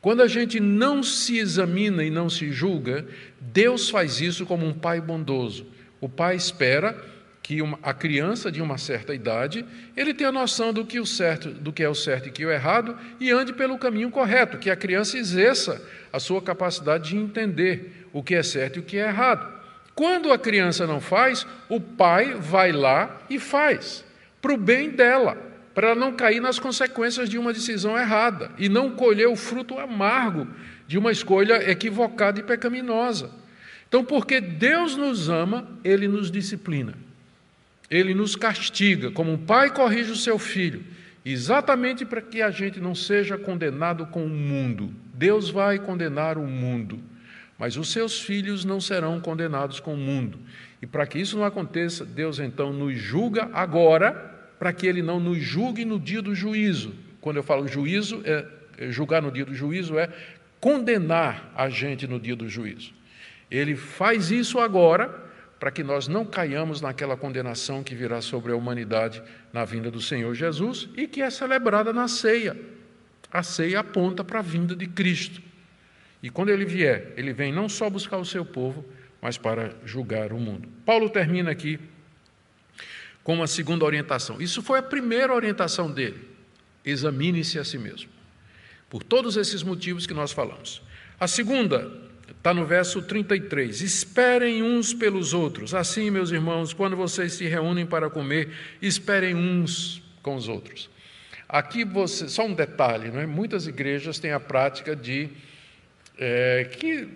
Quando 0.00 0.20
a 0.20 0.26
gente 0.26 0.58
não 0.58 1.00
se 1.00 1.38
examina 1.38 2.02
e 2.02 2.10
não 2.10 2.28
se 2.28 2.50
julga, 2.50 3.06
Deus 3.40 3.88
faz 3.88 4.20
isso 4.20 4.44
como 4.44 4.66
um 4.66 4.74
pai 4.74 5.00
bondoso. 5.00 5.64
O 6.00 6.08
pai 6.08 6.34
espera 6.34 7.00
que 7.42 7.60
uma, 7.60 7.78
a 7.82 7.92
criança 7.92 8.52
de 8.52 8.62
uma 8.62 8.78
certa 8.78 9.14
idade, 9.14 9.64
ele 9.96 10.14
tenha 10.14 10.30
noção 10.30 10.72
do 10.72 10.86
que, 10.86 11.00
o 11.00 11.06
certo, 11.06 11.50
do 11.50 11.72
que 11.72 11.82
é 11.82 11.88
o 11.88 11.94
certo 11.94 12.28
e 12.28 12.30
que 12.30 12.44
é 12.44 12.46
o 12.46 12.52
errado 12.52 12.96
e 13.18 13.30
ande 13.30 13.52
pelo 13.52 13.78
caminho 13.78 14.10
correto, 14.10 14.58
que 14.58 14.70
a 14.70 14.76
criança 14.76 15.18
exerça 15.18 15.82
a 16.12 16.20
sua 16.20 16.40
capacidade 16.40 17.10
de 17.10 17.16
entender 17.16 18.06
o 18.12 18.22
que 18.22 18.34
é 18.34 18.42
certo 18.42 18.76
e 18.76 18.80
o 18.80 18.84
que 18.84 18.96
é 18.96 19.08
errado. 19.08 19.60
Quando 19.94 20.32
a 20.32 20.38
criança 20.38 20.86
não 20.86 21.00
faz, 21.00 21.46
o 21.68 21.80
pai 21.80 22.34
vai 22.34 22.70
lá 22.70 23.20
e 23.28 23.38
faz, 23.38 24.04
para 24.40 24.52
o 24.52 24.56
bem 24.56 24.90
dela 24.90 25.52
para 25.74 25.88
ela 25.88 25.96
não 25.96 26.12
cair 26.12 26.40
nas 26.40 26.58
consequências 26.58 27.28
de 27.28 27.38
uma 27.38 27.52
decisão 27.52 27.98
errada 27.98 28.50
e 28.58 28.68
não 28.68 28.90
colher 28.90 29.26
o 29.26 29.36
fruto 29.36 29.78
amargo 29.78 30.46
de 30.86 30.98
uma 30.98 31.10
escolha 31.10 31.70
equivocada 31.70 32.40
e 32.40 32.42
pecaminosa. 32.42 33.30
Então, 33.88 34.04
porque 34.04 34.40
Deus 34.40 34.96
nos 34.96 35.28
ama, 35.28 35.68
Ele 35.84 36.08
nos 36.08 36.30
disciplina, 36.30 36.94
Ele 37.92 38.14
nos 38.14 38.34
castiga, 38.34 39.10
como 39.10 39.30
um 39.30 39.36
pai 39.36 39.68
corrige 39.68 40.10
o 40.10 40.16
seu 40.16 40.38
filho, 40.38 40.82
exatamente 41.22 42.06
para 42.06 42.22
que 42.22 42.40
a 42.40 42.50
gente 42.50 42.80
não 42.80 42.94
seja 42.94 43.36
condenado 43.36 44.06
com 44.06 44.24
o 44.24 44.30
mundo. 44.30 44.94
Deus 45.12 45.50
vai 45.50 45.78
condenar 45.78 46.38
o 46.38 46.46
mundo, 46.46 46.98
mas 47.58 47.76
os 47.76 47.92
seus 47.92 48.18
filhos 48.18 48.64
não 48.64 48.80
serão 48.80 49.20
condenados 49.20 49.78
com 49.78 49.92
o 49.92 49.98
mundo. 49.98 50.38
E 50.80 50.86
para 50.86 51.06
que 51.06 51.18
isso 51.18 51.36
não 51.36 51.44
aconteça, 51.44 52.02
Deus 52.02 52.38
então 52.38 52.72
nos 52.72 52.96
julga 52.96 53.50
agora 53.52 54.12
para 54.58 54.72
que 54.72 54.86
ele 54.86 55.02
não 55.02 55.20
nos 55.20 55.42
julgue 55.42 55.84
no 55.84 56.00
dia 56.00 56.22
do 56.22 56.34
juízo. 56.34 56.94
Quando 57.20 57.36
eu 57.36 57.42
falo 57.42 57.68
juízo, 57.68 58.22
é, 58.24 58.46
é, 58.78 58.90
julgar 58.90 59.20
no 59.20 59.30
dia 59.30 59.44
do 59.44 59.54
juízo 59.54 59.98
é 59.98 60.08
condenar 60.58 61.52
a 61.54 61.68
gente 61.68 62.06
no 62.06 62.18
dia 62.18 62.34
do 62.34 62.48
juízo. 62.48 62.90
Ele 63.50 63.76
faz 63.76 64.30
isso 64.30 64.58
agora 64.58 65.30
para 65.62 65.70
que 65.70 65.84
nós 65.84 66.08
não 66.08 66.24
caiamos 66.24 66.80
naquela 66.80 67.16
condenação 67.16 67.84
que 67.84 67.94
virá 67.94 68.20
sobre 68.20 68.50
a 68.50 68.56
humanidade 68.56 69.22
na 69.52 69.64
vinda 69.64 69.92
do 69.92 70.02
Senhor 70.02 70.34
Jesus 70.34 70.88
e 70.96 71.06
que 71.06 71.22
é 71.22 71.30
celebrada 71.30 71.92
na 71.92 72.08
ceia. 72.08 72.60
A 73.30 73.44
ceia 73.44 73.78
aponta 73.78 74.24
para 74.24 74.40
a 74.40 74.42
vinda 74.42 74.74
de 74.74 74.88
Cristo. 74.88 75.40
E 76.20 76.28
quando 76.30 76.48
ele 76.48 76.64
vier, 76.64 77.12
ele 77.16 77.32
vem 77.32 77.52
não 77.52 77.68
só 77.68 77.88
buscar 77.88 78.16
o 78.16 78.24
seu 78.24 78.44
povo, 78.44 78.84
mas 79.20 79.38
para 79.38 79.76
julgar 79.84 80.32
o 80.32 80.36
mundo. 80.36 80.68
Paulo 80.84 81.08
termina 81.08 81.52
aqui 81.52 81.78
com 83.22 83.34
uma 83.34 83.46
segunda 83.46 83.84
orientação. 83.84 84.42
Isso 84.42 84.62
foi 84.62 84.80
a 84.80 84.82
primeira 84.82 85.32
orientação 85.32 85.88
dele. 85.88 86.28
Examine-se 86.84 87.60
a 87.60 87.64
si 87.64 87.78
mesmo. 87.78 88.10
Por 88.90 89.04
todos 89.04 89.36
esses 89.36 89.62
motivos 89.62 90.08
que 90.08 90.12
nós 90.12 90.32
falamos. 90.32 90.82
A 91.20 91.28
segunda 91.28 91.88
está 92.42 92.52
no 92.52 92.66
verso 92.66 93.00
33. 93.00 93.82
Esperem 93.82 94.64
uns 94.64 94.92
pelos 94.92 95.32
outros. 95.32 95.74
Assim, 95.74 96.10
meus 96.10 96.32
irmãos, 96.32 96.72
quando 96.74 96.96
vocês 96.96 97.34
se 97.34 97.46
reúnem 97.46 97.86
para 97.86 98.10
comer, 98.10 98.50
esperem 98.82 99.36
uns 99.36 100.02
com 100.20 100.34
os 100.34 100.48
outros. 100.48 100.90
Aqui 101.48 101.84
você, 101.84 102.28
só 102.28 102.44
um 102.44 102.52
detalhe, 102.52 103.12
não 103.12 103.20
é? 103.20 103.26
Muitas 103.26 103.68
igrejas 103.68 104.18
têm 104.18 104.32
a 104.32 104.40
prática 104.40 104.96
de 104.96 105.28
é, 106.18 106.64
que 106.64 107.08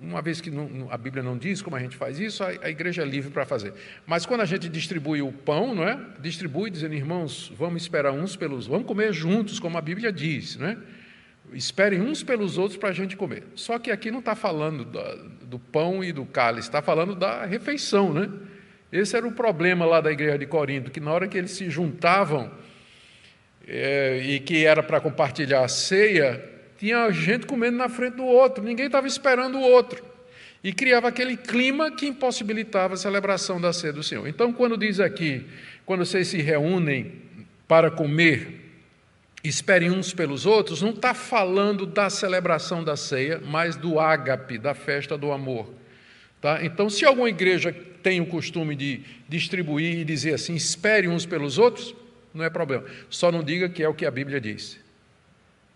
uma 0.00 0.22
vez 0.22 0.40
que 0.40 0.50
não, 0.50 0.86
a 0.92 0.96
Bíblia 0.96 1.24
não 1.24 1.36
diz 1.36 1.60
como 1.60 1.74
a 1.74 1.80
gente 1.80 1.96
faz 1.96 2.20
isso, 2.20 2.44
a, 2.44 2.48
a 2.48 2.70
igreja 2.70 3.02
é 3.02 3.04
livre 3.04 3.32
para 3.32 3.44
fazer. 3.44 3.72
Mas 4.06 4.26
quando 4.26 4.42
a 4.42 4.44
gente 4.44 4.68
distribui 4.68 5.22
o 5.22 5.32
pão, 5.32 5.74
não 5.74 5.82
é? 5.82 5.98
Distribui 6.20 6.70
dizendo, 6.70 6.94
irmãos, 6.94 7.52
vamos 7.56 7.82
esperar 7.82 8.12
uns 8.12 8.36
pelos, 8.36 8.68
vamos 8.68 8.86
comer 8.86 9.12
juntos, 9.12 9.58
como 9.58 9.76
a 9.76 9.80
Bíblia 9.80 10.12
diz, 10.12 10.56
não 10.56 10.68
é? 10.68 10.78
Esperem 11.52 12.00
uns 12.00 12.22
pelos 12.22 12.58
outros 12.58 12.78
para 12.78 12.90
a 12.90 12.92
gente 12.92 13.16
comer. 13.16 13.44
Só 13.54 13.78
que 13.78 13.90
aqui 13.90 14.10
não 14.10 14.18
está 14.18 14.34
falando 14.34 14.84
do, 15.42 15.58
pão 15.58 16.02
e 16.02 16.12
do 16.12 16.24
cálice, 16.24 16.68
está 16.68 16.82
falando 16.82 17.14
da 17.14 17.44
refeição, 17.44 18.12
né? 18.12 18.30
Esse 18.92 19.16
era 19.16 19.26
o 19.26 19.32
problema 19.32 19.84
lá 19.84 20.00
da 20.00 20.12
igreja 20.12 20.38
de 20.38 20.46
Corinto, 20.46 20.90
que 20.90 21.00
na 21.00 21.12
hora 21.12 21.26
que 21.26 21.36
eles 21.36 21.50
se 21.50 21.68
juntavam 21.68 22.50
é, 23.66 24.20
e 24.22 24.40
que 24.40 24.64
era 24.64 24.82
para 24.82 25.00
compartilhar 25.00 25.64
a 25.64 25.68
ceia, 25.68 26.42
tinha 26.78 27.10
gente 27.10 27.46
comendo 27.46 27.76
na 27.76 27.88
frente 27.88 28.14
do 28.14 28.24
outro, 28.24 28.62
ninguém 28.62 28.86
estava 28.86 29.06
esperando 29.06 29.58
o 29.58 29.62
outro. 29.62 30.04
E 30.62 30.72
criava 30.72 31.08
aquele 31.08 31.36
clima 31.36 31.90
que 31.90 32.06
impossibilitava 32.06 32.94
a 32.94 32.96
celebração 32.96 33.60
da 33.60 33.72
ceia 33.72 33.92
do 33.92 34.02
Senhor. 34.02 34.26
Então, 34.26 34.52
quando 34.52 34.76
diz 34.76 34.98
aqui, 35.00 35.46
quando 35.84 36.04
vocês 36.04 36.28
se 36.28 36.38
reúnem 36.38 37.12
para 37.68 37.90
comer, 37.90 38.65
esperem 39.48 39.90
uns 39.90 40.12
pelos 40.12 40.46
outros, 40.46 40.82
não 40.82 40.90
está 40.90 41.14
falando 41.14 41.84
da 41.84 42.08
celebração 42.08 42.82
da 42.82 42.96
ceia, 42.96 43.40
mas 43.44 43.76
do 43.76 44.00
ágape, 44.00 44.58
da 44.58 44.74
festa 44.74 45.16
do 45.16 45.32
amor. 45.32 45.72
Tá? 46.40 46.64
Então, 46.64 46.88
se 46.88 47.04
alguma 47.04 47.28
igreja 47.28 47.74
tem 48.02 48.20
o 48.20 48.26
costume 48.26 48.74
de 48.76 49.02
distribuir 49.28 49.98
e 49.98 50.04
dizer 50.04 50.34
assim, 50.34 50.54
espere 50.54 51.08
uns 51.08 51.26
pelos 51.26 51.58
outros, 51.58 51.94
não 52.32 52.44
é 52.44 52.50
problema. 52.50 52.84
Só 53.10 53.32
não 53.32 53.42
diga 53.42 53.68
que 53.68 53.82
é 53.82 53.88
o 53.88 53.94
que 53.94 54.06
a 54.06 54.10
Bíblia 54.10 54.40
diz. 54.40 54.78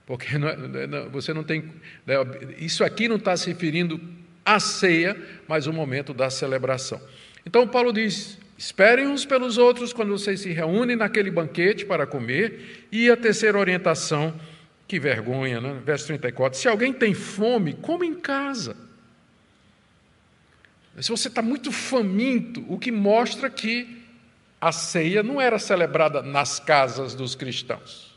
Porque 0.06 0.36
não, 0.38 0.48
é, 0.48 0.86
não, 0.86 1.08
você 1.10 1.32
não 1.32 1.42
tem. 1.42 1.72
Né, 2.06 2.14
isso 2.58 2.84
aqui 2.84 3.08
não 3.08 3.16
está 3.16 3.36
se 3.36 3.48
referindo 3.48 4.00
à 4.44 4.60
ceia, 4.60 5.16
mas 5.48 5.66
o 5.66 5.72
momento 5.72 6.12
da 6.12 6.30
celebração. 6.30 7.00
Então, 7.46 7.66
Paulo 7.66 7.92
diz: 7.92 8.38
esperem 8.60 9.06
uns 9.06 9.24
pelos 9.24 9.56
outros 9.56 9.90
quando 9.90 10.10
vocês 10.10 10.40
se 10.40 10.52
reúnem 10.52 10.94
naquele 10.94 11.30
banquete 11.30 11.86
para 11.86 12.06
comer. 12.06 12.86
E 12.92 13.10
a 13.10 13.16
terceira 13.16 13.58
orientação, 13.58 14.38
que 14.86 15.00
vergonha, 15.00 15.62
né? 15.62 15.80
verso 15.82 16.08
34: 16.08 16.58
se 16.58 16.68
alguém 16.68 16.92
tem 16.92 17.14
fome, 17.14 17.72
come 17.72 18.06
em 18.06 18.14
casa. 18.14 18.76
Se 21.00 21.08
você 21.08 21.28
está 21.28 21.40
muito 21.40 21.72
faminto, 21.72 22.62
o 22.68 22.78
que 22.78 22.92
mostra 22.92 23.48
que 23.48 24.04
a 24.60 24.72
ceia 24.72 25.22
não 25.22 25.40
era 25.40 25.58
celebrada 25.58 26.20
nas 26.20 26.60
casas 26.60 27.14
dos 27.14 27.34
cristãos. 27.34 28.10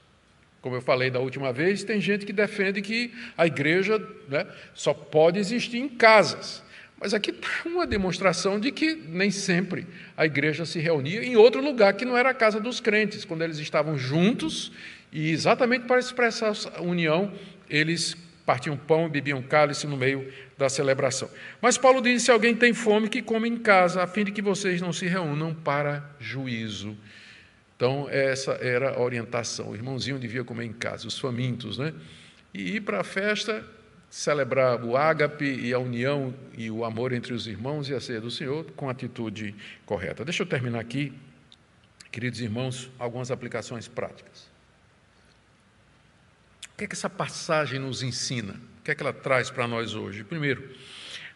Como 0.61 0.75
eu 0.75 0.81
falei 0.81 1.09
da 1.09 1.21
última 1.21 1.53
vez, 1.53 1.85
tem 1.85 2.01
gente 2.01 2.25
que 2.25 2.33
defende 2.33 2.81
que 2.81 3.13
a 3.37 3.47
igreja 3.47 3.97
né, 4.27 4.45
só 4.73 4.93
pode 4.93 5.39
existir 5.39 5.77
em 5.77 5.87
casas. 5.87 6.61
Mas 6.99 7.13
aqui 7.13 7.31
está 7.31 7.47
uma 7.65 7.85
demonstração 7.85 8.59
de 8.59 8.71
que 8.71 8.95
nem 8.95 9.29
sempre 9.29 9.85
a 10.15 10.25
igreja 10.25 10.65
se 10.65 10.79
reunia 10.79 11.23
em 11.23 11.35
outro 11.35 11.61
lugar 11.61 11.93
que 11.93 12.05
não 12.05 12.17
era 12.17 12.29
a 12.29 12.33
casa 12.33 12.59
dos 12.59 12.79
crentes, 12.79 13.25
quando 13.25 13.41
eles 13.41 13.57
estavam 13.57 13.97
juntos 13.97 14.71
e 15.11 15.29
exatamente 15.29 15.85
para 15.85 15.99
expressar 15.99 16.53
a 16.75 16.81
união, 16.81 17.33
eles 17.69 18.15
partiam 18.45 18.75
pão 18.75 19.05
e 19.07 19.09
bebiam 19.09 19.41
cálice 19.41 19.87
no 19.87 19.97
meio 19.97 20.31
da 20.57 20.69
celebração. 20.69 21.29
Mas 21.61 21.77
Paulo 21.77 22.01
diz: 22.01 22.23
se 22.23 22.31
alguém 22.31 22.55
tem 22.55 22.73
fome, 22.73 23.09
que 23.09 23.21
come 23.21 23.49
em 23.49 23.57
casa, 23.57 24.03
a 24.03 24.07
fim 24.07 24.23
de 24.23 24.31
que 24.31 24.41
vocês 24.41 24.81
não 24.81 24.93
se 24.93 25.05
reúnam 25.05 25.53
para 25.53 26.03
juízo. 26.19 26.97
Então, 27.75 28.07
essa 28.09 28.53
era 28.53 28.91
a 28.91 29.01
orientação. 29.01 29.71
O 29.71 29.75
irmãozinho 29.75 30.17
devia 30.17 30.43
comer 30.43 30.65
em 30.65 30.73
casa, 30.73 31.07
os 31.07 31.19
famintos, 31.19 31.77
né? 31.77 31.93
E 32.53 32.77
ir 32.77 32.81
para 32.81 33.01
a 33.01 33.03
festa 33.03 33.65
celebrar 34.13 34.85
o 34.85 34.95
ágape 34.95 35.43
e 35.43 35.73
a 35.73 35.79
união 35.79 36.31
e 36.55 36.69
o 36.69 36.85
amor 36.85 37.13
entre 37.13 37.33
os 37.33 37.47
irmãos 37.47 37.89
e 37.89 37.95
a 37.95 37.99
ceia 37.99 38.21
do 38.21 38.29
Senhor 38.29 38.63
com 38.75 38.87
atitude 38.87 39.55
correta. 39.87 40.23
Deixa 40.23 40.43
eu 40.43 40.45
terminar 40.45 40.79
aqui, 40.79 41.11
queridos 42.11 42.39
irmãos, 42.39 42.91
algumas 42.99 43.31
aplicações 43.31 43.87
práticas. 43.87 44.51
O 46.71 46.77
que 46.77 46.83
é 46.83 46.87
que 46.87 46.93
essa 46.93 47.09
passagem 47.09 47.79
nos 47.79 48.03
ensina? 48.03 48.53
O 48.53 48.83
que 48.83 48.91
é 48.91 48.95
que 48.95 49.01
ela 49.01 49.13
traz 49.13 49.49
para 49.49 49.67
nós 49.67 49.95
hoje? 49.95 50.23
Primeiro, 50.23 50.75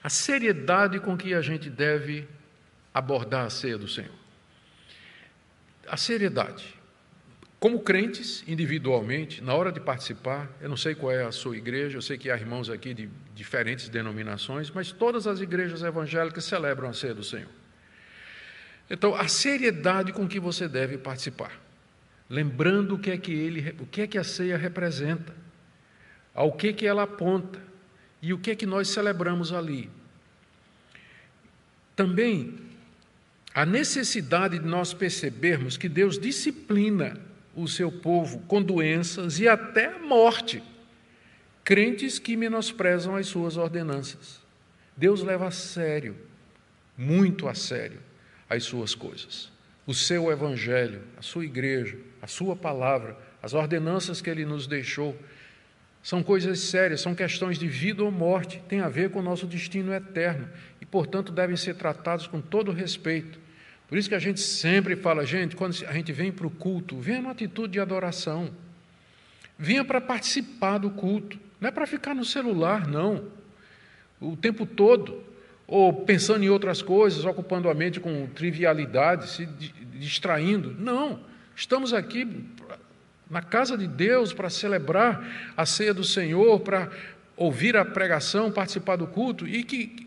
a 0.03 0.09
seriedade 0.09 0.99
com 0.99 1.17
que 1.17 1.33
a 1.33 1.41
gente 1.41 1.71
deve 1.71 2.27
abordar 2.93 3.47
a 3.47 3.49
ceia 3.49 3.79
do 3.79 3.87
Senhor. 3.87 4.13
A 5.87 5.97
seriedade. 5.97 6.76
Como 7.59 7.79
crentes, 7.79 8.43
individualmente, 8.47 9.43
na 9.43 9.53
hora 9.55 9.71
de 9.71 9.79
participar, 9.79 10.47
eu 10.61 10.69
não 10.69 10.77
sei 10.77 10.93
qual 10.93 11.11
é 11.11 11.23
a 11.23 11.31
sua 11.31 11.57
igreja, 11.57 11.97
eu 11.97 12.01
sei 12.03 12.15
que 12.15 12.29
há 12.29 12.35
irmãos 12.35 12.69
aqui 12.69 12.93
de 12.93 13.09
diferentes 13.33 13.89
denominações, 13.89 14.69
mas 14.69 14.91
todas 14.91 15.25
as 15.25 15.41
igrejas 15.41 15.81
evangélicas 15.81 16.45
celebram 16.45 16.89
a 16.89 16.93
ceia 16.93 17.15
do 17.15 17.23
Senhor. 17.23 17.49
Então, 18.87 19.15
a 19.15 19.27
seriedade 19.27 20.13
com 20.13 20.27
que 20.27 20.39
você 20.39 20.67
deve 20.67 20.99
participar, 20.99 21.51
lembrando 22.29 22.93
o 22.93 22.99
que 22.99 23.09
é 23.09 23.17
que 23.17 23.33
ele, 23.33 23.75
o 23.79 23.87
que 23.87 24.01
é 24.01 24.07
que 24.07 24.19
a 24.19 24.23
ceia 24.23 24.55
representa, 24.55 25.35
ao 26.35 26.51
que 26.51 26.71
que 26.71 26.85
ela 26.85 27.03
aponta 27.03 27.59
e 28.21 28.33
o 28.33 28.37
que 28.37 28.51
é 28.51 28.55
que 28.55 28.67
nós 28.67 28.87
celebramos 28.87 29.51
ali. 29.51 29.89
Também 31.95 32.59
a 33.51 33.65
necessidade 33.65 34.59
de 34.59 34.65
nós 34.65 34.93
percebermos 34.93 35.75
que 35.75 35.89
Deus 35.89 36.19
disciplina 36.19 37.19
o 37.57 37.67
seu 37.67 37.91
povo 37.91 38.39
com 38.47 38.61
doenças 38.61 39.39
e 39.39 39.47
até 39.47 39.87
a 39.87 39.99
morte. 39.99 40.63
Crentes 41.63 42.19
que 42.19 42.37
menosprezam 42.37 43.15
as 43.15 43.27
suas 43.27 43.57
ordenanças. 43.57 44.39
Deus 44.95 45.23
leva 45.23 45.47
a 45.47 45.51
sério, 45.51 46.15
muito 46.95 47.47
a 47.47 47.55
sério, 47.55 47.99
as 48.47 48.63
suas 48.63 48.93
coisas. 48.93 49.51
O 49.85 49.93
seu 49.93 50.31
evangelho, 50.31 51.01
a 51.17 51.21
sua 51.21 51.45
igreja, 51.45 51.97
a 52.21 52.27
sua 52.27 52.55
palavra, 52.55 53.17
as 53.41 53.53
ordenanças 53.53 54.21
que 54.21 54.29
ele 54.29 54.45
nos 54.45 54.67
deixou, 54.67 55.17
são 56.03 56.23
coisas 56.23 56.59
sérias, 56.59 57.01
são 57.01 57.15
questões 57.15 57.57
de 57.57 57.67
vida 57.67 58.03
ou 58.03 58.11
morte, 58.11 58.61
tem 58.69 58.81
a 58.81 58.87
ver 58.87 59.09
com 59.09 59.19
o 59.19 59.23
nosso 59.23 59.45
destino 59.45 59.93
eterno 59.93 60.47
e, 60.79 60.85
portanto, 60.85 61.31
devem 61.31 61.57
ser 61.57 61.75
tratados 61.75 62.27
com 62.27 62.39
todo 62.39 62.71
respeito. 62.71 63.39
Por 63.87 63.97
isso 63.97 64.09
que 64.09 64.15
a 64.15 64.19
gente 64.19 64.39
sempre 64.39 64.95
fala, 64.95 65.25
gente, 65.25 65.55
quando 65.55 65.75
a 65.87 65.93
gente 65.93 66.11
vem 66.11 66.31
para 66.31 66.45
o 66.45 66.49
culto, 66.49 66.99
venha 66.99 67.21
numa 67.21 67.31
atitude 67.31 67.73
de 67.73 67.79
adoração. 67.79 68.49
Venha 69.57 69.83
para 69.83 70.01
participar 70.01 70.77
do 70.77 70.89
culto. 70.89 71.39
Não 71.59 71.69
é 71.69 71.71
para 71.71 71.87
ficar 71.87 72.13
no 72.13 72.25
celular, 72.25 72.87
não. 72.87 73.25
O 74.19 74.35
tempo 74.35 74.65
todo. 74.65 75.23
Ou 75.65 75.91
pensando 75.91 76.43
em 76.43 76.49
outras 76.49 76.81
coisas, 76.81 77.25
ocupando 77.25 77.69
a 77.69 77.73
mente 77.73 77.99
com 77.99 78.27
trivialidades, 78.27 79.31
se 79.31 79.45
distraindo. 79.45 80.75
Não. 80.77 81.19
Estamos 81.55 81.93
aqui 81.93 82.45
na 83.29 83.41
casa 83.41 83.77
de 83.77 83.87
Deus 83.87 84.33
para 84.33 84.49
celebrar 84.49 85.25
a 85.55 85.65
ceia 85.65 85.93
do 85.93 86.03
Senhor, 86.03 86.59
para 86.59 86.89
ouvir 87.35 87.75
a 87.75 87.83
pregação, 87.83 88.51
participar 88.51 88.95
do 88.95 89.07
culto. 89.07 89.47
E 89.47 89.63
que, 89.63 90.06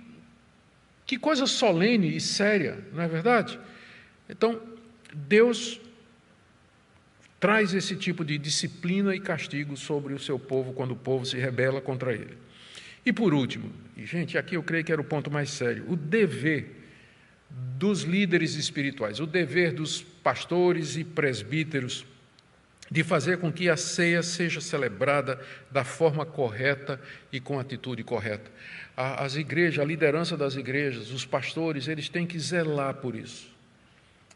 que 1.11 1.19
coisa 1.19 1.45
solene 1.45 2.15
e 2.15 2.21
séria, 2.21 2.79
não 2.93 3.03
é 3.03 3.09
verdade? 3.09 3.59
Então, 4.29 4.63
Deus 5.13 5.81
traz 7.41 7.75
esse 7.75 7.97
tipo 7.97 8.25
de 8.25 8.39
disciplina 8.39 9.13
e 9.13 9.19
castigo 9.19 9.77
sobre 9.77 10.15
o 10.15 10.21
seu 10.21 10.39
povo 10.39 10.73
quando 10.73 10.93
o 10.93 10.97
povo 10.97 11.27
se 11.27 11.37
rebela 11.37 11.81
contra 11.81 12.13
ele. 12.13 12.39
E 13.05 13.13
por 13.13 13.35
último, 13.35 13.73
e 13.97 14.07
gente, 14.07 14.39
aqui 14.39 14.55
eu 14.55 14.63
creio 14.63 14.85
que 14.85 14.93
era 14.93 15.01
o 15.01 15.05
ponto 15.05 15.33
mais 15.33 15.51
sério, 15.51 15.85
o 15.89 15.97
dever 15.97 16.77
dos 17.77 18.03
líderes 18.03 18.55
espirituais, 18.55 19.19
o 19.19 19.27
dever 19.27 19.73
dos 19.73 20.01
pastores 20.01 20.97
e 20.97 21.03
presbíteros 21.03 22.07
de 22.91 23.05
fazer 23.05 23.39
com 23.39 23.53
que 23.53 23.69
a 23.69 23.77
ceia 23.77 24.23
seja 24.23 24.61
celebrada 24.61 25.41
da 25.71 25.85
forma 25.85 26.27
correta 26.27 27.01
e 27.31 27.39
com 27.39 27.61
atitude 27.61 28.03
correta. 28.03 28.51
As 28.97 29.37
igrejas, 29.37 29.79
a 29.79 29.87
liderança 29.87 30.37
das 30.37 30.57
igrejas, 30.57 31.11
os 31.11 31.25
pastores, 31.25 31.87
eles 31.87 32.09
têm 32.09 32.27
que 32.27 32.39
zelar 32.39 32.95
por 32.95 33.15
isso 33.15 33.51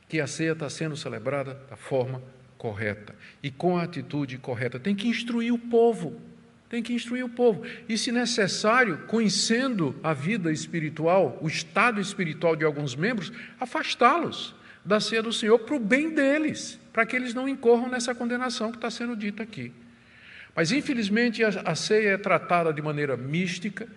que 0.08 0.20
a 0.20 0.26
ceia 0.26 0.52
está 0.52 0.68
sendo 0.70 0.96
celebrada 0.96 1.58
da 1.68 1.76
forma 1.76 2.22
correta 2.56 3.14
e 3.42 3.50
com 3.50 3.76
a 3.76 3.82
atitude 3.82 4.38
correta. 4.38 4.78
Tem 4.78 4.94
que 4.94 5.08
instruir 5.08 5.52
o 5.52 5.58
povo, 5.58 6.20
tem 6.68 6.82
que 6.82 6.92
instruir 6.92 7.24
o 7.24 7.28
povo. 7.28 7.64
E, 7.88 7.98
se 7.98 8.12
necessário, 8.12 8.98
conhecendo 9.06 9.94
a 10.02 10.12
vida 10.12 10.52
espiritual, 10.52 11.38
o 11.40 11.48
estado 11.48 12.00
espiritual 12.00 12.54
de 12.54 12.64
alguns 12.64 12.94
membros, 12.94 13.32
afastá-los 13.58 14.54
da 14.84 15.00
ceia 15.00 15.22
do 15.22 15.32
Senhor 15.32 15.58
para 15.58 15.74
o 15.74 15.80
bem 15.80 16.10
deles, 16.10 16.78
para 16.94 17.04
que 17.04 17.16
eles 17.16 17.34
não 17.34 17.48
incorram 17.48 17.88
nessa 17.88 18.14
condenação 18.14 18.70
que 18.70 18.78
está 18.78 18.88
sendo 18.88 19.16
dita 19.16 19.42
aqui. 19.42 19.72
Mas, 20.54 20.70
infelizmente, 20.70 21.42
a, 21.42 21.74
ceia 21.74 22.10
é 22.10 22.16
tratada 22.16 22.72
de 22.72 22.80
maneira 22.80 23.16
mística, 23.16 23.88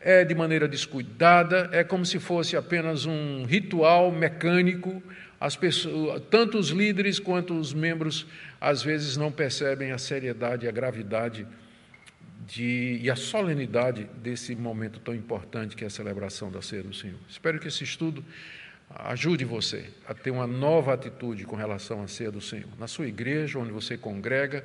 é 0.00 0.24
de 0.24 0.36
maneira 0.36 0.68
descuidada, 0.68 1.68
é 1.72 1.82
como 1.82 2.06
se 2.06 2.20
fosse 2.20 2.56
apenas 2.56 3.06
um 3.06 3.44
ritual 3.44 4.12
mecânico, 4.12 5.02
as 5.40 5.56
pessoas, 5.56 6.22
tanto 6.30 6.56
os 6.56 6.68
líderes 6.68 7.18
quanto 7.18 7.58
os 7.58 7.74
membros, 7.74 8.24
às 8.60 8.84
vezes, 8.84 9.16
não 9.16 9.32
percebem 9.32 9.90
a 9.90 9.98
seriedade 9.98 10.68
a 10.68 10.70
gravidade 10.70 11.44
de, 12.46 13.00
e 13.02 13.10
a 13.10 13.16
solenidade 13.16 14.04
desse 14.22 14.54
momento 14.54 15.00
tão 15.00 15.12
importante 15.12 15.74
que 15.74 15.82
é 15.82 15.88
a 15.88 15.90
celebração 15.90 16.52
da 16.52 16.62
ceia 16.62 16.84
do 16.84 16.94
Senhor. 16.94 17.18
Espero 17.28 17.58
que 17.58 17.66
esse 17.66 17.82
estudo 17.82 18.24
ajude 18.90 19.44
você 19.44 19.90
a 20.06 20.14
ter 20.14 20.30
uma 20.30 20.46
nova 20.46 20.94
atitude 20.94 21.44
com 21.44 21.56
relação 21.56 22.02
à 22.02 22.08
ceia 22.08 22.30
do 22.30 22.40
Senhor. 22.40 22.68
Na 22.78 22.86
sua 22.86 23.06
igreja, 23.06 23.58
onde 23.58 23.72
você 23.72 23.96
congrega, 23.96 24.64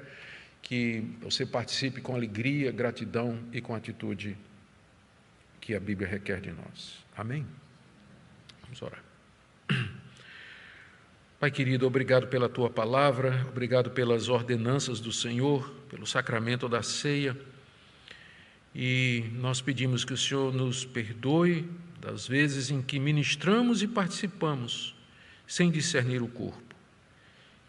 que 0.62 1.04
você 1.22 1.46
participe 1.46 2.02
com 2.02 2.16
alegria, 2.16 2.72
gratidão 2.72 3.40
e 3.52 3.62
com 3.62 3.74
atitude 3.74 4.38
que 5.62 5.74
a 5.74 5.80
Bíblia 5.80 6.08
requer 6.08 6.42
de 6.42 6.52
nós. 6.52 7.04
Amém? 7.16 7.46
Vamos 8.64 8.82
orar. 8.82 9.04
Pai 11.40 11.50
querido, 11.50 11.88
obrigado 11.88 12.28
pela 12.28 12.50
tua 12.50 12.70
palavra, 12.70 13.46
obrigado 13.48 13.92
pelas 13.92 14.28
ordenanças 14.28 15.00
do 15.00 15.12
Senhor, 15.12 15.70
pelo 15.90 16.06
sacramento 16.06 16.68
da 16.68 16.84
ceia. 16.84 17.36
E 18.76 19.30
nós 19.36 19.62
pedimos 19.62 20.04
que 20.04 20.14
o 20.14 20.18
Senhor 20.18 20.54
nos 20.54 20.86
perdoe 20.86 21.70
das 22.00 22.28
vezes 22.28 22.72
em 22.72 22.82
que 22.82 23.00
ministramos 23.00 23.82
e 23.82 23.88
participamos 23.88 24.96
sem 25.48 25.70
discernir 25.70 26.22
o 26.22 26.28
corpo. 26.28 26.76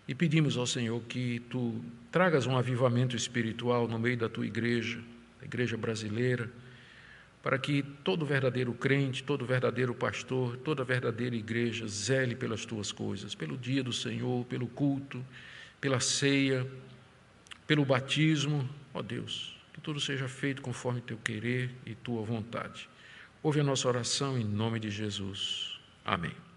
E 0.07 0.15
pedimos 0.15 0.57
ao 0.57 0.67
Senhor 0.67 1.01
que 1.03 1.41
tu 1.51 1.85
tragas 2.11 2.47
um 2.47 2.57
avivamento 2.57 3.17
espiritual 3.17 3.87
no 3.87 3.99
meio 3.99 4.17
da 4.17 4.29
tua 4.29 4.47
igreja, 4.47 5.01
a 5.41 5.45
igreja 5.45 5.77
brasileira 5.77 6.51
para 7.43 7.59
que 7.59 7.83
todo 8.05 8.27
verdadeiro 8.27 8.73
crente, 8.75 9.23
todo 9.23 9.47
verdadeiro 9.47 9.95
pastor, 9.95 10.57
toda 10.59 10.85
verdadeira 10.85 11.35
igreja 11.35 11.87
zele 11.89 12.35
pelas 12.35 12.67
tuas 12.67 12.93
coisas, 12.93 13.35
pelo 13.35 13.57
dia 13.57 13.83
do 13.83 13.93
Senhor, 13.93 14.45
pelo 14.45 14.67
culto, 14.67 15.25
pela 15.81 16.01
ceia, 16.01 16.67
pelo 17.67 17.85
batismo, 17.85 18.69
ó 18.93 19.01
Deus, 19.01 19.57
que 19.73 19.81
tudo 19.81 19.99
seja 19.99 20.29
feito 20.29 20.61
conforme 20.61 21.01
teu 21.01 21.17
querer 21.17 21.71
e 21.87 21.95
tua 21.95 22.23
vontade. 22.23 22.89
Ouve 23.43 23.61
a 23.61 23.65
nossa 23.65 23.89
oração 23.89 24.39
em 24.39 24.45
nome 24.45 24.79
de 24.79 24.91
Jesus. 24.91 25.79
Amém. 26.05 26.50